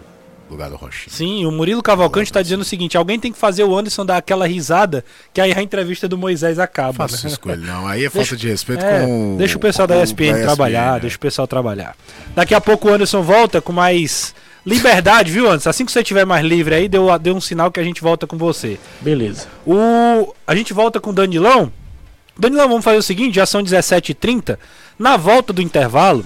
lugar 0.52 0.70
do 0.70 0.76
Rochinha. 0.76 1.14
Sim, 1.16 1.46
o 1.46 1.52
Murilo 1.52 1.82
Cavalcante 1.82 2.32
tá 2.32 2.42
dizendo 2.42 2.62
o 2.62 2.66
seguinte: 2.66 2.98
alguém 2.98 3.20
tem 3.20 3.32
que 3.32 3.38
fazer 3.40 3.64
o 3.64 3.78
Anderson 3.78 4.06
dar 4.06 4.18
aquela 4.18 4.48
risada 4.48 5.04
que 5.34 5.42
aí 5.42 5.52
a 5.54 5.62
entrevista 5.62 6.08
do 6.08 6.18
Moisés 6.18 6.60
acaba. 6.60 6.94
Faço 6.94 7.24
né? 7.24 7.30
isso 7.32 7.40
com 7.40 7.52
ele, 7.52 7.66
não. 7.66 7.88
Aí 7.88 8.06
é 8.06 8.10
Deixa- 8.10 8.30
falta 8.30 8.36
de 8.38 8.48
respeito 8.48 8.84
É, 8.86 9.02
com. 9.06 9.36
Deixa 9.38 9.58
o 9.58 9.60
pessoal 9.60 9.88
com 9.88 9.94
da 9.96 10.04
ESPN 10.04 10.42
trabalhar, 10.44 10.94
né? 10.94 11.00
deixa 11.02 11.16
o 11.18 11.20
pessoal 11.20 11.48
trabalhar. 11.48 11.96
Daqui 12.36 12.54
a 12.54 12.62
pouco 12.62 12.88
o 12.90 12.94
Anderson 12.94 13.22
volta 13.22 13.62
com 13.62 13.72
mais 13.74 14.34
liberdade, 14.66 15.32
viu, 15.32 15.48
Anderson? 15.48 15.70
Assim 15.70 15.86
que 15.86 15.92
você 15.92 16.02
estiver 16.02 16.26
mais 16.26 16.46
livre 16.46 16.76
aí, 16.76 16.88
deu, 16.88 17.08
deu 17.20 17.36
um 17.36 17.42
sinal 17.42 17.72
que 17.72 17.80
a 17.80 17.84
gente 17.84 18.02
volta 18.02 18.28
com 18.28 18.38
você. 18.38 18.80
Beleza. 19.02 19.48
O, 19.66 20.34
a 20.46 20.54
gente 20.56 20.74
volta 20.74 21.00
com 21.00 21.10
o 21.10 21.14
Danilão. 21.14 21.72
Danilão, 22.38 22.68
vamos 22.70 22.84
fazer 22.84 22.98
o 22.98 23.04
seguinte, 23.04 23.36
já 23.36 23.46
são 23.46 23.64
17h30. 23.64 24.58
Na 24.98 25.18
volta 25.18 25.52
do 25.52 25.62
intervalo, 25.62 26.26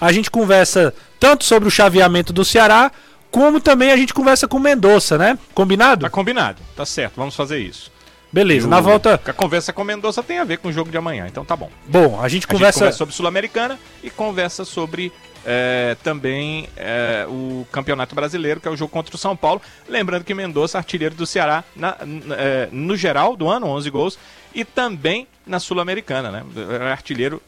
a 0.00 0.10
gente 0.12 0.30
conversa 0.30 0.92
tanto 1.20 1.44
sobre 1.44 1.68
o 1.68 1.70
chaveamento 1.70 2.32
do 2.32 2.44
Ceará, 2.44 2.90
como 3.36 3.60
também 3.60 3.90
a 3.92 3.96
gente 3.98 4.14
conversa 4.14 4.48
com 4.48 4.56
o 4.56 4.60
Mendonça, 4.60 5.18
né? 5.18 5.38
Combinado? 5.52 6.00
Tá 6.00 6.08
combinado, 6.08 6.62
tá 6.74 6.86
certo, 6.86 7.16
vamos 7.16 7.36
fazer 7.36 7.58
isso. 7.58 7.92
Beleza, 8.32 8.66
E 8.66 8.70
na 8.70 8.78
o- 8.78 8.82
volta. 8.82 9.20
A 9.26 9.32
conversa 9.34 9.74
com 9.74 9.82
o 9.82 9.84
Mendonça 9.84 10.22
tem 10.22 10.38
a 10.38 10.44
ver 10.44 10.56
com 10.56 10.68
o 10.68 10.72
jogo 10.72 10.90
de 10.90 10.96
amanhã, 10.96 11.26
então 11.28 11.44
tá 11.44 11.54
bom. 11.54 11.70
Bom, 11.86 12.18
a 12.18 12.28
gente 12.30 12.44
A 12.44 12.48
conversa. 12.48 12.78
gente 12.78 12.80
conversa 12.84 12.96
sobre 12.98 13.14
Sul-Americana 13.14 13.78
e 14.02 14.08
conversa 14.08 14.64
sobre 14.64 15.12
eh, 15.44 15.96
também 16.02 16.66
eh, 16.78 17.26
o 17.28 17.66
Campeonato 17.70 18.14
Brasileiro, 18.14 18.58
que 18.58 18.68
é 18.68 18.70
o 18.70 18.76
jogo 18.76 18.90
contra 18.90 19.14
o 19.14 19.18
São 19.18 19.36
Paulo. 19.36 19.60
Lembrando 19.86 20.24
que 20.24 20.32
Mendonça, 20.32 20.78
artilheiro 20.78 21.14
do 21.14 21.26
Ceará 21.26 21.62
na- 21.76 21.96
eh, 22.38 22.68
no 22.72 22.96
geral 22.96 23.36
do 23.36 23.48
ano, 23.50 23.66
11 23.68 23.90
gols, 23.90 24.18
e 24.54 24.64
também 24.64 25.28
na 25.46 25.60
Sul-Americana, 25.60 26.30
né? 26.32 26.42
É 26.82 26.90
Artilheiro 26.90 27.42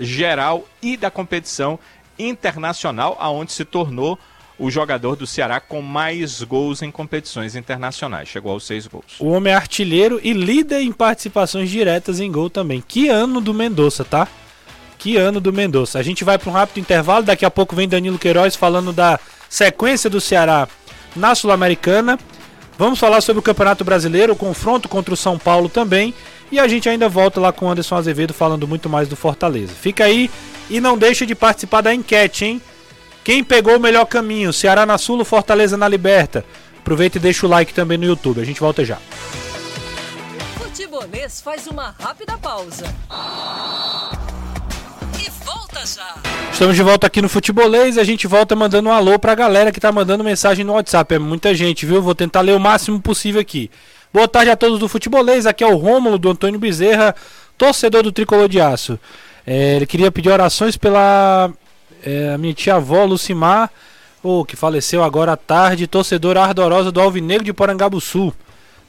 geral 0.00 0.66
e 0.82 0.96
da 0.96 1.10
competição 1.10 1.78
internacional, 2.18 3.16
aonde 3.20 3.52
se 3.52 3.64
tornou 3.64 4.18
o 4.58 4.70
jogador 4.70 5.16
do 5.16 5.26
Ceará 5.26 5.60
com 5.60 5.82
mais 5.82 6.42
gols 6.42 6.82
em 6.82 6.90
competições 6.90 7.56
internacionais. 7.56 8.28
Chegou 8.28 8.52
aos 8.52 8.64
seis 8.64 8.86
gols. 8.86 9.18
O 9.18 9.30
homem 9.30 9.52
é 9.52 9.56
artilheiro 9.56 10.20
e 10.22 10.32
líder 10.32 10.80
em 10.80 10.92
participações 10.92 11.70
diretas 11.70 12.20
em 12.20 12.30
gol 12.30 12.48
também. 12.48 12.82
Que 12.86 13.08
ano 13.08 13.40
do 13.40 13.52
Mendonça, 13.52 14.04
tá? 14.04 14.28
Que 14.98 15.16
ano 15.16 15.40
do 15.40 15.52
Mendonça. 15.52 15.98
A 15.98 16.02
gente 16.02 16.24
vai 16.24 16.38
para 16.38 16.50
um 16.50 16.52
rápido 16.52 16.80
intervalo. 16.80 17.24
Daqui 17.24 17.44
a 17.44 17.50
pouco 17.50 17.74
vem 17.74 17.88
Danilo 17.88 18.18
Queiroz 18.18 18.54
falando 18.54 18.92
da 18.92 19.18
sequência 19.48 20.08
do 20.08 20.20
Ceará 20.20 20.68
na 21.16 21.34
Sul-Americana. 21.34 22.18
Vamos 22.78 22.98
falar 22.98 23.20
sobre 23.20 23.40
o 23.40 23.42
Campeonato 23.42 23.84
Brasileiro, 23.84 24.32
o 24.32 24.36
confronto 24.36 24.88
contra 24.88 25.14
o 25.14 25.16
São 25.16 25.38
Paulo 25.38 25.68
também. 25.68 26.14
E 26.50 26.58
a 26.58 26.68
gente 26.68 26.88
ainda 26.88 27.08
volta 27.08 27.40
lá 27.40 27.52
com 27.52 27.66
o 27.66 27.70
Anderson 27.70 27.96
Azevedo 27.96 28.32
falando 28.32 28.68
muito 28.68 28.88
mais 28.88 29.08
do 29.08 29.16
Fortaleza. 29.16 29.72
Fica 29.72 30.04
aí 30.04 30.30
e 30.70 30.80
não 30.80 30.96
deixe 30.96 31.26
de 31.26 31.34
participar 31.34 31.80
da 31.80 31.94
enquete, 31.94 32.44
hein? 32.44 32.62
Quem 33.24 33.42
pegou 33.42 33.78
o 33.78 33.80
melhor 33.80 34.04
caminho? 34.04 34.52
Ceará 34.52 34.84
na 34.84 34.98
Sul 34.98 35.18
ou 35.18 35.24
Fortaleza 35.24 35.78
na 35.78 35.88
Liberta? 35.88 36.44
Aproveita 36.78 37.16
e 37.16 37.20
deixa 37.20 37.46
o 37.46 37.48
like 37.48 37.72
também 37.72 37.96
no 37.96 38.04
YouTube. 38.04 38.38
A 38.38 38.44
gente 38.44 38.60
volta 38.60 38.84
já. 38.84 38.98
Futebolês 40.58 41.40
faz 41.40 41.66
uma 41.66 41.94
rápida 41.98 42.36
pausa. 42.36 42.84
E 45.18 45.30
volta 45.42 45.86
já. 45.86 46.16
Estamos 46.52 46.76
de 46.76 46.82
volta 46.82 47.06
aqui 47.06 47.22
no 47.22 47.28
Futebolês. 47.30 47.96
A 47.96 48.04
gente 48.04 48.26
volta 48.26 48.54
mandando 48.54 48.90
um 48.90 48.92
alô 48.92 49.18
pra 49.18 49.34
galera 49.34 49.72
que 49.72 49.80
tá 49.80 49.90
mandando 49.90 50.22
mensagem 50.22 50.62
no 50.62 50.74
WhatsApp. 50.74 51.14
É 51.14 51.18
muita 51.18 51.54
gente, 51.54 51.86
viu? 51.86 52.02
Vou 52.02 52.14
tentar 52.14 52.42
ler 52.42 52.54
o 52.54 52.60
máximo 52.60 53.00
possível 53.00 53.40
aqui. 53.40 53.70
Boa 54.12 54.28
tarde 54.28 54.50
a 54.50 54.56
todos 54.56 54.78
do 54.78 54.86
Futebolês. 54.86 55.46
Aqui 55.46 55.64
é 55.64 55.66
o 55.66 55.76
Rômulo 55.76 56.18
do 56.18 56.28
Antônio 56.28 56.60
Bezerra, 56.60 57.16
torcedor 57.56 58.02
do 58.02 58.12
Tricolor 58.12 58.50
de 58.50 58.60
Aço. 58.60 59.00
É, 59.46 59.76
ele 59.76 59.86
queria 59.86 60.12
pedir 60.12 60.28
orações 60.28 60.76
pela 60.76 61.50
é, 62.04 62.36
minha 62.38 62.52
tia-avó 62.52 63.04
Lucimar, 63.04 63.70
oh, 64.22 64.44
que 64.44 64.56
faleceu 64.56 65.02
agora 65.02 65.32
à 65.32 65.36
tarde, 65.36 65.86
torcedora 65.86 66.42
ardorosa 66.42 66.92
do 66.92 67.00
Alvinegro 67.00 67.44
de 67.44 67.52
Porangabuçu. 67.52 68.32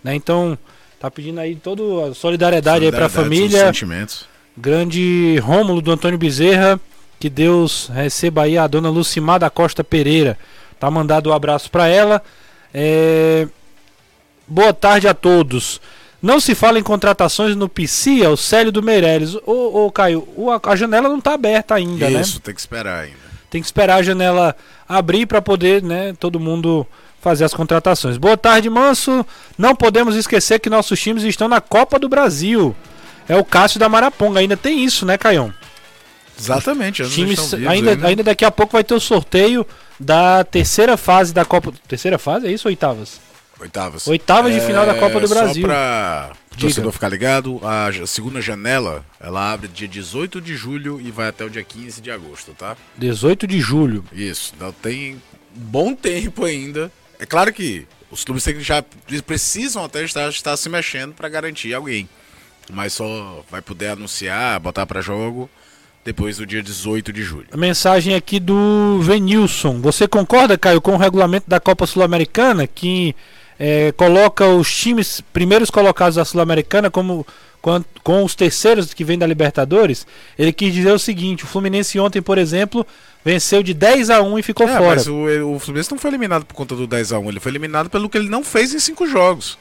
Né? 0.03 0.15
Então, 0.15 0.57
tá 0.99 1.09
pedindo 1.09 1.39
aí 1.39 1.55
toda 1.55 2.09
a 2.09 2.13
solidariedade, 2.13 2.85
aí 2.85 2.91
pra 2.91 3.09
Solidariedade, 3.09 3.49
família. 3.49 3.65
Sentimentos. 3.73 4.25
Grande 4.57 5.37
Rômulo 5.39 5.81
do 5.81 5.91
Antônio 5.91 6.17
Bezerra. 6.17 6.79
Que 7.17 7.29
Deus 7.29 7.89
receba 7.93 8.43
aí 8.43 8.57
a 8.57 8.67
dona 8.67 8.89
Lucimar 8.89 9.39
da 9.39 9.49
Costa 9.49 9.83
Pereira. 9.83 10.37
Tá 10.79 10.91
mandado 10.91 11.29
um 11.29 11.33
abraço 11.33 11.71
para 11.71 11.87
ela. 11.87 12.21
É, 12.73 13.47
Boa 14.47 14.71
tarde 14.71 15.07
a 15.07 15.13
todos. 15.13 15.81
Não 16.21 16.39
se 16.39 16.55
fala 16.55 16.79
em 16.79 16.83
contratações 16.83 17.55
no 17.55 17.69
PC, 17.69 18.25
o 18.27 18.37
Célio 18.37 18.71
do 18.71 18.81
Meirelles. 18.81 19.35
Ô, 19.45 19.85
ô 19.85 19.91
Caio, 19.91 20.27
a 20.63 20.75
janela 20.75 21.07
não 21.07 21.21
tá 21.21 21.33
aberta 21.33 21.75
ainda, 21.75 22.09
né? 22.09 22.21
Isso, 22.21 22.39
tem 22.39 22.53
que 22.53 22.59
esperar 22.59 23.03
ainda. 23.03 23.25
Tem 23.49 23.61
que 23.61 23.67
esperar 23.67 23.97
a 23.97 24.03
janela 24.03 24.55
abrir 24.87 25.25
para 25.25 25.41
poder, 25.41 25.81
né, 25.83 26.13
todo 26.19 26.39
mundo 26.39 26.85
fazer 27.21 27.43
as 27.43 27.53
contratações. 27.53 28.17
Boa 28.17 28.37
tarde, 28.37 28.69
Manso. 28.69 29.25
Não 29.57 29.75
podemos 29.75 30.15
esquecer 30.15 30.59
que 30.59 30.69
nossos 30.69 30.99
times 30.99 31.23
estão 31.23 31.47
na 31.47 31.59
Copa 31.59 31.97
do 31.97 32.07
Brasil. 32.07 32.75
É 33.27 33.35
o 33.35 33.43
Cássio 33.43 33.79
da 33.79 33.89
Maraponga. 33.89 34.39
Ainda 34.39 34.55
tem 34.55 34.83
isso, 34.83 35.05
né, 35.05 35.17
Caião? 35.17 35.51
Exatamente. 36.39 37.03
Times, 37.09 37.53
ainda, 37.67 38.07
ainda 38.07 38.23
daqui 38.23 38.45
a 38.45 38.51
pouco 38.51 38.73
vai 38.73 38.83
ter 38.83 38.93
o 38.93 38.99
sorteio 38.99 39.65
da 39.99 40.43
terceira 40.43 40.97
fase 40.97 41.33
da 41.33 41.45
Copa. 41.45 41.73
Terceira 41.87 42.19
fase? 42.19 42.45
É 42.47 42.51
isso 42.51 42.67
oitavas? 42.67 43.19
Oitavas. 43.59 44.07
Oitavas 44.07 44.53
de 44.53 44.59
final 44.61 44.85
da 44.85 44.95
Copa 44.95 45.19
do 45.19 45.27
Brasil. 45.27 45.61
Só 45.61 45.67
pra 45.67 46.31
Diga. 46.51 46.61
torcedor 46.61 46.91
ficar 46.91 47.09
ligado, 47.09 47.61
a 47.63 48.05
segunda 48.05 48.41
janela, 48.41 49.05
ela 49.19 49.53
abre 49.53 49.67
dia 49.67 49.87
18 49.87 50.41
de 50.41 50.55
julho 50.55 50.99
e 51.01 51.11
vai 51.11 51.27
até 51.29 51.45
o 51.45 51.49
dia 51.49 51.63
15 51.63 52.01
de 52.01 52.11
agosto, 52.11 52.53
tá? 52.53 52.75
18 52.97 53.47
de 53.47 53.59
julho. 53.59 54.03
Isso, 54.11 54.53
então 54.55 54.71
tem 54.71 55.21
bom 55.53 55.93
tempo 55.95 56.43
ainda. 56.45 56.91
É 57.19 57.25
claro 57.25 57.53
que 57.53 57.87
os 58.11 58.23
clubes 58.23 58.43
têm 58.43 58.55
que 58.55 58.61
já 58.61 58.83
precisam 59.25 59.83
até 59.83 60.03
estar, 60.03 60.29
estar 60.29 60.55
se 60.57 60.69
mexendo 60.69 61.13
para 61.13 61.29
garantir 61.29 61.73
alguém. 61.73 62.09
Mas 62.71 62.93
só 62.93 63.43
vai 63.49 63.61
poder 63.61 63.89
anunciar, 63.89 64.59
botar 64.59 64.85
para 64.85 65.01
jogo 65.01 65.49
depois 66.03 66.37
do 66.37 66.45
dia 66.45 66.61
18 66.61 67.11
de 67.11 67.23
julho. 67.23 67.47
A 67.51 67.57
mensagem 67.57 68.15
aqui 68.15 68.39
do 68.39 68.99
Venilson. 69.01 69.81
Você 69.81 70.07
concorda, 70.07 70.57
Caio, 70.57 70.79
com 70.79 70.93
o 70.93 70.97
regulamento 70.97 71.49
da 71.49 71.59
Copa 71.59 71.87
Sul-Americana 71.87 72.67
que 72.67 73.15
é, 73.59 73.91
coloca 73.93 74.45
os 74.47 74.73
times 74.75 75.21
primeiros 75.33 75.69
colocados 75.69 76.15
da 76.15 76.25
Sul-Americana 76.25 76.89
como 76.89 77.25
com, 77.61 77.83
com 78.03 78.23
os 78.23 78.35
terceiros 78.35 78.93
que 78.93 79.03
vêm 79.03 79.17
da 79.17 79.25
Libertadores, 79.25 80.05
ele 80.37 80.53
quis 80.53 80.71
dizer 80.73 80.91
o 80.91 80.99
seguinte: 80.99 81.43
o 81.43 81.47
Fluminense 81.47 81.99
ontem, 81.99 82.21
por 82.21 82.37
exemplo, 82.37 82.85
venceu 83.23 83.63
de 83.63 83.73
10 83.73 84.11
a 84.11 84.21
1 84.21 84.37
e 84.39 84.43
ficou 84.43 84.67
É, 84.67 84.77
fora. 84.77 84.95
mas 84.95 85.07
o, 85.07 85.55
o 85.55 85.59
Fluminense 85.59 85.89
não 85.91 85.97
foi 85.97 86.11
eliminado 86.11 86.45
por 86.45 86.53
conta 86.53 86.75
do 86.75 86.87
10x1, 86.87 87.27
ele 87.27 87.39
foi 87.39 87.51
eliminado 87.51 87.89
pelo 87.89 88.07
que 88.07 88.17
ele 88.17 88.29
não 88.29 88.43
fez 88.43 88.73
em 88.73 88.79
cinco 88.79 89.07
jogos. 89.07 89.57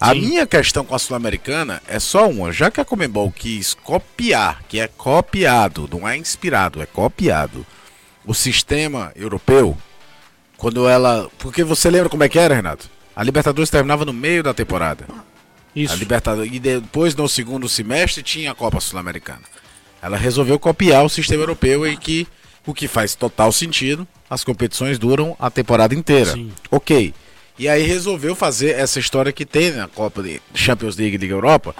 A 0.00 0.12
Sim. 0.12 0.20
minha 0.20 0.44
questão 0.48 0.84
com 0.84 0.96
a 0.96 0.98
Sul-Americana 0.98 1.80
é 1.86 2.00
só 2.00 2.28
uma. 2.28 2.50
Já 2.50 2.68
que 2.72 2.80
a 2.80 2.84
Comembol 2.84 3.30
quis 3.30 3.72
copiar, 3.72 4.60
que 4.68 4.80
é 4.80 4.88
copiado, 4.88 5.88
não 5.92 6.08
é 6.08 6.16
inspirado, 6.16 6.82
é 6.82 6.86
copiado, 6.86 7.64
o 8.26 8.34
sistema 8.34 9.12
europeu, 9.14 9.78
quando 10.62 10.88
ela. 10.88 11.28
Porque 11.40 11.64
você 11.64 11.90
lembra 11.90 12.08
como 12.08 12.22
é 12.22 12.28
que 12.28 12.38
era, 12.38 12.54
Renato? 12.54 12.88
A 13.16 13.24
Libertadores 13.24 13.68
terminava 13.68 14.04
no 14.04 14.12
meio 14.12 14.44
da 14.44 14.54
temporada. 14.54 15.06
Isso. 15.74 15.92
A 15.92 15.96
Libertadores, 15.96 16.52
e 16.54 16.60
depois, 16.60 17.16
no 17.16 17.28
segundo 17.28 17.68
semestre, 17.68 18.22
tinha 18.22 18.52
a 18.52 18.54
Copa 18.54 18.80
Sul-Americana. 18.80 19.42
Ela 20.00 20.16
resolveu 20.16 20.60
copiar 20.60 21.04
o 21.04 21.08
sistema 21.08 21.42
europeu 21.42 21.84
em 21.84 21.96
que, 21.96 22.28
o 22.64 22.72
que 22.72 22.86
faz 22.86 23.16
total 23.16 23.50
sentido, 23.50 24.06
as 24.30 24.44
competições 24.44 25.00
duram 25.00 25.36
a 25.38 25.50
temporada 25.50 25.96
inteira. 25.96 26.32
Sim. 26.32 26.52
Ok. 26.70 27.12
E 27.58 27.68
aí 27.68 27.82
resolveu 27.82 28.36
fazer 28.36 28.76
essa 28.78 29.00
história 29.00 29.32
que 29.32 29.44
tem 29.44 29.72
na 29.72 29.88
Copa 29.88 30.22
de 30.22 30.40
Champions 30.54 30.96
League 30.96 31.16
e 31.16 31.18
Liga 31.18 31.34
Europa, 31.34 31.74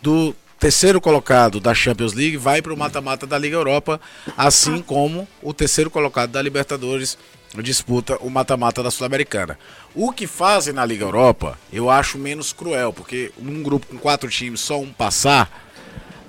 do 0.00 0.34
terceiro 0.60 1.00
colocado 1.00 1.60
da 1.60 1.74
Champions 1.74 2.14
League 2.14 2.36
vai 2.36 2.62
para 2.62 2.72
o 2.72 2.76
mata-mata 2.76 3.26
da 3.26 3.36
Liga 3.36 3.56
Europa, 3.56 4.00
assim 4.36 4.80
como 4.80 5.26
o 5.42 5.52
terceiro 5.52 5.90
colocado 5.90 6.30
da 6.30 6.42
Libertadores 6.42 7.18
disputa 7.62 8.16
o 8.20 8.30
mata-mata 8.30 8.82
da 8.82 8.90
Sul-Americana. 8.90 9.58
O 9.94 10.12
que 10.12 10.26
fazem 10.26 10.72
na 10.72 10.84
Liga 10.84 11.04
Europa, 11.04 11.58
eu 11.72 11.90
acho 11.90 12.18
menos 12.18 12.52
cruel, 12.52 12.92
porque 12.92 13.32
num 13.38 13.62
grupo 13.62 13.86
com 13.86 13.98
quatro 13.98 14.28
times, 14.28 14.60
só 14.60 14.78
um 14.80 14.92
passar. 14.92 15.50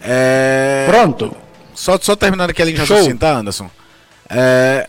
É... 0.02 0.86
Pronto. 0.88 1.36
Só, 1.76 1.98
só 2.00 2.16
terminando 2.16 2.50
aqui 2.50 2.62
a 2.62 2.66
linha 2.66 2.76
de 2.76 2.82
raciocínio, 2.82 3.18
tá, 3.18 3.38
Anderson? 3.38 3.70
É, 4.30 4.88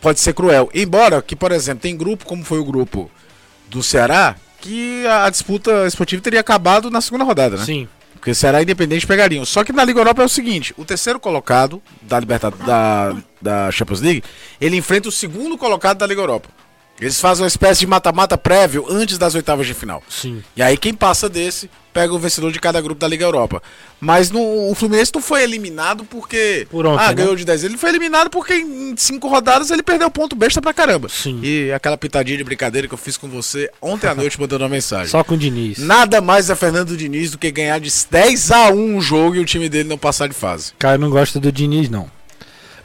pode 0.00 0.20
ser 0.20 0.34
cruel. 0.34 0.68
Embora 0.74 1.22
que, 1.22 1.36
por 1.36 1.52
exemplo, 1.52 1.82
tem 1.82 1.96
grupo, 1.96 2.26
como 2.26 2.44
foi 2.44 2.58
o 2.58 2.64
grupo 2.64 3.10
do 3.68 3.82
Ceará, 3.82 4.36
que 4.60 5.06
a, 5.06 5.30
disputa 5.30 5.86
esportiva 5.86 6.20
teria 6.22 6.40
acabado 6.40 6.90
na 6.90 7.00
segunda 7.00 7.24
rodada, 7.24 7.56
né? 7.56 7.64
Sim. 7.64 7.88
Porque 8.14 8.34
Ceará 8.34 8.60
e 8.60 8.64
Independente 8.64 9.06
pegariam. 9.06 9.44
Só 9.44 9.62
que 9.62 9.72
na 9.72 9.84
Liga 9.84 10.00
Europa 10.00 10.22
é 10.22 10.24
o 10.24 10.28
seguinte: 10.28 10.74
o 10.76 10.84
terceiro 10.84 11.20
colocado 11.20 11.80
da, 12.02 12.18
Libertad 12.18 12.52
da, 13.46 13.70
Champions 13.70 14.00
League, 14.00 14.22
ele 14.60 14.76
enfrenta 14.76 15.08
o 15.08 15.12
segundo 15.12 15.56
colocado 15.56 15.98
da 15.98 16.06
Liga 16.06 16.20
Europa. 16.20 16.48
Eles 17.00 17.20
fazem 17.20 17.42
uma 17.42 17.48
espécie 17.48 17.80
de 17.80 17.86
mata-mata 17.86 18.38
prévio 18.38 18.86
antes 18.88 19.18
das 19.18 19.34
oitavas 19.34 19.66
de 19.66 19.74
final. 19.74 20.02
Sim. 20.08 20.42
E 20.56 20.62
aí 20.62 20.78
quem 20.78 20.94
passa 20.94 21.28
desse 21.28 21.68
pega 21.92 22.12
o 22.12 22.18
vencedor 22.18 22.52
de 22.52 22.58
cada 22.58 22.80
grupo 22.80 23.00
da 23.00 23.08
Liga 23.08 23.24
Europa. 23.24 23.62
Mas 24.00 24.30
no, 24.30 24.70
o 24.70 24.74
Fluminense 24.74 25.10
não 25.14 25.20
foi 25.20 25.42
eliminado 25.42 26.04
porque. 26.04 26.66
Por 26.70 26.86
ontem, 26.86 27.04
ah, 27.04 27.08
né? 27.08 27.14
ganhou 27.14 27.36
de 27.36 27.44
10. 27.44 27.64
Ele 27.64 27.76
foi 27.78 27.90
eliminado 27.90 28.30
porque 28.30 28.54
em 28.54 28.94
cinco 28.96 29.28
rodadas 29.28 29.70
ele 29.70 29.82
perdeu 29.82 30.10
ponto 30.10 30.34
besta 30.36 30.60
pra 30.60 30.72
caramba. 30.72 31.08
Sim. 31.08 31.40
E 31.42 31.72
aquela 31.72 31.96
pitadinha 31.96 32.36
de 32.36 32.44
brincadeira 32.44 32.88
que 32.88 32.94
eu 32.94 32.98
fiz 32.98 33.16
com 33.16 33.28
você 33.28 33.70
ontem 33.80 34.06
à 34.06 34.14
noite 34.16 34.40
mandando 34.40 34.64
uma 34.64 34.70
mensagem. 34.70 35.08
Só 35.08 35.22
com 35.22 35.34
o 35.34 35.38
Diniz. 35.38 35.78
Nada 35.78 36.20
mais 36.20 36.48
é 36.48 36.54
Fernando 36.54 36.96
Diniz 36.96 37.30
do 37.30 37.38
que 37.38 37.50
ganhar 37.50 37.78
de 37.78 37.90
10 38.10 38.50
a 38.50 38.68
1 38.68 38.96
um 38.96 39.00
jogo 39.00 39.36
e 39.36 39.40
o 39.40 39.44
time 39.44 39.68
dele 39.68 39.88
não 39.88 39.98
passar 39.98 40.28
de 40.28 40.34
fase. 40.34 40.72
Cara, 40.78 40.96
não 40.98 41.10
gosta 41.10 41.38
do 41.38 41.52
Diniz, 41.52 41.88
não. 41.90 42.10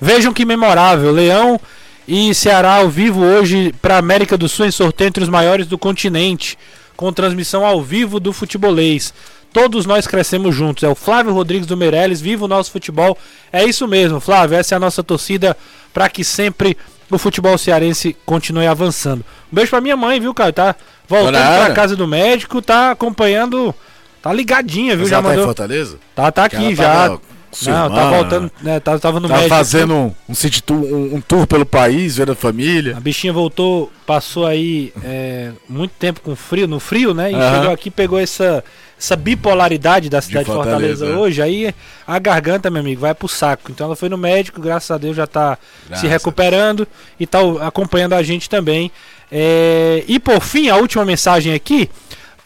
Vejam 0.01 0.33
que 0.33 0.43
memorável. 0.43 1.11
Leão 1.11 1.59
e 2.07 2.33
Ceará 2.33 2.77
ao 2.77 2.89
vivo 2.89 3.21
hoje 3.21 3.73
para 3.79 3.97
América 3.97 4.35
do 4.35 4.49
Sul 4.49 4.65
em 4.65 4.71
sorteio 4.71 5.09
entre 5.09 5.23
os 5.23 5.29
maiores 5.29 5.67
do 5.67 5.77
continente, 5.77 6.57
com 6.97 7.13
transmissão 7.13 7.63
ao 7.63 7.81
vivo 7.83 8.19
do 8.19 8.33
futebolês. 8.33 9.13
Todos 9.53 9.85
nós 9.85 10.07
crescemos 10.07 10.55
juntos. 10.55 10.83
É 10.83 10.87
o 10.87 10.95
Flávio 10.95 11.33
Rodrigues 11.33 11.67
do 11.67 11.77
Meirelles. 11.77 12.21
Viva 12.21 12.45
o 12.45 12.47
nosso 12.47 12.71
futebol. 12.71 13.17
É 13.51 13.63
isso 13.63 13.87
mesmo, 13.87 14.19
Flávio. 14.19 14.57
Essa 14.57 14.75
é 14.75 14.77
a 14.77 14.79
nossa 14.79 15.03
torcida 15.03 15.55
para 15.93 16.09
que 16.09 16.23
sempre 16.23 16.77
o 17.09 17.17
futebol 17.17 17.57
cearense 17.57 18.15
continue 18.25 18.65
avançando. 18.65 19.19
Um 19.51 19.55
beijo 19.55 19.69
pra 19.69 19.81
minha 19.81 19.97
mãe, 19.97 20.19
viu, 20.19 20.33
cara? 20.33 20.53
Tá 20.53 20.75
voltando 21.07 21.35
ora. 21.37 21.73
casa 21.73 21.95
do 21.95 22.07
médico, 22.07 22.61
tá 22.61 22.91
acompanhando. 22.91 23.75
Tá 24.21 24.31
ligadinha, 24.31 24.95
viu? 24.95 25.01
Mas 25.01 25.09
Já 25.09 25.17
ela 25.17 25.23
tá 25.23 25.29
em 25.29 25.31
mandou. 25.31 25.45
Fortaleza? 25.45 25.97
Tá, 26.15 26.31
tá 26.31 26.45
aqui 26.45 26.73
já. 26.73 27.09
com 27.09 27.19
sua 27.51 27.73
Não, 27.73 27.89
tá 27.89 28.03
irmã, 28.03 28.17
voltando. 28.17 28.51
Né, 28.61 28.79
tá, 28.79 28.97
tava 28.99 29.19
no 29.19 29.27
Tá 29.27 29.35
médico. 29.35 29.55
fazendo 29.55 29.93
um, 29.93 30.13
um, 30.29 30.33
city 30.33 30.63
tour, 30.63 30.83
um, 30.83 31.15
um 31.15 31.21
tour 31.21 31.45
pelo 31.45 31.65
país, 31.65 32.17
vendo 32.17 32.31
a 32.31 32.35
família. 32.35 32.95
A 32.97 32.99
bichinha 32.99 33.33
voltou, 33.33 33.91
passou 34.05 34.45
aí 34.45 34.93
é, 35.03 35.51
muito 35.67 35.91
tempo 35.99 36.21
com 36.21 36.35
frio, 36.35 36.67
no 36.67 36.79
frio, 36.79 37.13
né? 37.13 37.31
E 37.31 37.35
Aham. 37.35 37.55
chegou 37.55 37.73
aqui, 37.73 37.91
pegou 37.91 38.19
essa, 38.19 38.63
essa 38.97 39.15
bipolaridade 39.15 40.09
da 40.09 40.21
cidade 40.21 40.45
de 40.45 40.51
Fortaleza, 40.51 41.05
Fortaleza, 41.05 41.05
é. 41.05 41.17
hoje. 41.17 41.41
Aí 41.41 41.75
a 42.07 42.19
garganta, 42.19 42.69
meu 42.69 42.81
amigo, 42.81 43.01
vai 43.01 43.13
pro 43.13 43.27
saco. 43.27 43.71
Então 43.71 43.87
ela 43.87 43.95
foi 43.95 44.09
no 44.09 44.17
médico, 44.17 44.61
graças 44.61 44.91
a 44.91 44.97
Deus 44.97 45.15
já 45.15 45.27
tá 45.27 45.57
Graças 45.87 46.01
se 46.01 46.07
recuperando 46.07 46.87
e 47.19 47.27
tá 47.27 47.39
acompanhando 47.61 48.13
a 48.13 48.23
gente 48.23 48.49
também. 48.49 48.91
É, 49.31 50.03
e 50.07 50.19
por 50.19 50.41
fim, 50.41 50.69
a 50.69 50.75
última 50.77 51.05
mensagem 51.05 51.53
aqui. 51.53 51.89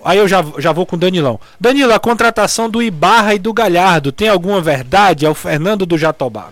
Aí 0.06 0.20
eu 0.20 0.28
já, 0.28 0.46
já 0.60 0.72
vou 0.72 0.86
com 0.86 0.96
o 0.96 1.00
Danilão. 1.00 1.40
Danilo, 1.60 1.92
a 1.92 2.00
contratação 2.00 2.70
do 2.70 2.82
Ibarra 2.82 3.34
e 3.34 3.40
do 3.40 3.52
Galhardo 3.52 4.12
tem 4.12 4.30
alguma 4.30 4.62
verdade? 4.62 5.26
É 5.26 5.30
o 5.30 5.34
Fernando 5.34 5.84
do 5.84 5.98
Jatobá. 5.98 6.50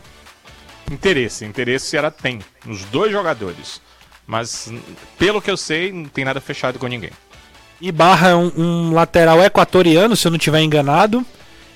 Interesse, 0.91 1.45
interesse 1.45 1.85
o 1.85 1.89
Ceará 1.89 2.09
tem 2.09 2.39
nos 2.65 2.83
dois 2.85 3.11
jogadores. 3.11 3.79
Mas, 4.25 4.73
pelo 5.19 5.39
que 5.39 5.51
eu 5.51 5.57
sei, 5.57 5.91
não 5.91 6.05
tem 6.05 6.25
nada 6.25 6.41
fechado 6.41 6.79
com 6.79 6.87
ninguém. 6.87 7.11
Ibarra 7.79 8.29
é 8.29 8.35
um, 8.35 8.51
um 8.57 8.93
lateral 8.93 9.39
equatoriano, 9.43 10.15
se 10.15 10.25
eu 10.25 10.31
não 10.31 10.37
estiver 10.37 10.61
enganado. 10.61 11.23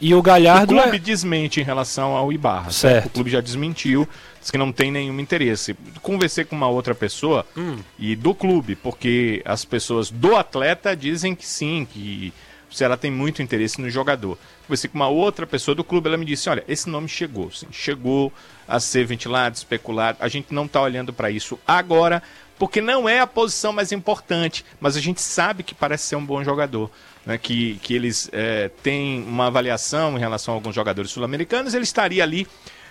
E 0.02 0.16
o 0.16 0.20
O 0.20 0.22
Galhardo 0.24 0.74
clube 0.74 0.98
é... 0.98 1.00
desmente 1.00 1.60
em 1.60 1.64
relação 1.64 2.16
ao 2.16 2.34
Ibarra. 2.34 2.72
Certo. 2.72 3.06
O 3.06 3.10
clube 3.12 3.30
já 3.30 3.42
desmentiu, 3.42 4.08
diz 4.48 4.52
que 4.52 4.58
não 4.58 4.72
tem 4.72 4.92
nenhum 4.92 5.20
interesse. 5.20 5.76
Conversei 6.02 6.46
com 6.46 6.56
uma 6.56 6.68
outra 6.70 6.96
pessoa 6.96 7.46
Hum. 7.56 7.78
e 8.00 8.16
do 8.16 8.34
clube, 8.34 8.76
porque 8.76 9.42
as 9.46 9.66
pessoas 9.66 10.10
do 10.10 10.36
atleta 10.36 10.96
dizem 10.96 11.36
que 11.36 11.46
sim, 11.46 11.86
que 11.92 12.34
o 12.72 12.74
Ceará 12.74 12.96
tem 12.96 13.12
muito 13.12 13.42
interesse 13.42 13.82
no 13.82 13.90
jogador. 13.90 14.38
Conversei 14.66 14.90
com 14.90 14.98
uma 14.98 15.08
outra 15.10 15.46
pessoa 15.46 15.76
do 15.76 15.84
clube, 15.84 16.08
ela 16.08 16.18
me 16.18 16.26
disse: 16.26 16.50
olha, 16.50 16.64
esse 16.68 16.90
nome 16.90 17.08
chegou, 17.10 17.52
sim, 17.52 17.68
chegou 17.72 18.32
a 18.68 18.80
ser 18.80 19.06
ventilado, 19.06 19.56
especulado. 19.56 20.18
A 20.22 20.28
gente 20.30 20.54
não 20.54 20.66
está 20.66 20.82
olhando 20.82 21.12
para 21.12 21.30
isso 21.30 21.60
agora, 21.68 22.24
porque 22.58 22.80
não 22.82 23.08
é 23.08 23.20
a 23.20 23.28
posição 23.28 23.74
mais 23.74 23.92
importante, 23.92 24.64
mas 24.80 24.96
a 24.96 25.02
gente 25.02 25.22
sabe 25.22 25.62
que 25.64 25.76
parece 25.76 26.06
ser 26.06 26.16
um 26.16 26.26
bom 26.26 26.44
jogador. 26.44 26.90
Né, 27.26 27.38
que, 27.38 27.78
que 27.84 27.94
eles 27.94 28.30
eh, 28.32 28.72
têm 28.82 29.22
uma 29.24 29.48
avaliação 29.48 30.16
em 30.16 30.20
relação 30.20 30.54
a 30.54 30.56
alguns 30.56 30.74
jogadores 30.74 31.12
sul-americanos, 31.12 31.74
ele 31.74 31.84
estaria 31.84 32.24
ali 32.24 32.48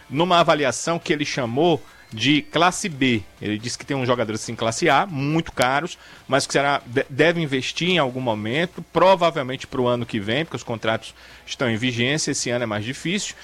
numa 0.08 0.38
avaliação 0.38 0.98
que 0.98 1.12
ele 1.12 1.24
chamou 1.24 1.82
de 2.12 2.40
classe 2.40 2.88
B. 2.88 3.22
Ele 3.42 3.58
disse 3.58 3.76
que 3.76 3.84
tem 3.84 3.96
uns 3.96 4.06
jogadores 4.06 4.40
assim, 4.40 4.54
classe 4.54 4.88
A, 4.88 5.04
muito 5.06 5.50
caros, 5.52 5.98
mas 6.28 6.46
que 6.46 6.52
será, 6.52 6.80
de- 6.86 7.04
deve 7.10 7.40
investir 7.40 7.90
em 7.90 7.98
algum 7.98 8.20
momento, 8.20 8.80
provavelmente 8.92 9.66
para 9.66 9.80
o 9.80 9.88
ano 9.88 10.06
que 10.06 10.20
vem, 10.20 10.44
porque 10.44 10.56
os 10.56 10.62
contratos 10.62 11.14
estão 11.44 11.68
em 11.68 11.76
vigência, 11.76 12.30
esse 12.30 12.48
ano 12.48 12.62
é 12.62 12.66
mais 12.66 12.84
difícil. 12.84 13.34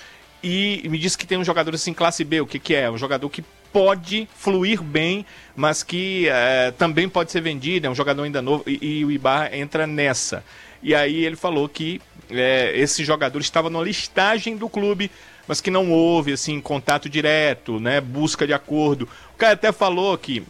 E 0.43 0.87
me 0.89 0.99
disse 0.99 1.19
que 1.19 1.27
tem 1.27 1.39
um 1.39 1.45
jogador 1.45 1.75
assim, 1.75 1.93
classe 1.93 2.25
B, 2.25 2.41
o 2.41 2.47
que, 2.47 2.59
que 2.59 2.75
é? 2.75 2.91
Um 2.91 2.99
jogador 2.99 3.29
que 3.31 3.45
pode 3.73 4.29
fluir 4.37 4.83
bem, 4.83 5.25
mas 5.57 5.83
que 5.83 6.27
eh, 6.29 6.73
também 6.77 7.09
pode 7.09 7.33
ser 7.33 7.41
vendido, 7.41 7.87
é 7.87 7.91
um 7.91 7.95
jogador 7.95 8.23
ainda 8.23 8.43
novo, 8.43 8.65
e, 8.67 8.99
e 9.01 9.05
o 9.05 9.11
Ibarra 9.11 9.57
entra 9.57 9.87
nessa. 9.87 10.45
E 10.83 10.95
aí 10.95 11.25
ele 11.25 11.37
falou 11.37 11.69
que 11.69 12.01
eh, 12.29 12.73
esse 12.77 13.05
jogador 13.05 13.41
estava 13.41 13.71
na 13.71 13.81
listagem 13.81 14.57
do 14.57 14.69
clube, 14.69 15.11
mas 15.49 15.61
que 15.61 15.71
não 15.71 15.91
houve 15.91 16.33
assim 16.33 16.61
contato 16.61 17.09
direto, 17.09 17.79
né, 17.81 18.01
busca 18.01 18.47
de 18.47 18.53
acordo. 18.53 19.09
O 19.35 19.39
cara 19.39 19.55
até 19.55 19.73
falou 19.73 20.17
que 20.19 20.43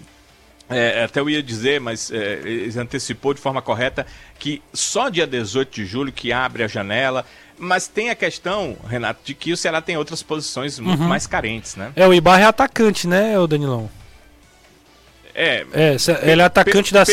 é, 0.71 1.05
até 1.05 1.21
eu 1.21 1.29
ia 1.29 1.43
dizer, 1.43 1.81
mas 1.81 2.11
é, 2.11 2.41
ele 2.45 2.79
antecipou 2.79 3.35
de 3.35 3.41
forma 3.41 3.61
correta 3.61 4.07
que 4.39 4.63
só 4.73 5.09
dia 5.09 5.27
18 5.27 5.71
de 5.75 5.85
julho 5.85 6.13
que 6.13 6.33
abre 6.33 6.63
a 6.63 6.69
janela. 6.69 7.25
Mas 7.59 7.87
tem 7.87 8.11
a 8.11 8.15
questão, 8.15 8.77
Renato, 8.89 9.21
de 9.25 9.35
que 9.35 9.53
o 9.53 9.57
Ceará 9.57 9.81
tem 9.81 9.97
outras 9.97 10.21
posições 10.23 10.79
muito 10.81 11.03
Uhum. 11.03 11.09
mais 11.09 11.27
carentes, 11.29 11.77
né? 11.77 11.93
É, 11.95 12.07
o 12.09 12.13
Ibarra 12.15 12.41
é 12.43 12.47
atacante, 12.47 13.07
né, 13.07 13.39
o 13.39 13.47
Danilão? 13.47 13.89
É, 15.35 15.65
É, 15.73 15.97
ele 16.31 16.43
é 16.43 16.45
atacante 16.45 16.93
da 16.93 17.01
pelo- 17.07 17.13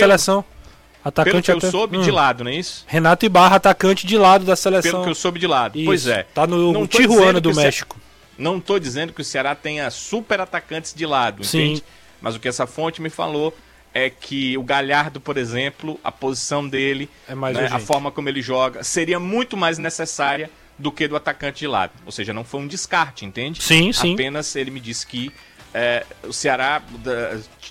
seleção. 1.02 1.24
pelo 1.24 1.38
Atacante 1.38 1.46
que 1.46 1.52
eu 1.52 1.58
até- 1.58 1.72
soube, 1.72 1.98
Hum. 1.98 2.02
de 2.02 2.12
lado, 2.12 2.44
não 2.44 2.52
é 2.52 2.56
isso? 2.56 2.84
Renato 2.88 3.26
Ibarra, 3.26 3.56
atacante 3.56 4.06
de 4.06 4.18
lado 4.18 4.46
da 4.46 4.56
seleção. 4.56 4.92
Pelo 4.92 5.04
que 5.04 5.10
eu 5.10 5.16
soube 5.16 5.40
de 5.40 5.48
lado. 5.48 5.78
Isso, 5.78 5.86
Pois 5.86 6.08
é. 6.08 6.24
Tá 6.34 6.46
no 6.46 6.72
Não 6.74 6.86
Tijuana 6.88 7.40
do 7.40 7.50
que 7.50 7.54
o 7.54 7.56
Ce- 7.56 7.62
México. 7.66 7.98
Não 8.38 8.58
estou 8.58 8.80
dizendo 8.80 9.12
que 9.14 9.22
o 9.22 9.26
Ceará 9.26 9.54
tenha 9.56 9.90
super 9.92 10.40
atacantes 10.40 10.94
de 10.94 11.06
lado, 11.06 11.44
Sim. 11.44 11.64
entende? 11.72 11.84
Mas 12.22 12.36
o 12.36 12.40
que 12.40 12.48
essa 12.48 12.66
fonte 12.68 13.02
me 13.02 13.10
falou 13.10 13.56
é 13.94 14.10
que 14.10 14.58
o 14.58 14.64
Galhardo, 14.64 15.20
por 15.20 15.36
exemplo, 15.38 16.00
a 16.04 16.12
posição 16.12 16.68
dele, 16.68 17.10
É 17.28 17.34
mais 17.36 17.56
né, 17.58 17.68
a 17.72 17.80
forma 17.80 18.12
como 18.12 18.30
ele 18.30 18.42
joga, 18.42 18.84
seria 18.84 19.20
muito 19.20 19.58
mais 19.58 19.78
necessária 19.78 20.50
do 20.78 20.92
que 20.92 21.08
do 21.08 21.16
atacante 21.16 21.60
de 21.60 21.68
lado. 21.68 21.92
Ou 22.06 22.12
seja, 22.12 22.32
não 22.34 22.44
foi 22.46 22.62
um 22.62 22.68
descarte, 22.68 23.26
entende? 23.26 23.62
Sim, 23.62 23.92
sim. 23.92 24.14
Apenas 24.14 24.56
ele 24.56 24.70
me 24.72 24.80
disse 24.80 25.06
que 25.08 25.32
é, 25.74 26.06
o 26.24 26.32
Ceará, 26.32 26.82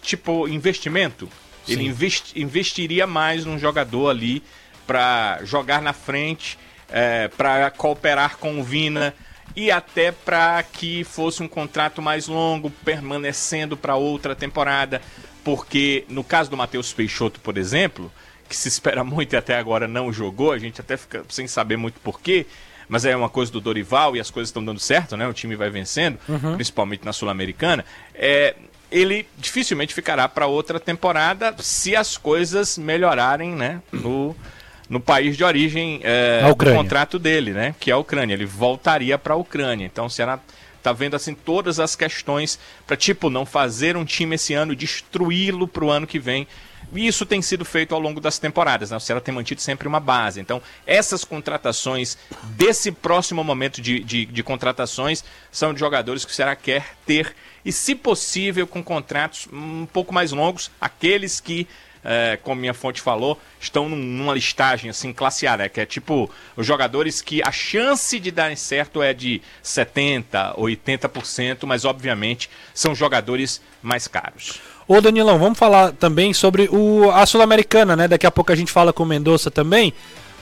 tipo 0.02 0.46
investimento, 0.48 1.28
Ele 1.68 1.94
investiria 2.36 3.06
mais 3.06 3.44
num 3.44 3.58
jogador 3.58 4.08
ali 4.08 4.42
para 4.86 5.40
jogar 5.44 5.82
na 5.82 5.92
frente, 5.92 6.58
para 7.36 7.70
cooperar 7.70 8.38
com 8.38 8.58
o 8.58 8.64
Vina 8.64 9.14
e 9.56 9.70
até 9.70 10.12
para 10.12 10.62
que 10.62 11.04
fosse 11.04 11.42
um 11.42 11.48
contrato 11.48 12.00
mais 12.00 12.26
longo, 12.28 12.70
permanecendo 12.70 13.76
para 13.76 13.96
outra 13.96 14.34
temporada. 14.34 15.02
Porque 15.44 16.04
no 16.08 16.22
caso 16.22 16.50
do 16.50 16.56
Matheus 16.56 16.92
Peixoto, 16.92 17.40
por 17.40 17.56
exemplo, 17.56 18.12
que 18.48 18.56
se 18.56 18.68
espera 18.68 19.02
muito 19.02 19.32
e 19.32 19.36
até 19.36 19.58
agora 19.58 19.88
não 19.88 20.12
jogou, 20.12 20.52
a 20.52 20.58
gente 20.58 20.80
até 20.80 20.96
fica 20.96 21.24
sem 21.28 21.46
saber 21.46 21.76
muito 21.76 22.00
porquê, 22.00 22.46
mas 22.88 23.04
é 23.04 23.14
uma 23.14 23.28
coisa 23.28 23.52
do 23.52 23.60
Dorival 23.60 24.16
e 24.16 24.20
as 24.20 24.30
coisas 24.30 24.48
estão 24.48 24.64
dando 24.64 24.80
certo, 24.80 25.16
né? 25.16 25.28
O 25.28 25.32
time 25.32 25.56
vai 25.56 25.68
vencendo, 25.70 26.18
principalmente 26.54 27.04
na 27.04 27.12
Sul-Americana. 27.12 27.84
É, 28.14 28.54
ele 28.90 29.26
dificilmente 29.36 29.94
ficará 29.94 30.28
para 30.28 30.46
outra 30.46 30.80
temporada 30.80 31.54
se 31.58 31.94
as 31.94 32.16
coisas 32.16 32.78
melhorarem, 32.78 33.50
né? 33.50 33.82
No, 33.92 34.34
no 34.88 35.00
país 35.00 35.36
de 35.36 35.44
origem 35.44 36.00
é, 36.02 36.42
do 36.48 36.56
contrato 36.56 37.18
dele, 37.18 37.52
né? 37.52 37.74
Que 37.78 37.90
é 37.90 37.94
a 37.94 37.98
Ucrânia. 37.98 38.34
Ele 38.34 38.46
voltaria 38.46 39.18
para 39.18 39.34
a 39.34 39.36
Ucrânia. 39.36 39.86
Então 39.86 40.06
o 40.06 40.10
Ceará 40.10 40.38
tá 40.82 40.92
vendo 40.92 41.16
assim 41.16 41.34
todas 41.34 41.78
as 41.78 41.94
questões 41.94 42.58
para 42.86 42.96
tipo 42.96 43.28
não 43.28 43.44
fazer 43.44 43.96
um 43.96 44.04
time 44.04 44.36
esse 44.36 44.54
ano, 44.54 44.74
destruí-lo 44.74 45.68
para 45.68 45.84
o 45.84 45.90
ano 45.90 46.06
que 46.06 46.18
vem. 46.18 46.46
E 46.94 47.06
isso 47.06 47.26
tem 47.26 47.42
sido 47.42 47.66
feito 47.66 47.94
ao 47.94 48.00
longo 48.00 48.18
das 48.18 48.38
temporadas, 48.38 48.90
né? 48.90 48.96
O 48.96 49.00
Ceará 49.00 49.20
tem 49.20 49.34
mantido 49.34 49.60
sempre 49.60 49.86
uma 49.86 50.00
base. 50.00 50.40
Então, 50.40 50.62
essas 50.86 51.22
contratações 51.22 52.16
desse 52.56 52.90
próximo 52.90 53.44
momento 53.44 53.82
de, 53.82 54.00
de, 54.00 54.24
de 54.24 54.42
contratações 54.42 55.22
são 55.52 55.74
de 55.74 55.80
jogadores 55.80 56.24
que 56.24 56.32
o 56.32 56.34
Ceará 56.34 56.56
quer 56.56 56.94
ter 57.04 57.34
e, 57.68 57.72
se 57.72 57.94
possível, 57.94 58.66
com 58.66 58.82
contratos 58.82 59.46
um 59.52 59.86
pouco 59.92 60.12
mais 60.14 60.32
longos, 60.32 60.70
aqueles 60.80 61.40
que 61.40 61.66
é, 62.04 62.38
como 62.42 62.60
minha 62.60 62.72
fonte 62.72 63.00
falou, 63.02 63.38
estão 63.60 63.88
num- 63.88 63.96
numa 63.96 64.32
listagem 64.32 64.88
assim, 64.88 65.12
classe 65.12 65.46
A, 65.48 65.56
né? 65.56 65.68
Que 65.68 65.80
é 65.80 65.84
tipo 65.86 66.30
os 66.56 66.64
jogadores 66.64 67.20
que 67.20 67.42
a 67.42 67.50
chance 67.50 68.18
de 68.20 68.30
darem 68.30 68.54
certo 68.56 69.02
é 69.02 69.12
de 69.12 69.42
70%, 69.64 70.54
80%, 70.56 71.66
mas 71.66 71.84
obviamente 71.84 72.48
são 72.72 72.94
jogadores 72.94 73.60
mais 73.82 74.06
caros. 74.06 74.60
Ô 74.86 75.00
Danilão, 75.00 75.38
vamos 75.38 75.58
falar 75.58 75.92
também 75.92 76.32
sobre 76.32 76.68
o, 76.70 77.10
a 77.10 77.26
Sul-Americana, 77.26 77.94
né? 77.94 78.08
Daqui 78.08 78.26
a 78.26 78.30
pouco 78.30 78.52
a 78.52 78.56
gente 78.56 78.72
fala 78.72 78.92
com 78.92 79.02
o 79.02 79.06
Mendonça 79.06 79.50
também. 79.50 79.92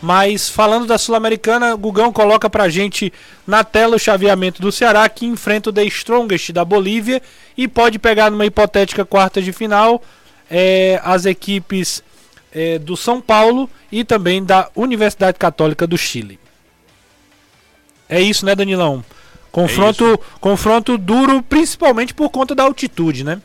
Mas 0.00 0.48
falando 0.48 0.86
da 0.86 0.98
Sul-Americana, 0.98 1.74
Gugão 1.74 2.12
coloca 2.12 2.50
pra 2.50 2.68
gente 2.68 3.12
na 3.46 3.64
tela 3.64 3.96
o 3.96 3.98
chaveamento 3.98 4.60
do 4.60 4.70
Ceará 4.70 5.08
que 5.08 5.24
enfrenta 5.24 5.70
o 5.70 5.72
The 5.72 5.84
Strongest 5.84 6.52
da 6.52 6.64
Bolívia 6.64 7.22
e 7.56 7.66
pode 7.66 7.98
pegar 7.98 8.30
numa 8.30 8.44
hipotética 8.44 9.04
quarta 9.04 9.40
de 9.40 9.52
final 9.52 10.02
é, 10.50 11.00
as 11.02 11.24
equipes 11.24 12.02
é, 12.52 12.78
do 12.78 12.96
São 12.96 13.20
Paulo 13.20 13.68
e 13.90 14.04
também 14.04 14.44
da 14.44 14.68
Universidade 14.74 15.38
Católica 15.38 15.86
do 15.86 15.96
Chile. 15.96 16.38
É 18.08 18.20
isso, 18.20 18.44
né, 18.44 18.54
Danilão? 18.54 19.04
Confronto, 19.50 20.20
confronto 20.40 20.98
duro, 20.98 21.42
principalmente 21.42 22.12
por 22.12 22.28
conta 22.28 22.54
da 22.54 22.62
altitude, 22.62 23.24
né? 23.24 23.40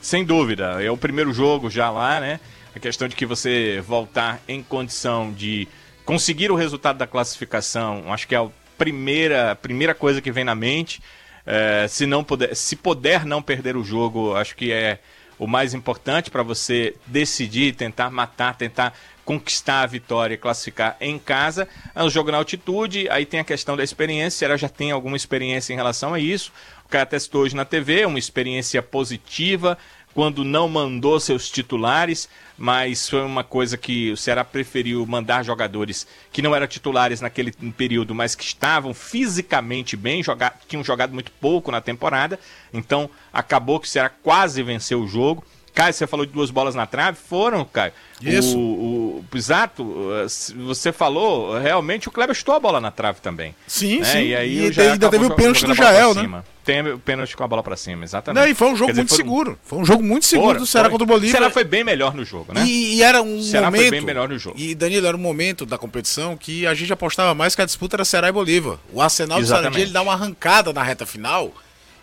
Sem 0.00 0.24
dúvida, 0.24 0.82
é 0.82 0.90
o 0.90 0.96
primeiro 0.96 1.32
jogo 1.32 1.70
já 1.70 1.90
lá, 1.90 2.20
né? 2.20 2.38
A 2.78 2.80
questão 2.80 3.08
de 3.08 3.16
que 3.16 3.26
você 3.26 3.82
voltar 3.84 4.40
em 4.46 4.62
condição 4.62 5.32
de 5.32 5.66
conseguir 6.04 6.52
o 6.52 6.54
resultado 6.54 6.96
da 6.96 7.08
classificação, 7.08 8.12
acho 8.12 8.28
que 8.28 8.36
é 8.36 8.38
a 8.38 8.46
primeira, 8.78 9.56
primeira 9.56 9.96
coisa 9.96 10.22
que 10.22 10.30
vem 10.30 10.44
na 10.44 10.54
mente. 10.54 11.02
É, 11.44 11.86
se 11.88 12.06
não 12.06 12.22
puder, 12.22 12.54
se 12.54 12.76
puder 12.76 13.26
não 13.26 13.42
perder 13.42 13.76
o 13.76 13.82
jogo, 13.82 14.36
acho 14.36 14.54
que 14.54 14.70
é 14.70 15.00
o 15.40 15.48
mais 15.48 15.74
importante 15.74 16.30
para 16.30 16.44
você 16.44 16.94
decidir, 17.04 17.74
tentar 17.74 18.12
matar, 18.12 18.54
tentar 18.54 18.96
conquistar 19.24 19.82
a 19.82 19.86
vitória 19.86 20.34
e 20.34 20.38
classificar 20.38 20.96
em 21.00 21.18
casa. 21.18 21.66
É 21.96 22.02
um 22.04 22.08
jogo 22.08 22.30
na 22.30 22.38
altitude, 22.38 23.10
aí 23.10 23.26
tem 23.26 23.40
a 23.40 23.44
questão 23.44 23.76
da 23.76 23.82
experiência, 23.82 24.46
ela 24.46 24.56
já 24.56 24.68
tem 24.68 24.92
alguma 24.92 25.16
experiência 25.16 25.72
em 25.72 25.76
relação 25.76 26.14
a 26.14 26.20
isso. 26.20 26.52
O 26.84 26.88
cara 26.88 27.04
testou 27.04 27.42
hoje 27.42 27.56
na 27.56 27.64
TV, 27.64 28.06
uma 28.06 28.18
experiência 28.20 28.80
positiva, 28.82 29.76
quando 30.18 30.42
não 30.42 30.66
mandou 30.66 31.20
seus 31.20 31.48
titulares, 31.48 32.28
mas 32.58 33.08
foi 33.08 33.22
uma 33.22 33.44
coisa 33.44 33.78
que 33.78 34.10
o 34.10 34.16
Ceará 34.16 34.42
preferiu 34.42 35.06
mandar 35.06 35.44
jogadores 35.44 36.08
que 36.32 36.42
não 36.42 36.52
eram 36.56 36.66
titulares 36.66 37.20
naquele 37.20 37.52
período, 37.52 38.16
mas 38.16 38.34
que 38.34 38.42
estavam 38.42 38.92
fisicamente 38.92 39.96
bem, 39.96 40.20
joga 40.20 40.52
tinham 40.66 40.82
jogado 40.82 41.14
muito 41.14 41.30
pouco 41.40 41.70
na 41.70 41.80
temporada, 41.80 42.36
então 42.74 43.08
acabou 43.32 43.78
que 43.78 43.86
o 43.86 43.88
Ceará 43.88 44.08
quase 44.10 44.60
venceu 44.60 45.02
o 45.02 45.06
jogo. 45.06 45.44
Caio, 45.78 45.94
você 45.94 46.08
falou 46.08 46.26
de 46.26 46.32
duas 46.32 46.50
bolas 46.50 46.74
na 46.74 46.86
trave, 46.86 47.16
foram, 47.28 47.64
Caio. 47.64 47.92
Isso. 48.20 48.58
O, 48.58 49.24
o, 49.32 49.36
exato, 49.36 49.86
se 50.28 50.52
você 50.54 50.90
falou, 50.90 51.56
realmente 51.56 52.08
o 52.08 52.10
Kleber 52.10 52.34
chutou 52.34 52.56
a 52.56 52.58
bola 52.58 52.80
na 52.80 52.90
trave 52.90 53.20
também. 53.20 53.54
Sim, 53.64 54.00
né? 54.00 54.04
sim. 54.04 54.18
E 54.26 54.34
aí 54.34 54.72
E 54.76 54.80
ainda 54.80 55.08
teve 55.08 55.26
o 55.26 55.34
pênalti 55.36 55.64
do 55.64 55.74
Jael, 55.74 56.14
né? 56.14 56.42
Tem 56.64 56.82
o 56.86 56.98
pênalti 56.98 57.36
com 57.36 57.44
a 57.44 57.48
bola 57.48 57.62
pra 57.62 57.76
cima, 57.76 58.02
exatamente. 58.04 58.42
Não, 58.42 58.50
e 58.50 58.54
foi 58.56 58.68
um 58.72 58.76
jogo 58.76 58.90
dizer, 58.90 59.02
muito 59.02 59.08
foi- 59.10 59.16
seguro. 59.18 59.58
Foi 59.62 59.78
um 59.78 59.84
jogo 59.84 60.02
muito 60.02 60.26
seguro 60.26 60.48
Foram, 60.48 60.60
do 60.60 60.66
Ceará 60.66 60.88
foram. 60.88 60.98
contra 60.98 61.04
o 61.04 61.16
Bolívia. 61.16 61.28
O 61.28 61.38
Ceará 61.38 61.50
foi 61.52 61.62
bem 61.64 61.84
melhor 61.84 62.12
no 62.12 62.24
jogo, 62.24 62.52
né? 62.52 62.64
E, 62.66 62.96
e 62.96 63.02
era 63.04 63.22
um 63.22 63.38
O 63.38 63.42
Ceará 63.42 63.70
foi 63.70 63.78
momento. 63.78 63.90
bem 63.92 64.00
melhor 64.00 64.28
no 64.28 64.36
jogo. 64.38 64.56
E 64.58 64.74
Danilo, 64.74 65.06
era 65.06 65.16
um 65.16 65.20
momento 65.20 65.64
da 65.64 65.78
competição 65.78 66.36
que 66.36 66.66
a 66.66 66.74
gente 66.74 66.92
apostava 66.92 67.34
mais 67.34 67.54
que 67.54 67.62
a 67.62 67.64
disputa 67.64 67.94
era 67.96 68.04
Ceará 68.04 68.28
e 68.28 68.32
Bolívia. 68.32 68.78
O 68.92 69.00
Arsenal 69.00 69.38
do 69.38 69.44
Exatamente. 69.44 69.64
Sarandi 69.74 69.80
ele 69.82 69.92
dá 69.92 70.02
uma 70.02 70.12
arrancada 70.12 70.72
na 70.72 70.82
reta 70.82 71.06
final 71.06 71.52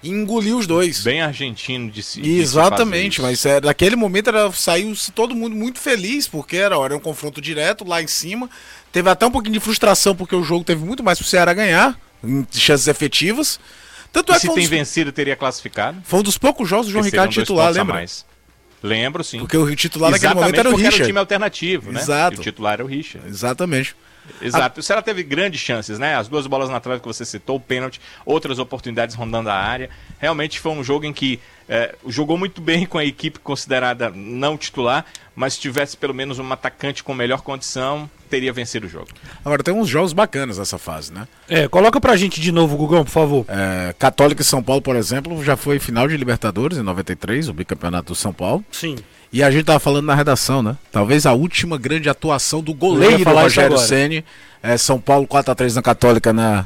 e 0.05 0.09
engoliu 0.09 0.57
os 0.57 0.67
dois. 0.67 1.03
Bem 1.03 1.21
argentino 1.21 1.89
de 1.89 2.03
se 2.03 2.21
Exatamente, 2.21 3.21
mas 3.21 3.43
é, 3.45 3.59
naquele 3.59 3.95
momento 3.95 4.29
era, 4.29 4.51
saiu 4.51 4.93
todo 5.15 5.35
mundo 5.35 5.55
muito 5.55 5.79
feliz, 5.79 6.27
porque 6.27 6.57
era, 6.57 6.75
era 6.75 6.95
um 6.95 6.99
confronto 6.99 7.41
direto 7.41 7.83
lá 7.83 8.01
em 8.01 8.07
cima. 8.07 8.47
Teve 8.91 9.09
até 9.09 9.25
um 9.25 9.31
pouquinho 9.31 9.53
de 9.53 9.59
frustração, 9.59 10.15
porque 10.15 10.35
o 10.35 10.43
jogo 10.43 10.63
teve 10.63 10.85
muito 10.85 11.03
mais 11.03 11.17
pro 11.17 11.27
Ceará 11.27 11.53
ganhar, 11.53 11.99
em 12.23 12.45
chances 12.51 12.87
efetivas. 12.87 13.59
Tanto 14.13 14.31
é 14.31 14.35
que 14.35 14.41
se 14.41 14.49
um, 14.49 14.53
tem 14.53 14.63
dos, 14.63 14.69
vencido, 14.69 15.11
teria 15.11 15.35
classificado. 15.35 15.97
foi 16.05 16.19
um 16.19 16.23
dos 16.23 16.37
poucos 16.37 16.69
jogos 16.69 16.85
do 16.85 16.91
João 16.91 17.03
Ricardo 17.03 17.31
titular, 17.31 17.73
lembra? 17.73 17.95
mais. 17.95 18.25
Lembro, 18.83 19.23
sim. 19.23 19.39
Porque 19.39 19.57
o 19.57 19.75
titular 19.75 20.11
naquele 20.11 20.33
Exatamente 20.33 20.45
momento 20.45 20.59
era 20.59 20.69
o 20.69 20.75
Richard. 20.75 20.95
era 20.95 21.03
o 21.03 21.07
time 21.07 21.19
alternativo, 21.19 21.91
né? 21.91 21.99
Exato. 21.99 22.37
E 22.37 22.39
o 22.39 22.43
titular 22.43 22.73
era 22.73 22.85
o 22.85 22.87
Richard. 22.87 23.27
Exatamente. 23.27 23.95
Exato. 24.41 24.79
O 24.79 24.83
Ceará 24.83 25.01
teve 25.01 25.23
grandes 25.23 25.61
chances, 25.61 25.99
né? 25.99 26.15
As 26.15 26.27
duas 26.27 26.47
bolas 26.47 26.69
na 26.69 26.79
trave 26.79 27.01
que 27.01 27.07
você 27.07 27.25
citou, 27.25 27.57
o 27.57 27.59
pênalti, 27.59 28.01
outras 28.25 28.59
oportunidades 28.59 29.15
rondando 29.15 29.49
a 29.49 29.55
área. 29.55 29.89
Realmente 30.19 30.59
foi 30.59 30.71
um 30.71 30.83
jogo 30.83 31.05
em 31.05 31.13
que 31.13 31.39
é, 31.67 31.95
jogou 32.07 32.37
muito 32.37 32.61
bem 32.61 32.85
com 32.85 32.97
a 32.97 33.05
equipe 33.05 33.39
considerada 33.39 34.11
não 34.13 34.57
titular, 34.57 35.05
mas 35.35 35.55
se 35.55 35.59
tivesse 35.59 35.97
pelo 35.97 36.13
menos 36.13 36.37
um 36.39 36.53
atacante 36.53 37.03
com 37.03 37.13
melhor 37.13 37.41
condição, 37.41 38.09
teria 38.29 38.53
vencido 38.53 38.85
o 38.85 38.89
jogo. 38.89 39.07
Agora 39.43 39.63
tem 39.63 39.73
uns 39.73 39.87
jogos 39.87 40.13
bacanas 40.13 40.57
nessa 40.57 40.77
fase, 40.77 41.11
né? 41.11 41.27
É, 41.49 41.67
coloca 41.67 41.99
pra 41.99 42.15
gente 42.15 42.39
de 42.39 42.51
novo, 42.51 42.77
Gugão, 42.77 43.03
por 43.03 43.11
favor. 43.11 43.45
É, 43.47 43.93
Católica 43.97 44.41
e 44.41 44.45
São 44.45 44.61
Paulo, 44.61 44.81
por 44.81 44.95
exemplo, 44.95 45.43
já 45.43 45.55
foi 45.57 45.79
final 45.79 46.07
de 46.07 46.15
Libertadores 46.15 46.77
em 46.77 46.83
93, 46.83 47.49
o 47.49 47.53
bicampeonato 47.53 48.13
do 48.13 48.15
São 48.15 48.31
Paulo. 48.33 48.63
Sim. 48.71 48.95
E 49.35 49.43
a 49.43 49.51
gente 49.51 49.65
tava 49.65 49.81
falando 49.81 50.05
na 50.05 50.15
redação, 50.15 50.63
né? 50.63 50.77
Talvez 50.93 51.25
a 51.25 51.33
última 51.33 51.77
grande 51.77 52.07
atuação 52.07 52.61
do 52.61 52.73
goleiro 52.73 53.21
Rogério. 53.21 53.77
Ceni, 53.77 54.23
é 54.63 54.77
São 54.77 54.97
Paulo 54.97 55.27
4 55.27 55.51
a 55.51 55.55
3 55.55 55.75
na 55.75 55.81
Católica 55.81 56.31
na 56.31 56.65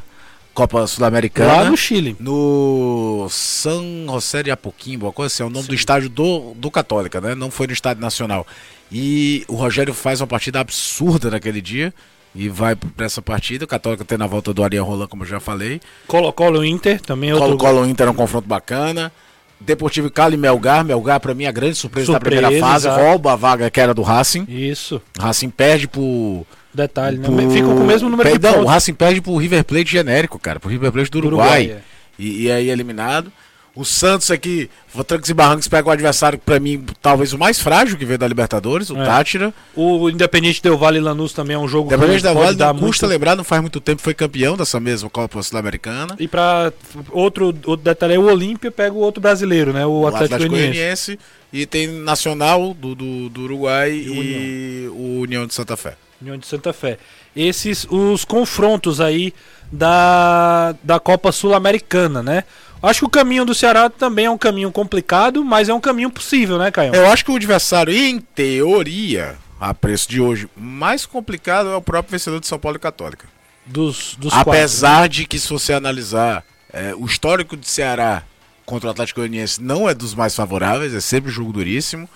Copa 0.54 0.86
Sul-Americana. 0.86 1.52
Lá 1.52 1.66
no 1.66 1.76
Chile. 1.76 2.16
No 2.20 3.26
San 3.32 4.06
José 4.06 4.44
de 4.44 4.52
Apoquimbo, 4.52 5.08
uma 5.08 5.12
coisa 5.12 5.34
assim, 5.34 5.42
é 5.42 5.46
o 5.48 5.50
nome 5.50 5.68
do 5.68 5.74
estádio 5.74 6.10
do, 6.10 6.54
do 6.54 6.70
Católica, 6.70 7.20
né? 7.20 7.34
Não 7.34 7.50
foi 7.50 7.66
no 7.66 7.74
Estádio 7.74 8.04
Nacional. 8.04 8.46
E 8.92 9.44
o 9.48 9.56
Rogério 9.56 9.92
faz 9.92 10.22
uma 10.22 10.28
partida 10.28 10.60
absurda 10.60 11.32
naquele 11.32 11.62
dia 11.62 11.92
e 12.36 12.50
vai 12.50 12.76
para 12.76 13.08
essa 13.08 13.20
partida. 13.20 13.66
O 13.66 13.68
Católica 13.68 14.06
tem 14.06 14.16
na 14.16 14.28
volta 14.28 14.54
do 14.54 14.64
Ariel 14.64 14.86
Roland, 14.86 15.08
como 15.08 15.24
eu 15.24 15.28
já 15.28 15.40
falei. 15.40 15.82
Colo-Colo 16.06 16.64
Inter, 16.64 17.02
também 17.02 17.32
é. 17.32 17.36
Colo-Colo 17.36 17.88
Inter 17.88 18.06
é 18.06 18.12
um 18.12 18.14
confronto 18.14 18.48
bacana. 18.48 19.12
Deportivo 19.60 20.10
Cali 20.10 20.38
Melgar. 20.38 20.84
Melgar, 20.86 21.20
pra 21.20 21.34
mim, 21.34 21.46
a 21.46 21.52
grande 21.52 21.76
surpresa, 21.76 22.08
da 22.08 22.14
Surpresa, 22.20 22.42
primeira 22.44 22.66
fase. 22.66 22.88
exato. 22.88 23.04
Rouba 23.04 23.34
a 23.34 23.36
vaga 23.36 23.70
que 23.70 23.80
era 23.80 23.94
do 23.94 24.02
Racing. 24.02 24.46
Isso. 24.48 25.02
O 25.18 25.22
Racing 25.22 25.50
perde 25.50 25.88
pro. 25.88 26.46
Detalhe, 26.74 27.18
né? 27.18 27.26
pro- 27.26 27.52
Fica 27.52 27.68
com 27.68 27.74
o 27.76 27.86
mesmo 27.86 28.10
número 28.10 28.30
de 28.30 28.34
Perdão, 28.34 28.52
o 28.52 28.56
pontos. 28.58 28.72
Racing 28.72 28.94
perde 28.94 29.22
pro 29.22 29.36
River 29.38 29.64
Plate 29.66 29.92
genérico, 29.92 30.38
cara. 30.40 30.60
Pro 30.60 30.70
River 30.70 30.92
Plate 30.92 31.10
do 31.12 31.22
Do 31.22 31.28
Uruguai. 31.28 31.64
Uruguai, 31.66 31.78
é. 31.80 31.82
e, 32.24 32.44
e 32.44 32.52
aí 32.52 32.70
eliminado. 32.70 33.32
O 33.76 33.86
Santos 33.86 34.30
aqui, 34.32 34.70
o 34.94 35.04
Trancos 35.04 35.30
e 35.30 35.34
Barrancos 35.34 35.68
pega 35.68 35.88
o 35.88 35.92
adversário, 35.92 36.38
pra 36.38 36.60
mim, 36.60 36.84
talvez 37.02 37.32
o 37.34 37.38
mais 37.38 37.60
frágil 37.60 37.98
que 37.98 38.04
veio 38.04 38.18
da 38.18 38.28
Libertadores, 38.28 38.90
o 38.90 38.98
É. 38.98 39.06
Tátira. 39.06 39.54
O 39.76 40.10
Independente 40.10 40.62
Del 40.62 40.78
Vale 40.78 40.98
e 40.98 41.02
Lanús 41.02 41.32
também 41.32 41.56
é 41.56 41.60
um 41.60 41.68
jogo 41.68 41.88
Independente 41.94 42.24
pode 42.24 42.36
Vale, 42.58 42.58
não 42.58 42.74
custa 42.80 43.06
muito- 43.06 43.14
lembrar, 43.14 43.36
não 43.36 43.44
faz 43.44 43.62
muito 43.62 43.80
tempo, 43.80 44.02
foi 44.02 44.14
campeão 44.14 44.58
dessa 44.58 44.80
mesma 44.80 45.10
Copa 45.10 45.42
Sul-Americana. 45.42 46.16
E 46.20 46.28
pra 46.28 46.74
outro, 47.12 47.46
outro 47.66 47.78
detalhe, 47.78 48.16
é 48.16 48.20
o 48.20 48.24
Olímpia 48.24 48.70
pega 48.72 48.94
o 48.94 49.00
outro 49.00 49.22
brasileiro, 49.22 49.72
né? 49.72 49.86
O 49.86 50.02
O 50.02 50.08
Atlético, 50.08 50.36
Atlético 50.36 50.56
Goianiense. 50.56 51.20
E 51.54 51.66
tem 51.66 51.88
Nacional 51.88 52.74
do, 52.74 52.94
do, 52.96 53.30
do 53.30 53.42
Uruguai 53.42 53.92
e, 53.92 54.88
o 54.92 55.22
União 55.22 55.48
de 55.48 55.54
Santa 55.54 55.78
Fé. 55.78 55.96
União 56.22 56.38
de 56.38 56.46
Santa 56.46 56.74
Fé. 56.74 56.98
esses 57.36 57.88
os 57.90 58.26
confrontos 58.26 59.00
aí 59.00 59.34
da, 59.72 60.76
da 60.84 61.00
Copa 61.00 61.32
Sul-Americana, 61.32 62.22
né? 62.22 62.44
Acho 62.82 63.00
que 63.02 63.06
o 63.06 63.10
caminho 63.10 63.44
do 63.46 63.54
Ceará 63.54 63.90
também 63.90 64.26
é 64.26 64.32
um 64.32 64.38
caminho 64.38 64.72
complicado, 64.72 65.44
mas 65.44 65.68
é 65.68 65.74
um 65.74 65.80
caminho 65.82 66.10
possível, 66.10 66.58
né, 66.58 66.72
Caio? 66.72 66.96
Eu 66.96 67.08
acho 67.12 67.26
que 67.26 67.32
o 67.32 67.36
adversário, 67.36 67.94
em 67.94 68.20
teoria, 68.20 69.36
a 69.60 69.74
preço 69.74 70.10
de 70.10 70.22
hoje, 70.22 70.48
mais 70.56 71.06
complicado 71.06 71.70
é 71.70 71.76
o 71.76 71.82
próprio 71.82 72.12
vencedor 72.12 72.40
de 72.40 72.48
São 72.48 72.58
Paulo 72.58 72.78
e 72.78 72.80
Católica. 72.80 73.28
Dos, 73.66 74.16
dos 74.18 74.34
Apesar 74.34 74.88
quatro, 74.90 75.02
né? 75.04 75.08
de 75.10 75.26
que, 75.26 75.38
se 75.40 75.50
você 75.50 75.74
analisar 75.74 76.44
é, 76.72 76.96
o 76.96 77.06
histórico 77.06 77.58
de 77.58 77.68
Ceará 77.68 78.24
contra 78.66 78.88
o 78.88 78.92
Atlético 78.92 79.20
Goianiense, 79.20 79.62
não 79.62 79.90
é 79.90 79.94
dos 79.94 80.16
mais 80.16 80.34
favoráveis, 80.36 80.94
é 80.94 81.02
sempre 81.02 81.30
um 81.30 81.34
jogo 81.34 81.52
duríssimo. 81.52 82.10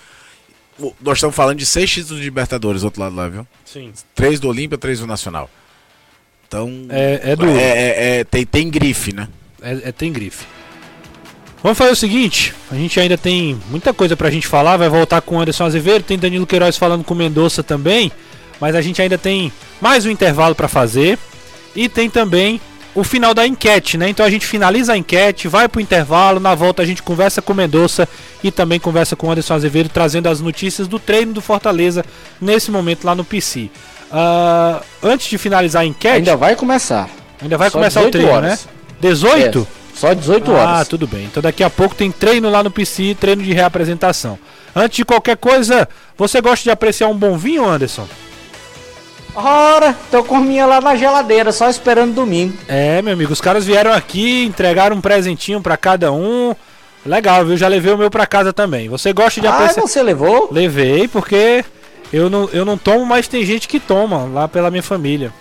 Nós 1.01 1.17
estamos 1.17 1.35
falando 1.35 1.57
de 1.59 1.65
seis 1.65 1.91
títulos 1.91 2.17
de 2.19 2.23
Libertadores 2.23 2.81
do 2.81 2.85
outro 2.85 3.01
lado 3.01 3.15
lá, 3.15 3.27
viu? 3.27 3.45
Sim. 3.65 3.91
Três 4.15 4.39
do 4.39 4.47
Olímpia, 4.47 4.77
três 4.77 4.99
do 4.99 5.05
Nacional. 5.05 5.49
Então. 6.47 6.85
É, 6.89 7.31
é 7.31 7.35
duro. 7.35 7.51
é- 7.51 7.61
é- 7.61 8.19
é- 8.19 8.23
tem, 8.23 8.45
tem 8.45 8.69
grife, 8.69 9.13
né? 9.13 9.27
É, 9.63 9.89
é- 9.89 9.91
tem 9.91 10.11
grife. 10.11 10.45
Vamos 11.61 11.77
fazer 11.77 11.91
o 11.91 11.95
seguinte, 11.95 12.53
a 12.69 12.75
gente 12.75 12.99
ainda 12.99 13.17
tem 13.17 13.57
muita 13.69 13.93
coisa 13.93 14.17
pra 14.17 14.29
gente 14.29 14.45
falar, 14.45 14.75
vai 14.75 14.89
voltar 14.89 15.21
com 15.21 15.37
o 15.37 15.39
Anderson 15.39 15.63
Azevedo, 15.63 16.03
tem 16.03 16.19
Danilo 16.19 16.45
Queiroz 16.45 16.75
falando 16.77 17.05
com 17.05 17.13
o 17.13 17.17
Mendonça 17.17 17.63
também, 17.63 18.11
mas 18.59 18.75
a 18.75 18.81
gente 18.81 19.01
ainda 19.01 19.17
tem 19.17 19.49
mais 19.79 20.05
um 20.05 20.09
intervalo 20.09 20.53
pra 20.53 20.67
fazer 20.67 21.17
e 21.73 21.87
tem 21.87 22.09
também 22.09 22.59
o 22.93 23.01
final 23.01 23.33
da 23.33 23.47
enquete, 23.47 23.97
né? 23.97 24.09
Então 24.09 24.25
a 24.25 24.29
gente 24.29 24.45
finaliza 24.45 24.91
a 24.91 24.97
enquete, 24.97 25.47
vai 25.47 25.69
pro 25.69 25.79
intervalo, 25.79 26.37
na 26.41 26.53
volta 26.53 26.81
a 26.81 26.85
gente 26.85 27.01
conversa 27.01 27.41
com 27.41 27.53
o 27.53 27.55
Mendonça 27.55 28.09
e 28.43 28.51
também 28.51 28.77
conversa 28.77 29.15
com 29.15 29.27
o 29.27 29.31
Anderson 29.31 29.53
Azevedo, 29.53 29.87
trazendo 29.87 30.27
as 30.27 30.41
notícias 30.41 30.85
do 30.85 30.99
treino 30.99 31.31
do 31.31 31.41
Fortaleza 31.41 32.03
nesse 32.41 32.69
momento 32.69 33.05
lá 33.05 33.15
no 33.15 33.23
PC. 33.23 33.69
Ah, 34.11 34.81
antes 35.01 35.27
de 35.29 35.37
finalizar 35.37 35.83
a 35.83 35.85
enquete, 35.85 36.17
Ainda 36.17 36.35
vai 36.35 36.57
começar. 36.57 37.09
ainda 37.41 37.57
vai 37.57 37.69
Só 37.69 37.77
começar 37.77 38.01
o 38.01 38.11
18 38.11 38.11
treino, 38.11 38.31
horas. 38.31 38.65
né? 38.65 38.71
18? 39.07 39.67
É, 39.95 39.97
só 39.99 40.13
18 40.13 40.51
Ah, 40.51 40.55
horas. 40.55 40.87
tudo 40.87 41.05
bem. 41.07 41.25
Então 41.25 41.41
daqui 41.43 41.63
a 41.63 41.69
pouco 41.69 41.93
tem 41.95 42.11
treino 42.11 42.49
lá 42.49 42.63
no 42.63 42.71
PC, 42.71 43.15
treino 43.19 43.43
de 43.43 43.53
reapresentação. 43.53 44.39
Antes 44.75 44.97
de 44.97 45.05
qualquer 45.05 45.37
coisa, 45.37 45.87
você 46.17 46.41
gosta 46.41 46.63
de 46.63 46.71
apreciar 46.71 47.07
um 47.07 47.15
bom 47.15 47.37
vinho, 47.37 47.67
Anderson? 47.67 48.07
Ora, 49.35 49.95
tô 50.11 50.23
com 50.23 50.37
minha 50.39 50.65
lá 50.65 50.79
na 50.79 50.95
geladeira, 50.95 51.51
só 51.51 51.67
esperando 51.69 52.13
domingo. 52.13 52.53
É, 52.67 53.01
meu 53.01 53.13
amigo, 53.13 53.33
os 53.33 53.41
caras 53.41 53.65
vieram 53.65 53.91
aqui, 53.91 54.45
entregaram 54.45 54.95
um 54.95 55.01
presentinho 55.01 55.59
pra 55.59 55.75
cada 55.75 56.11
um. 56.11 56.55
Legal, 57.05 57.43
viu? 57.43 57.57
Já 57.57 57.67
levei 57.67 57.91
o 57.93 57.97
meu 57.97 58.11
pra 58.11 58.25
casa 58.27 58.53
também. 58.53 58.87
Você 58.89 59.11
gosta 59.11 59.41
de 59.41 59.47
Ah, 59.47 59.55
apreciar? 59.55 59.81
você 59.81 60.01
levou? 60.03 60.49
Levei, 60.51 61.07
porque 61.07 61.65
eu 62.13 62.29
não, 62.29 62.47
eu 62.53 62.63
não 62.63 62.77
tomo, 62.77 63.05
mas 63.05 63.27
tem 63.27 63.43
gente 63.43 63.67
que 63.67 63.79
toma 63.79 64.23
lá 64.31 64.47
pela 64.47 64.69
minha 64.69 64.83
família. 64.83 65.33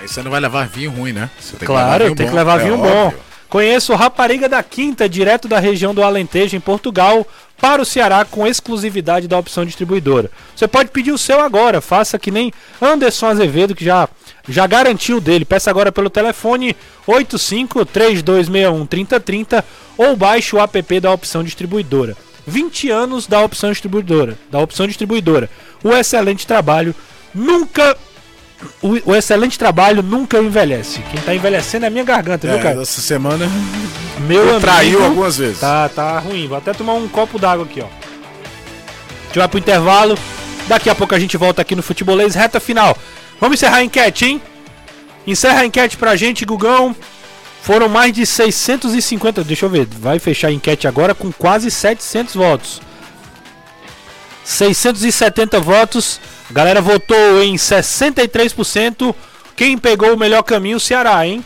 Aí 0.00 0.08
você 0.08 0.22
não 0.22 0.30
vai 0.30 0.40
levar 0.40 0.66
vinho 0.66 0.90
ruim, 0.90 1.12
né? 1.12 1.28
Tem 1.58 1.66
Claro, 1.66 2.14
tem 2.14 2.28
que 2.28 2.34
levar 2.34 2.60
é 2.60 2.64
vinho 2.64 2.78
bom. 2.78 3.06
óbvio. 3.06 3.20
Conheço 3.48 3.94
Rapariga 3.94 4.48
da 4.48 4.62
Quinta, 4.62 5.08
direto 5.08 5.48
da 5.48 5.58
região 5.58 5.94
do 5.94 6.02
Alentejo, 6.02 6.54
em 6.54 6.60
Portugal, 6.60 7.26
para 7.58 7.80
o 7.80 7.84
Ceará, 7.84 8.24
com 8.24 8.46
exclusividade 8.46 9.26
da 9.26 9.38
opção 9.38 9.64
distribuidora. 9.64 10.30
Você 10.54 10.68
pode 10.68 10.90
pedir 10.90 11.12
o 11.12 11.18
seu 11.18 11.40
agora, 11.40 11.80
faça 11.80 12.18
que 12.18 12.30
nem 12.30 12.52
Anderson 12.80 13.26
Azevedo, 13.26 13.74
que 13.74 13.84
já, 13.84 14.08
já 14.46 14.66
garantiu 14.66 15.16
o 15.16 15.20
dele. 15.20 15.46
Peça 15.46 15.70
agora 15.70 15.90
pelo 15.90 16.10
telefone 16.10 16.76
85-3261-3030 17.06 19.64
ou 19.96 20.14
baixe 20.14 20.54
o 20.54 20.60
app 20.60 21.00
da 21.00 21.10
opção 21.10 21.42
distribuidora. 21.42 22.14
20 22.46 22.90
anos 22.90 23.26
da 23.26 23.42
opção 23.42 23.70
distribuidora, 23.70 24.36
da 24.50 24.58
opção 24.58 24.86
distribuidora. 24.86 25.48
O 25.82 25.90
excelente 25.90 26.46
trabalho 26.46 26.94
nunca 27.34 27.96
o, 28.82 29.10
o 29.12 29.14
excelente 29.14 29.58
trabalho 29.58 30.02
nunca 30.02 30.38
envelhece. 30.38 31.00
Quem 31.10 31.20
tá 31.20 31.34
envelhecendo 31.34 31.84
é 31.84 31.88
a 31.88 31.90
minha 31.90 32.04
garganta, 32.04 32.46
viu, 32.46 32.56
É, 32.56 32.62
cara? 32.62 32.82
essa 32.82 33.00
semana 33.00 33.48
Meu 34.26 34.60
traiu 34.60 34.98
amigo, 34.98 35.04
algumas 35.04 35.36
vezes. 35.36 35.60
Tá, 35.60 35.88
tá 35.88 36.18
ruim. 36.18 36.48
Vou 36.48 36.58
até 36.58 36.72
tomar 36.72 36.94
um 36.94 37.08
copo 37.08 37.38
d'água 37.38 37.64
aqui, 37.64 37.80
ó. 37.80 37.86
A 37.86 39.26
gente 39.26 39.38
vai 39.38 39.48
pro 39.48 39.58
intervalo. 39.58 40.18
Daqui 40.66 40.90
a 40.90 40.94
pouco 40.94 41.14
a 41.14 41.18
gente 41.18 41.36
volta 41.36 41.62
aqui 41.62 41.74
no 41.74 41.82
Futebolês, 41.82 42.34
reta 42.34 42.60
final. 42.60 42.96
Vamos 43.40 43.58
encerrar 43.58 43.76
a 43.78 43.84
enquete, 43.84 44.26
hein? 44.26 44.42
Encerra 45.26 45.60
a 45.60 45.66
enquete 45.66 45.96
pra 45.96 46.16
gente, 46.16 46.44
Gugão. 46.44 46.94
Foram 47.62 47.88
mais 47.88 48.12
de 48.12 48.24
650. 48.26 49.44
Deixa 49.44 49.66
eu 49.66 49.70
ver. 49.70 49.86
Vai 49.86 50.18
fechar 50.18 50.48
a 50.48 50.52
enquete 50.52 50.86
agora 50.88 51.14
com 51.14 51.30
quase 51.32 51.70
700 51.70 52.34
votos. 52.34 52.80
670 54.44 55.60
votos. 55.60 56.20
A 56.48 56.52
galera 56.52 56.80
votou 56.80 57.42
em 57.42 57.54
63%. 57.56 59.14
Quem 59.56 59.76
pegou 59.76 60.14
o 60.14 60.16
melhor 60.18 60.42
caminho, 60.42 60.76
o 60.76 60.80
Ceará, 60.80 61.26
hein? 61.26 61.44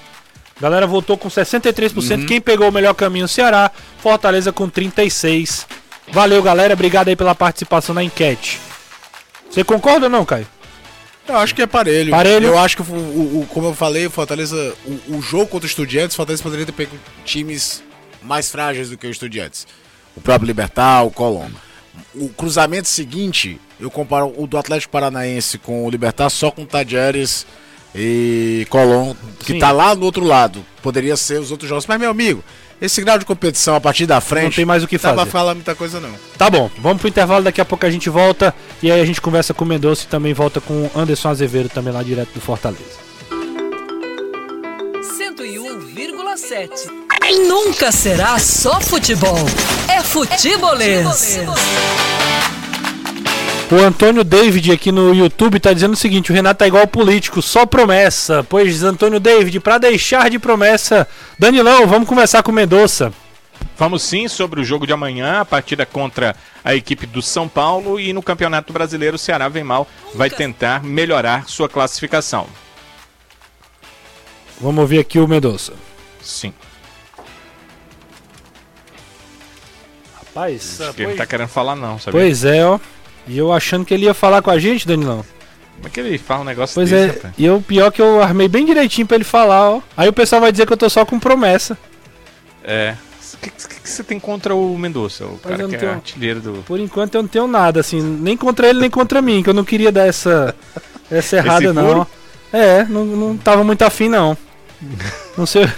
A 0.56 0.60
galera 0.62 0.86
votou 0.86 1.16
com 1.18 1.28
63%. 1.28 2.26
Quem 2.26 2.40
pegou 2.40 2.68
o 2.68 2.72
melhor 2.72 2.94
caminho, 2.94 3.24
o 3.24 3.28
Ceará. 3.28 3.70
Fortaleza 3.98 4.52
com 4.52 4.68
36%. 4.70 5.66
Valeu, 6.12 6.42
galera. 6.42 6.74
Obrigado 6.74 7.08
aí 7.08 7.16
pela 7.16 7.34
participação 7.34 7.94
na 7.94 8.02
enquete. 8.04 8.60
Você 9.50 9.64
concorda 9.64 10.06
ou 10.06 10.10
não, 10.10 10.24
Caio? 10.24 10.46
Eu 11.26 11.36
acho 11.36 11.54
que 11.54 11.62
é 11.62 11.66
parelho. 11.66 12.10
Parelho. 12.10 12.48
Eu 12.48 12.58
acho 12.58 12.76
que, 12.76 12.82
o, 12.82 12.94
o- 12.94 13.46
como 13.48 13.68
eu 13.68 13.74
falei, 13.74 14.06
o 14.06 14.10
Fortaleza, 14.10 14.74
o, 14.84 15.16
o 15.18 15.22
jogo 15.22 15.46
contra 15.46 15.66
o 15.66 15.68
Estudiantes, 15.70 16.14
o 16.14 16.16
Fortaleza 16.16 16.42
poderia 16.42 16.66
ter 16.66 16.72
pego 16.72 16.96
times 17.24 17.82
mais 18.22 18.50
frágeis 18.50 18.90
do 18.90 18.98
que 18.98 19.06
o 19.06 19.10
Estudiantes. 19.10 19.66
O 20.16 20.20
próprio 20.20 20.46
Libertar, 20.46 21.02
o 21.04 21.10
Colón. 21.10 21.48
O 22.14 22.28
cruzamento 22.30 22.88
seguinte, 22.88 23.60
eu 23.78 23.90
comparo 23.90 24.32
o 24.36 24.46
do 24.46 24.56
Atlético 24.56 24.92
Paranaense 24.92 25.58
com 25.58 25.84
o 25.84 25.90
Libertar 25.90 26.30
só 26.30 26.50
com 26.50 26.64
Tadjeres 26.64 27.46
e 27.94 28.66
Colón, 28.70 29.14
que 29.40 29.52
Sim. 29.52 29.58
tá 29.58 29.70
lá 29.70 29.94
no 29.94 30.04
outro 30.04 30.24
lado. 30.24 30.64
Poderia 30.82 31.16
ser 31.16 31.38
os 31.40 31.50
outros 31.50 31.68
jogos. 31.68 31.86
Mas, 31.86 32.00
meu 32.00 32.10
amigo, 32.10 32.42
esse 32.80 33.00
grau 33.02 33.18
de 33.18 33.24
competição 33.24 33.76
a 33.76 33.80
partir 33.80 34.06
da 34.06 34.20
frente. 34.20 34.44
Não 34.44 34.50
tem 34.52 34.64
mais 34.64 34.82
o 34.82 34.88
que 34.88 34.96
Não 34.96 35.02
dá 35.02 35.08
pra 35.10 35.18
fazer. 35.20 35.30
falar 35.30 35.54
muita 35.54 35.74
coisa, 35.74 36.00
não. 36.00 36.10
Tá 36.38 36.48
bom, 36.50 36.70
vamos 36.78 37.00
pro 37.00 37.08
intervalo, 37.08 37.44
daqui 37.44 37.60
a 37.60 37.64
pouco 37.64 37.84
a 37.86 37.90
gente 37.90 38.08
volta 38.10 38.54
e 38.82 38.90
aí 38.90 39.00
a 39.00 39.04
gente 39.04 39.20
conversa 39.20 39.52
com 39.54 39.64
o 39.64 39.68
Mendonça 39.68 40.04
e 40.04 40.08
também 40.08 40.32
volta 40.34 40.60
com 40.60 40.72
o 40.86 40.90
Anderson 40.96 41.28
Azevedo 41.28 41.68
também 41.68 41.92
lá 41.92 42.02
direto 42.02 42.32
do 42.32 42.40
Fortaleza. 42.40 43.02
101,7. 45.18 47.11
Nunca 47.38 47.90
será 47.90 48.38
só 48.38 48.80
futebol. 48.80 49.38
É 49.88 50.02
futebolês. 50.02 51.38
O 53.70 53.76
Antônio 53.76 54.22
David 54.22 54.70
aqui 54.70 54.92
no 54.92 55.14
YouTube 55.14 55.58
tá 55.58 55.72
dizendo 55.72 55.94
o 55.94 55.96
seguinte: 55.96 56.30
o 56.30 56.34
Renato 56.34 56.58
tá 56.58 56.66
igual 56.66 56.86
político, 56.86 57.40
só 57.40 57.64
promessa. 57.64 58.44
Pois, 58.44 58.82
Antônio 58.82 59.18
David, 59.18 59.60
pra 59.60 59.78
deixar 59.78 60.28
de 60.28 60.38
promessa, 60.38 61.08
Danilão, 61.38 61.86
vamos 61.86 62.06
conversar 62.06 62.42
com 62.42 62.52
o 62.52 62.54
Mendonça. 62.54 63.12
Vamos 63.78 64.02
sim 64.02 64.28
sobre 64.28 64.60
o 64.60 64.64
jogo 64.64 64.86
de 64.86 64.92
amanhã, 64.92 65.40
a 65.40 65.44
partida 65.44 65.86
contra 65.86 66.36
a 66.62 66.74
equipe 66.74 67.06
do 67.06 67.22
São 67.22 67.48
Paulo 67.48 67.98
e 67.98 68.12
no 68.12 68.22
Campeonato 68.22 68.72
Brasileiro 68.72 69.16
o 69.16 69.18
Ceará 69.18 69.48
vem 69.48 69.64
mal, 69.64 69.88
vai 70.14 70.28
tentar 70.28 70.84
melhorar 70.84 71.48
sua 71.48 71.68
classificação. 71.68 72.46
Vamos 74.60 74.82
ouvir 74.82 74.98
aqui 74.98 75.18
o 75.18 75.26
Mendonça. 75.26 75.72
Sim. 76.20 76.52
Rapaz, 80.34 80.80
Acho 80.80 80.92
que 80.94 81.02
ele 81.02 81.10
não 81.10 81.16
tá 81.16 81.26
querendo 81.26 81.48
falar 81.48 81.76
não, 81.76 81.98
sabe? 81.98 82.12
pois 82.16 82.44
é, 82.44 82.64
ó. 82.64 82.78
E 83.26 83.36
eu 83.38 83.52
achando 83.52 83.84
que 83.84 83.92
ele 83.94 84.06
ia 84.06 84.14
falar 84.14 84.42
com 84.42 84.50
a 84.50 84.58
gente, 84.58 84.86
Danilão. 84.86 85.24
Como 85.76 85.86
é 85.88 85.90
que 85.90 86.00
ele 86.00 86.18
fala 86.18 86.40
um 86.42 86.44
negócio 86.44 86.74
Pois 86.74 86.90
desse, 86.90 87.04
é, 87.10 87.12
rapaz? 87.16 87.34
e 87.36 87.50
o 87.50 87.60
pior 87.60 87.90
que 87.90 88.00
eu 88.00 88.22
armei 88.22 88.48
bem 88.48 88.64
direitinho 88.64 89.06
pra 89.06 89.16
ele 89.16 89.24
falar, 89.24 89.70
ó. 89.70 89.80
Aí 89.96 90.08
o 90.08 90.12
pessoal 90.12 90.40
vai 90.40 90.50
dizer 90.52 90.66
que 90.66 90.72
eu 90.72 90.76
tô 90.76 90.88
só 90.88 91.04
com 91.04 91.18
promessa. 91.18 91.76
É. 92.64 92.94
O 93.34 93.36
que, 93.38 93.50
que- 93.50 93.80
que 93.80 93.90
você 93.90 94.04
tem 94.04 94.20
contra 94.20 94.54
o 94.54 94.78
Mendonça? 94.78 95.26
O 95.26 95.38
cara 95.38 95.56
que 95.68 95.74
é 95.74 95.78
tenho- 95.78 95.92
artilheiro 95.92 96.40
do... 96.40 96.52
Por 96.64 96.78
enquanto 96.78 97.16
eu 97.16 97.22
não 97.22 97.28
tenho 97.28 97.46
nada, 97.48 97.80
assim, 97.80 98.00
nem 98.00 98.36
contra 98.36 98.68
ele 98.68 98.78
nem 98.80 98.90
contra 98.90 99.20
mim, 99.20 99.42
que 99.42 99.50
eu 99.50 99.54
não 99.54 99.64
queria 99.64 99.90
dar 99.90 100.06
essa, 100.06 100.54
essa 101.10 101.36
errada, 101.36 101.72
não. 101.72 102.06
É, 102.52 102.84
não, 102.84 103.04
não 103.04 103.36
tava 103.36 103.64
muito 103.64 103.82
afim, 103.82 104.08
não. 104.08 104.36
Não 105.36 105.46
sei. 105.46 105.68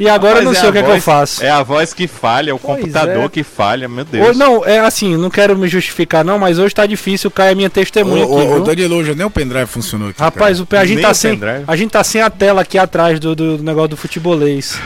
E 0.00 0.08
agora 0.08 0.38
eu 0.38 0.42
não 0.44 0.52
Rapaz, 0.52 0.58
sei 0.58 0.66
é 0.66 0.70
o 0.70 0.72
que 0.72 0.78
a 0.78 0.80
é 0.80 0.84
que 0.84 0.88
eu 0.90 0.94
voz- 0.94 1.04
faço. 1.04 1.44
É 1.44 1.50
a 1.50 1.62
voz 1.62 1.92
que 1.94 2.08
falha, 2.08 2.50
é 2.50 2.54
o 2.54 2.58
Pois 2.58 2.80
computador 2.80 3.24
é. 3.24 3.28
que 3.28 3.42
falha, 3.44 3.88
meu 3.88 4.00
Ou, 4.00 4.04
Deus. 4.04 4.36
não, 4.36 4.64
é 4.64 4.80
assim, 4.80 5.16
não 5.16 5.30
quero 5.30 5.56
me 5.56 5.68
justificar, 5.68 6.24
não, 6.24 6.38
mas 6.38 6.58
hoje 6.58 6.74
tá 6.74 6.84
difícil, 6.86 7.28
o 7.28 7.30
Caio 7.30 7.52
é 7.52 7.54
minha 7.54 7.70
testemunha 7.70 8.24
aqui, 8.24 8.32
Ô, 8.32 8.56
ô? 8.56 8.60
Danilo, 8.60 8.96
hoje 8.96 9.14
nem 9.14 9.26
o 9.26 9.30
pendrive 9.30 9.66
funcionou 9.66 10.08
aqui. 10.08 10.20
Rapaz, 10.20 10.58
o, 10.60 10.66
a, 10.72 10.84
gente 10.84 10.96
Nem 10.96 11.04
tá 11.04 11.10
o 11.10 11.14
sem, 11.14 11.38
pendrive. 11.38 11.64
a 11.68 11.76
gente 11.76 11.90
tá 11.90 12.02
sem 12.02 12.20
a 12.22 12.30
tela 12.30 12.62
aqui 12.62 12.78
atrás 12.78 13.20
do, 13.20 13.34
do 13.36 13.58
negócio 13.62 13.88
do 13.90 13.96
futebolês. 13.96 14.78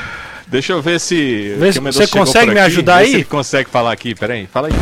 Deixa 0.48 0.72
eu 0.74 0.82
ver 0.82 1.00
se. 1.00 1.54
Vê 1.59 1.72
se 1.72 1.80
você 1.80 2.07
consegue 2.07 2.52
me 2.52 2.61
ajudar 2.61 2.96
vê 2.98 3.02
aí? 3.04 3.09
Se 3.11 3.14
ele 3.16 3.24
consegue 3.24 3.70
falar 3.70 3.92
aqui, 3.92 4.14
peraí, 4.14 4.46
fala 4.52 4.68
aí. 4.68 4.74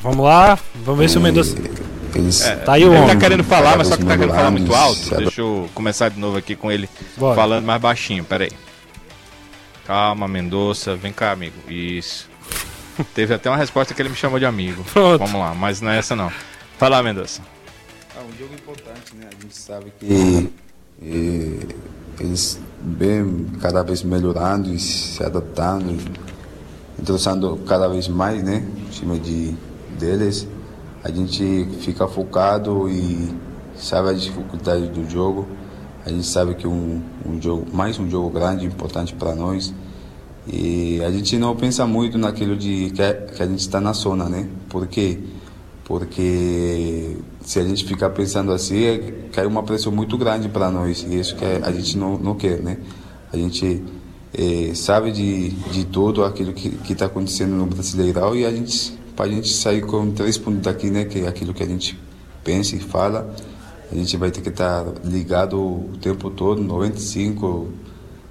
Vamos 0.00 0.24
lá, 0.24 0.58
vamos 0.84 1.00
ver 1.00 1.08
se 1.10 1.18
o 1.18 1.20
Mendonça. 1.20 1.56
Tá 2.64 2.72
aí 2.74 2.84
o 2.84 2.88
Ele 2.88 2.96
tá 2.96 3.02
homem. 3.04 3.18
querendo 3.18 3.44
falar, 3.44 3.76
mas 3.76 3.88
só 3.88 3.96
que 3.96 4.04
tá 4.04 4.16
querendo 4.16 4.34
falar 4.34 4.50
muito 4.50 4.74
alto. 4.74 5.14
Deixa 5.16 5.40
eu 5.40 5.68
começar 5.74 6.08
de 6.08 6.18
novo 6.18 6.36
aqui 6.36 6.56
com 6.56 6.70
ele 6.70 6.88
Bora. 7.16 7.34
falando 7.34 7.64
mais 7.64 7.80
baixinho, 7.80 8.24
peraí. 8.24 8.50
Calma, 9.86 10.26
Mendonça, 10.26 10.96
vem 10.96 11.12
cá, 11.12 11.32
amigo. 11.32 11.54
Isso. 11.68 12.28
Teve 13.14 13.34
até 13.34 13.48
uma 13.50 13.56
resposta 13.56 13.94
que 13.94 14.02
ele 14.02 14.08
me 14.08 14.16
chamou 14.16 14.38
de 14.38 14.46
amigo. 14.46 14.82
Pronto. 14.92 15.18
Vamos 15.18 15.40
lá, 15.40 15.54
mas 15.54 15.80
não 15.80 15.90
é 15.90 15.98
essa 15.98 16.16
não. 16.16 16.30
Fala, 16.78 17.02
Mendonça. 17.02 17.40
um 18.16 18.38
jogo 18.38 18.54
importante, 18.54 19.14
né? 19.14 19.28
A 19.30 19.42
gente 19.42 19.56
sabe 19.56 19.92
que 19.98 20.50
e, 21.02 21.60
eles 22.18 22.58
vêm 22.82 23.46
cada 23.60 23.82
vez 23.82 24.02
melhorando 24.02 24.72
e 24.72 24.78
se 24.78 25.22
adaptando, 25.22 25.96
entrosando 26.98 27.56
cada 27.66 27.88
vez 27.88 28.08
mais, 28.08 28.42
né? 28.42 28.66
O 28.86 28.90
time 28.90 29.18
de, 29.18 29.54
deles. 29.98 30.46
A 31.06 31.10
gente 31.12 31.68
fica 31.82 32.08
focado 32.08 32.88
e 32.90 33.32
sabe 33.76 34.08
a 34.08 34.12
dificuldade 34.12 34.88
do 34.88 35.08
jogo. 35.08 35.46
A 36.04 36.10
gente 36.10 36.26
sabe 36.26 36.56
que 36.56 36.66
um, 36.66 37.00
um 37.24 37.40
jogo, 37.40 37.64
mais 37.72 37.96
um 37.96 38.10
jogo 38.10 38.28
grande, 38.28 38.66
importante 38.66 39.14
para 39.14 39.32
nós. 39.32 39.72
E 40.48 41.00
a 41.04 41.10
gente 41.12 41.38
não 41.38 41.54
pensa 41.54 41.86
muito 41.86 42.18
naquilo 42.18 42.56
de 42.56 42.90
que, 42.90 43.12
que 43.36 43.40
a 43.40 43.46
gente 43.46 43.60
está 43.60 43.80
na 43.80 43.92
zona, 43.92 44.28
né? 44.28 44.48
Por 44.68 44.88
quê? 44.88 45.20
Porque 45.84 47.16
se 47.40 47.60
a 47.60 47.62
gente 47.62 47.84
ficar 47.84 48.10
pensando 48.10 48.50
assim, 48.50 48.82
é, 48.82 48.98
cai 49.32 49.46
uma 49.46 49.62
pressão 49.62 49.92
muito 49.92 50.18
grande 50.18 50.48
para 50.48 50.72
nós. 50.72 51.06
E 51.08 51.20
isso 51.20 51.36
que 51.36 51.44
a 51.44 51.70
gente 51.70 51.96
não, 51.96 52.18
não 52.18 52.34
quer, 52.34 52.60
né? 52.60 52.78
A 53.32 53.36
gente 53.36 53.80
é, 54.34 54.74
sabe 54.74 55.12
de, 55.12 55.50
de 55.50 55.84
tudo 55.84 56.24
aquilo 56.24 56.52
que 56.52 56.92
está 56.92 57.06
acontecendo 57.06 57.54
no 57.54 57.66
Brasileirão 57.66 58.34
e 58.34 58.44
a 58.44 58.50
gente, 58.50 58.98
para 59.16 59.26
a 59.26 59.28
gente 59.28 59.52
sair 59.52 59.80
com 59.80 60.12
três 60.12 60.36
pontos 60.36 60.62
daqui, 60.62 60.90
né? 60.90 61.04
Que 61.04 61.20
é 61.20 61.28
aquilo 61.28 61.54
que 61.54 61.62
a 61.62 61.66
gente 61.66 61.98
pensa 62.44 62.76
e 62.76 62.80
fala, 62.80 63.34
a 63.90 63.94
gente 63.94 64.16
vai 64.16 64.30
ter 64.30 64.40
que 64.40 64.50
estar 64.50 64.84
ligado 65.04 65.58
o 65.58 65.98
tempo 66.00 66.30
todo, 66.30 66.62
95, 66.62 67.72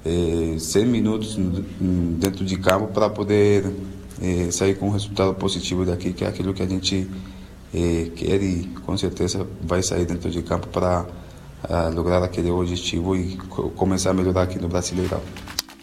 é, 0.06 0.60
100 0.60 0.86
minutos 0.86 1.36
dentro 2.18 2.46
de 2.46 2.58
campo 2.58 2.88
para 2.88 3.10
poder 3.10 3.66
é, 4.22 4.52
sair 4.52 4.76
com 4.76 4.88
um 4.88 4.92
resultado 4.92 5.34
positivo 5.34 5.86
daqui, 5.86 6.14
que 6.14 6.24
é 6.24 6.28
aquilo 6.28 6.54
que 6.54 6.62
a 6.62 6.68
gente 6.68 7.10
é, 7.74 8.10
quer 8.16 8.42
e 8.42 8.66
com 8.86 8.98
certeza 8.98 9.46
vai 9.62 9.82
sair 9.84 10.06
dentro 10.06 10.30
de 10.30 10.42
campo 10.42 10.68
para 10.68 11.06
uh, 11.70 11.94
lograr 11.94 12.24
aquele 12.24 12.50
objetivo 12.50 13.16
e 13.16 13.36
começar 13.76 14.12
a 14.12 14.14
melhorar 14.14 14.44
aqui 14.44 14.60
no 14.60 14.68
Brasileirão. 14.68 15.22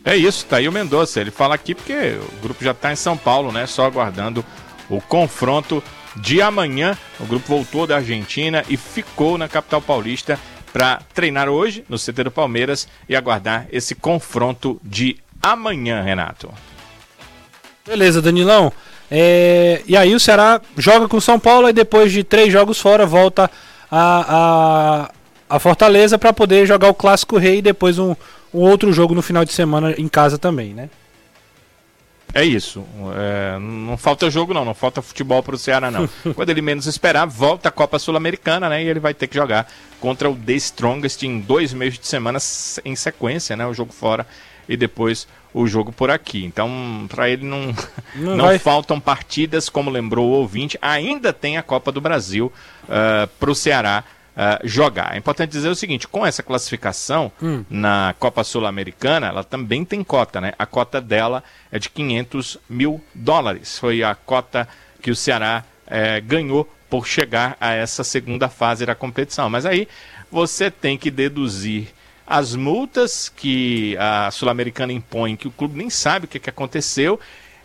É 0.05 0.17
isso, 0.17 0.47
tá 0.47 0.57
aí 0.57 0.69
o 0.69 0.73
Mendonça. 0.73 1.21
Ele 1.21 1.31
fala 1.31 1.55
aqui 1.55 1.75
porque 1.75 2.19
o 2.39 2.43
grupo 2.43 2.65
já 2.65 2.73
está 2.73 2.93
em 2.93 2.97
São 2.97 3.17
Paulo, 3.17 3.53
né? 3.53 3.67
Só 3.67 3.85
aguardando 3.87 4.45
o 4.89 5.01
confronto 5.01 5.83
de 6.17 6.41
amanhã. 6.41 6.97
O 7.19 7.25
grupo 7.25 7.47
voltou 7.49 7.87
da 7.87 7.97
Argentina 7.97 8.65
e 8.69 8.77
ficou 8.77 9.39
na 9.39 9.49
capital 9.49 9.81
paulista 9.81 10.39
para 10.73 11.01
treinar 11.15 11.49
hoje 11.49 11.85
no 11.89 11.99
CT 11.99 12.25
do 12.25 12.31
Palmeiras 12.31 12.89
e 13.09 13.15
aguardar 13.15 13.67
esse 13.71 13.95
confronto 13.95 14.81
de 14.83 15.19
amanhã, 15.43 16.03
Renato. 16.03 16.51
Beleza, 17.87 18.23
Danilão. 18.23 18.73
É, 19.11 19.83
e 19.87 19.97
aí 19.97 20.15
o 20.15 20.21
Ceará 20.21 20.61
joga 20.79 21.07
com 21.07 21.19
o 21.19 21.21
São 21.21 21.39
Paulo 21.39 21.69
e 21.69 21.73
depois 21.73 22.11
de 22.11 22.25
três 22.25 22.51
jogos 22.51 22.81
fora 22.81 23.05
volta 23.05 23.51
a, 23.91 25.11
a, 25.51 25.57
a 25.57 25.59
Fortaleza 25.59 26.19
para 26.19 26.33
poder 26.33 26.65
jogar 26.65 26.89
o 26.89 26.95
Clássico 26.95 27.37
Rei 27.37 27.59
e 27.59 27.63
depois 27.63 27.99
um, 27.99 28.17
um 28.55 28.61
outro 28.61 28.91
jogo 28.93 29.15
no 29.15 29.21
final 29.21 29.45
de 29.45 29.53
semana 29.53 29.95
em 29.99 30.09
casa 30.09 30.39
também, 30.39 30.73
né? 30.73 30.89
É 32.35 32.45
isso. 32.45 32.85
É, 33.15 33.59
não 33.59 33.97
falta 33.97 34.31
jogo, 34.31 34.55
não. 34.55 34.65
Não 34.65 34.75
falta 34.75 35.03
futebol 35.03 35.43
para 35.43 35.55
o 35.55 35.59
Ceará, 35.59 35.91
não. 35.91 36.09
Quando 36.35 36.51
ele 36.51 36.63
menos 36.63 36.87
esperar, 36.87 37.27
volta 37.27 37.69
a 37.69 37.73
Copa 37.73 37.99
Sul-Americana, 37.99 38.69
né? 38.69 38.83
E 38.83 38.89
ele 38.89 39.01
vai 39.01 39.13
ter 39.13 39.27
que 39.27 39.37
jogar 39.37 39.71
contra 40.01 40.31
o 40.31 40.37
The 40.37 40.55
Strongest 40.55 41.23
em 41.23 41.41
dois 41.41 41.73
meses 41.73 41.99
de 41.99 42.07
semana 42.07 42.39
em 42.85 42.97
sequência, 42.97 43.57
né? 43.57 43.67
O 43.67 43.75
jogo 43.75 43.93
fora 43.93 44.27
e 44.69 44.77
depois 44.77 45.27
o 45.53 45.67
jogo 45.67 45.93
por 45.93 46.11
aqui. 46.11 46.45
Então, 46.45 47.07
para 47.09 47.29
ele 47.29 47.45
não, 47.45 47.75
não, 48.15 48.37
não 48.49 48.59
faltam 48.59 48.99
partidas, 48.99 49.69
como 49.69 49.91
lembrou 49.91 50.29
o 50.29 50.33
ouvinte. 50.33 50.79
Ainda 50.81 51.33
tem 51.33 51.59
a 51.59 51.63
Copa 51.63 51.93
do 51.93 52.01
Brasil 52.01 52.47
uh, 52.85 52.89
eh, 52.89 53.29
para 53.39 53.51
o 53.51 53.55
Ceará 53.55 54.05
uh, 54.37 54.67
jogar. 54.67 55.15
É 55.15 55.19
importante 55.19 55.51
dizer 55.51 55.69
o 55.69 55.75
seguinte: 55.75 56.09
com 56.09 56.27
essa 56.27 56.43
classificação 56.43 57.33
hum. 57.43 57.65
na 57.69 58.15
Copa 58.19 58.45
Sul-Americana, 58.45 59.29
ela 59.29 59.45
também 59.45 59.85
tem 59.85 60.03
cota, 60.03 60.41
né? 60.41 60.53
A 60.59 60.67
cota 60.67 61.01
dela 61.01 61.43
é 61.71 61.79
de 61.79 61.89
500 61.89 62.59
mil 62.69 63.01
dólares. 63.15 63.79
Foi 63.79 64.03
a 64.03 64.15
cota 64.15 64.69
que 65.01 65.11
o 65.11 65.17
Ceará 65.17 65.65
eh, 65.87 66.21
ganhou 66.21 66.69
por 66.89 67.07
chegar 67.07 67.57
a 67.61 67.73
essa 67.73 68.05
segunda 68.05 68.49
fase 68.49 68.87
da 68.87 68.95
competição. 68.95 69.51
Mas 69.51 69.67
aí 69.67 69.89
você 70.31 70.71
tem 70.71 70.97
que 70.97 71.11
deduzir 71.11 71.89
as 72.27 72.55
multas 72.55 73.29
que 73.29 73.97
a 73.99 74.31
Sul-Americana 74.31 74.93
impõe, 74.93 75.37
que 75.37 75.49
o 75.49 75.51
clube 75.51 75.77
nem 75.77 75.91
sabe 75.91 76.27
o 76.27 76.29
que, 76.29 76.39
que 76.39 76.51
aconteceu, 76.51 77.19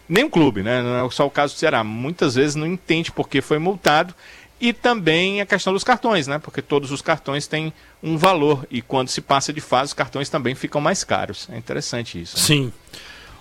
nem 0.09 0.23
o 0.23 0.29
clube, 0.29 0.63
né? 0.63 0.81
Não 0.81 1.05
é 1.05 1.09
só 1.11 1.25
o 1.25 1.29
caso 1.29 1.53
do 1.53 1.57
Ceará. 1.57 1.83
Muitas 1.83 2.35
vezes 2.35 2.55
não 2.55 2.65
entende 2.65 3.11
por 3.11 3.29
que 3.29 3.41
foi 3.41 3.59
multado. 3.59 4.15
E 4.59 4.73
também 4.73 5.39
a 5.39 5.45
questão 5.45 5.71
dos 5.71 5.83
cartões, 5.83 6.25
né? 6.25 6.39
Porque 6.39 6.61
todos 6.61 6.91
os 6.91 7.01
cartões 7.01 7.45
têm 7.45 7.71
um 8.01 8.17
valor. 8.17 8.65
E 8.71 8.81
quando 8.81 9.09
se 9.09 9.21
passa 9.21 9.53
de 9.53 9.61
fase, 9.61 9.89
os 9.89 9.93
cartões 9.93 10.29
também 10.29 10.55
ficam 10.55 10.81
mais 10.81 11.03
caros. 11.03 11.47
É 11.51 11.57
interessante 11.57 12.19
isso. 12.19 12.37
Né? 12.37 12.43
Sim. 12.43 12.73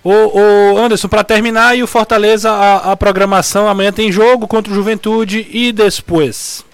O, 0.05 0.11
o 0.75 0.79
Anderson, 0.79 1.09
para 1.09 1.25
terminar, 1.25 1.77
e 1.77 1.83
o 1.83 1.87
Fortaleza, 1.87 2.51
a, 2.51 2.93
a 2.93 2.97
programação 2.97 3.67
amanhã 3.67 3.91
tem 3.91 4.13
jogo 4.13 4.47
contra 4.47 4.71
o 4.71 4.75
Juventude 4.77 5.49
e 5.51 5.73
depois. 5.73 6.65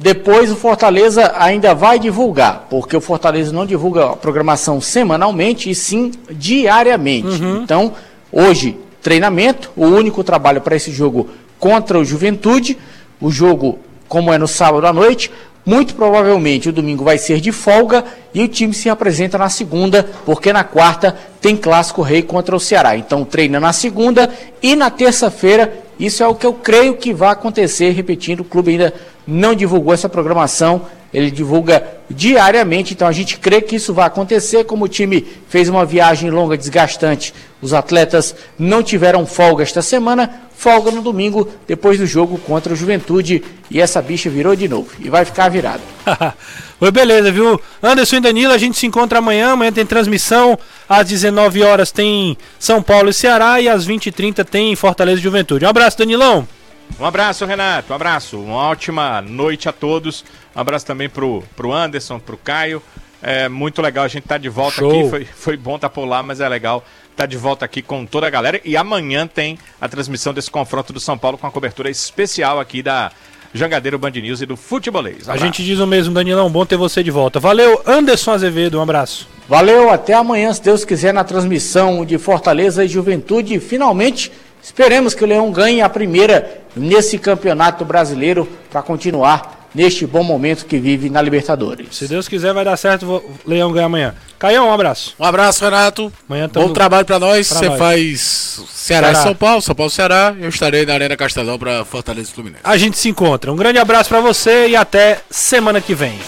Depois 0.00 0.50
o 0.50 0.56
Fortaleza 0.56 1.34
ainda 1.36 1.74
vai 1.74 1.98
divulgar, 1.98 2.66
porque 2.70 2.96
o 2.96 3.00
Fortaleza 3.02 3.52
não 3.52 3.66
divulga 3.66 4.12
a 4.12 4.16
programação 4.16 4.80
semanalmente 4.80 5.68
e 5.68 5.74
sim 5.74 6.12
diariamente. 6.30 7.42
Uhum. 7.42 7.62
Então, 7.62 7.92
hoje, 8.32 8.78
treinamento, 9.02 9.70
o 9.76 9.84
único 9.84 10.24
trabalho 10.24 10.62
para 10.62 10.74
esse 10.74 10.90
jogo 10.90 11.28
contra 11.58 11.98
o 11.98 12.04
Juventude. 12.04 12.78
O 13.20 13.30
jogo, 13.30 13.78
como 14.08 14.32
é 14.32 14.38
no 14.38 14.48
sábado 14.48 14.86
à 14.86 14.92
noite, 14.92 15.30
muito 15.64 15.94
provavelmente 15.94 16.68
o 16.68 16.72
domingo 16.72 17.04
vai 17.04 17.18
ser 17.18 17.40
de 17.40 17.52
folga 17.52 18.04
e 18.32 18.42
o 18.42 18.48
time 18.48 18.72
se 18.72 18.88
apresenta 18.88 19.36
na 19.36 19.48
segunda, 19.48 20.08
porque 20.24 20.52
na 20.52 20.64
quarta 20.64 21.16
tem 21.40 21.56
clássico 21.56 22.02
rei 22.02 22.22
contra 22.22 22.56
o 22.56 22.60
Ceará. 22.60 22.96
Então 22.96 23.24
treina 23.24 23.60
na 23.60 23.72
segunda 23.72 24.30
e 24.62 24.74
na 24.74 24.90
terça-feira. 24.90 25.72
Isso 25.98 26.22
é 26.22 26.26
o 26.26 26.34
que 26.34 26.46
eu 26.46 26.54
creio 26.54 26.96
que 26.96 27.12
vai 27.12 27.30
acontecer, 27.30 27.90
repetindo, 27.90 28.40
o 28.40 28.44
clube 28.44 28.72
ainda 28.72 28.94
não 29.26 29.54
divulgou 29.54 29.92
essa 29.92 30.08
programação, 30.08 30.82
ele 31.12 31.30
divulga 31.30 31.82
diariamente, 32.08 32.94
então 32.94 33.06
a 33.06 33.12
gente 33.12 33.38
crê 33.38 33.60
que 33.60 33.76
isso 33.76 33.92
vai 33.92 34.06
acontecer. 34.06 34.64
Como 34.64 34.84
o 34.84 34.88
time 34.88 35.26
fez 35.48 35.68
uma 35.68 35.84
viagem 35.84 36.30
longa, 36.30 36.56
desgastante, 36.56 37.34
os 37.60 37.74
atletas 37.74 38.34
não 38.58 38.82
tiveram 38.82 39.26
folga 39.26 39.62
esta 39.62 39.82
semana, 39.82 40.42
folga 40.54 40.90
no 40.90 41.02
domingo, 41.02 41.48
depois 41.66 41.98
do 41.98 42.06
jogo 42.06 42.38
contra 42.38 42.72
o 42.72 42.76
Juventude, 42.76 43.42
e 43.70 43.80
essa 43.80 44.00
bicha 44.00 44.30
virou 44.30 44.54
de 44.54 44.68
novo, 44.68 44.90
e 44.98 45.08
vai 45.08 45.24
ficar 45.24 45.48
virada. 45.48 45.80
Oi, 46.80 46.90
beleza, 46.90 47.30
viu? 47.30 47.60
Anderson 47.82 48.16
e 48.16 48.20
Danilo, 48.20 48.52
a 48.52 48.58
gente 48.58 48.78
se 48.78 48.86
encontra 48.86 49.18
amanhã, 49.18 49.52
amanhã 49.52 49.72
tem 49.72 49.84
transmissão, 49.84 50.58
às 50.88 51.08
19 51.08 51.62
horas 51.62 51.90
tem 51.90 52.36
São 52.58 52.82
Paulo 52.82 53.10
e 53.10 53.14
Ceará, 53.14 53.60
e 53.60 53.68
às 53.68 53.86
20h30 53.86 54.44
tem 54.44 54.74
Fortaleza 54.76 55.18
e 55.18 55.22
Juventude. 55.22 55.64
Um 55.64 55.68
abraço, 55.68 55.98
Danilão! 55.98 56.59
Um 56.98 57.04
abraço, 57.04 57.44
Renato. 57.46 57.92
Um 57.92 57.96
abraço. 57.96 58.40
Uma 58.40 58.56
ótima 58.68 59.20
noite 59.20 59.68
a 59.68 59.72
todos. 59.72 60.24
Um 60.54 60.60
abraço 60.60 60.86
também 60.86 61.08
pro, 61.08 61.42
pro 61.56 61.72
Anderson, 61.72 62.18
pro 62.18 62.36
Caio. 62.36 62.82
É 63.22 63.48
muito 63.48 63.82
legal 63.82 64.04
a 64.04 64.08
gente 64.08 64.24
estar 64.24 64.36
tá 64.36 64.38
de 64.38 64.48
volta 64.48 64.76
Show. 64.76 64.90
aqui. 64.90 65.10
Foi, 65.10 65.24
foi 65.24 65.56
bom 65.56 65.76
estar 65.76 65.88
tá 65.88 65.94
por 65.94 66.04
lá, 66.04 66.22
mas 66.22 66.40
é 66.40 66.48
legal 66.48 66.84
estar 67.02 67.24
tá 67.24 67.26
de 67.26 67.36
volta 67.36 67.64
aqui 67.64 67.82
com 67.82 68.06
toda 68.06 68.26
a 68.26 68.30
galera. 68.30 68.60
E 68.64 68.76
amanhã 68.76 69.26
tem 69.26 69.58
a 69.80 69.88
transmissão 69.88 70.32
desse 70.32 70.50
confronto 70.50 70.92
do 70.92 71.00
São 71.00 71.18
Paulo 71.18 71.36
com 71.36 71.46
a 71.46 71.50
cobertura 71.50 71.90
especial 71.90 72.58
aqui 72.58 72.82
da 72.82 73.12
Jangadeiro 73.52 73.98
Band 73.98 74.10
News 74.10 74.40
e 74.40 74.46
do 74.46 74.56
Futebolês. 74.56 75.28
Um 75.28 75.32
a 75.32 75.36
gente 75.36 75.64
diz 75.64 75.78
o 75.78 75.86
mesmo, 75.86 76.14
Danilão. 76.14 76.50
Bom 76.50 76.64
ter 76.64 76.76
você 76.76 77.02
de 77.02 77.10
volta. 77.10 77.40
Valeu, 77.40 77.82
Anderson 77.86 78.32
Azevedo. 78.32 78.78
Um 78.78 78.82
abraço. 78.82 79.28
Valeu, 79.48 79.90
até 79.90 80.14
amanhã, 80.14 80.52
se 80.52 80.62
Deus 80.62 80.84
quiser, 80.84 81.12
na 81.12 81.24
transmissão 81.24 82.04
de 82.04 82.16
Fortaleza 82.18 82.84
e 82.84 82.88
Juventude. 82.88 83.58
Finalmente 83.58 84.30
Esperemos 84.62 85.14
que 85.14 85.24
o 85.24 85.26
Leão 85.26 85.50
ganhe 85.50 85.80
a 85.80 85.88
primeira 85.88 86.62
nesse 86.76 87.18
campeonato 87.18 87.84
brasileiro 87.84 88.48
para 88.70 88.82
continuar 88.82 89.68
neste 89.74 90.06
bom 90.06 90.22
momento 90.22 90.66
que 90.66 90.78
vive 90.78 91.08
na 91.08 91.22
Libertadores. 91.22 91.88
Se 91.92 92.08
Deus 92.08 92.28
quiser, 92.28 92.52
vai 92.52 92.64
dar 92.64 92.76
certo. 92.76 93.06
O 93.06 93.22
Leão 93.46 93.72
ganhar 93.72 93.86
amanhã. 93.86 94.14
Caião, 94.38 94.68
um 94.68 94.72
abraço. 94.72 95.14
Um 95.18 95.24
abraço, 95.24 95.64
Renato. 95.64 96.12
Amanhã 96.28 96.48
tamo... 96.48 96.68
Bom 96.68 96.72
trabalho 96.72 97.04
para 97.04 97.18
nós. 97.18 97.46
Você 97.46 97.70
faz 97.76 98.62
Ceará, 98.74 99.08
Ceará 99.08 99.12
e 99.12 99.22
São 99.22 99.34
Paulo, 99.34 99.62
São 99.62 99.74
Paulo 99.74 99.90
Ceará. 99.90 100.34
Eu 100.40 100.48
estarei 100.48 100.84
na 100.84 100.94
Arena 100.94 101.16
Castelão 101.16 101.58
para 101.58 101.84
Fortaleza 101.84 102.30
e 102.30 102.34
Fluminense. 102.34 102.62
A 102.64 102.76
gente 102.76 102.98
se 102.98 103.08
encontra. 103.08 103.52
Um 103.52 103.56
grande 103.56 103.78
abraço 103.78 104.08
para 104.08 104.20
você 104.20 104.68
e 104.68 104.76
até 104.76 105.20
semana 105.30 105.80
que 105.80 105.94
vem. 105.94 106.18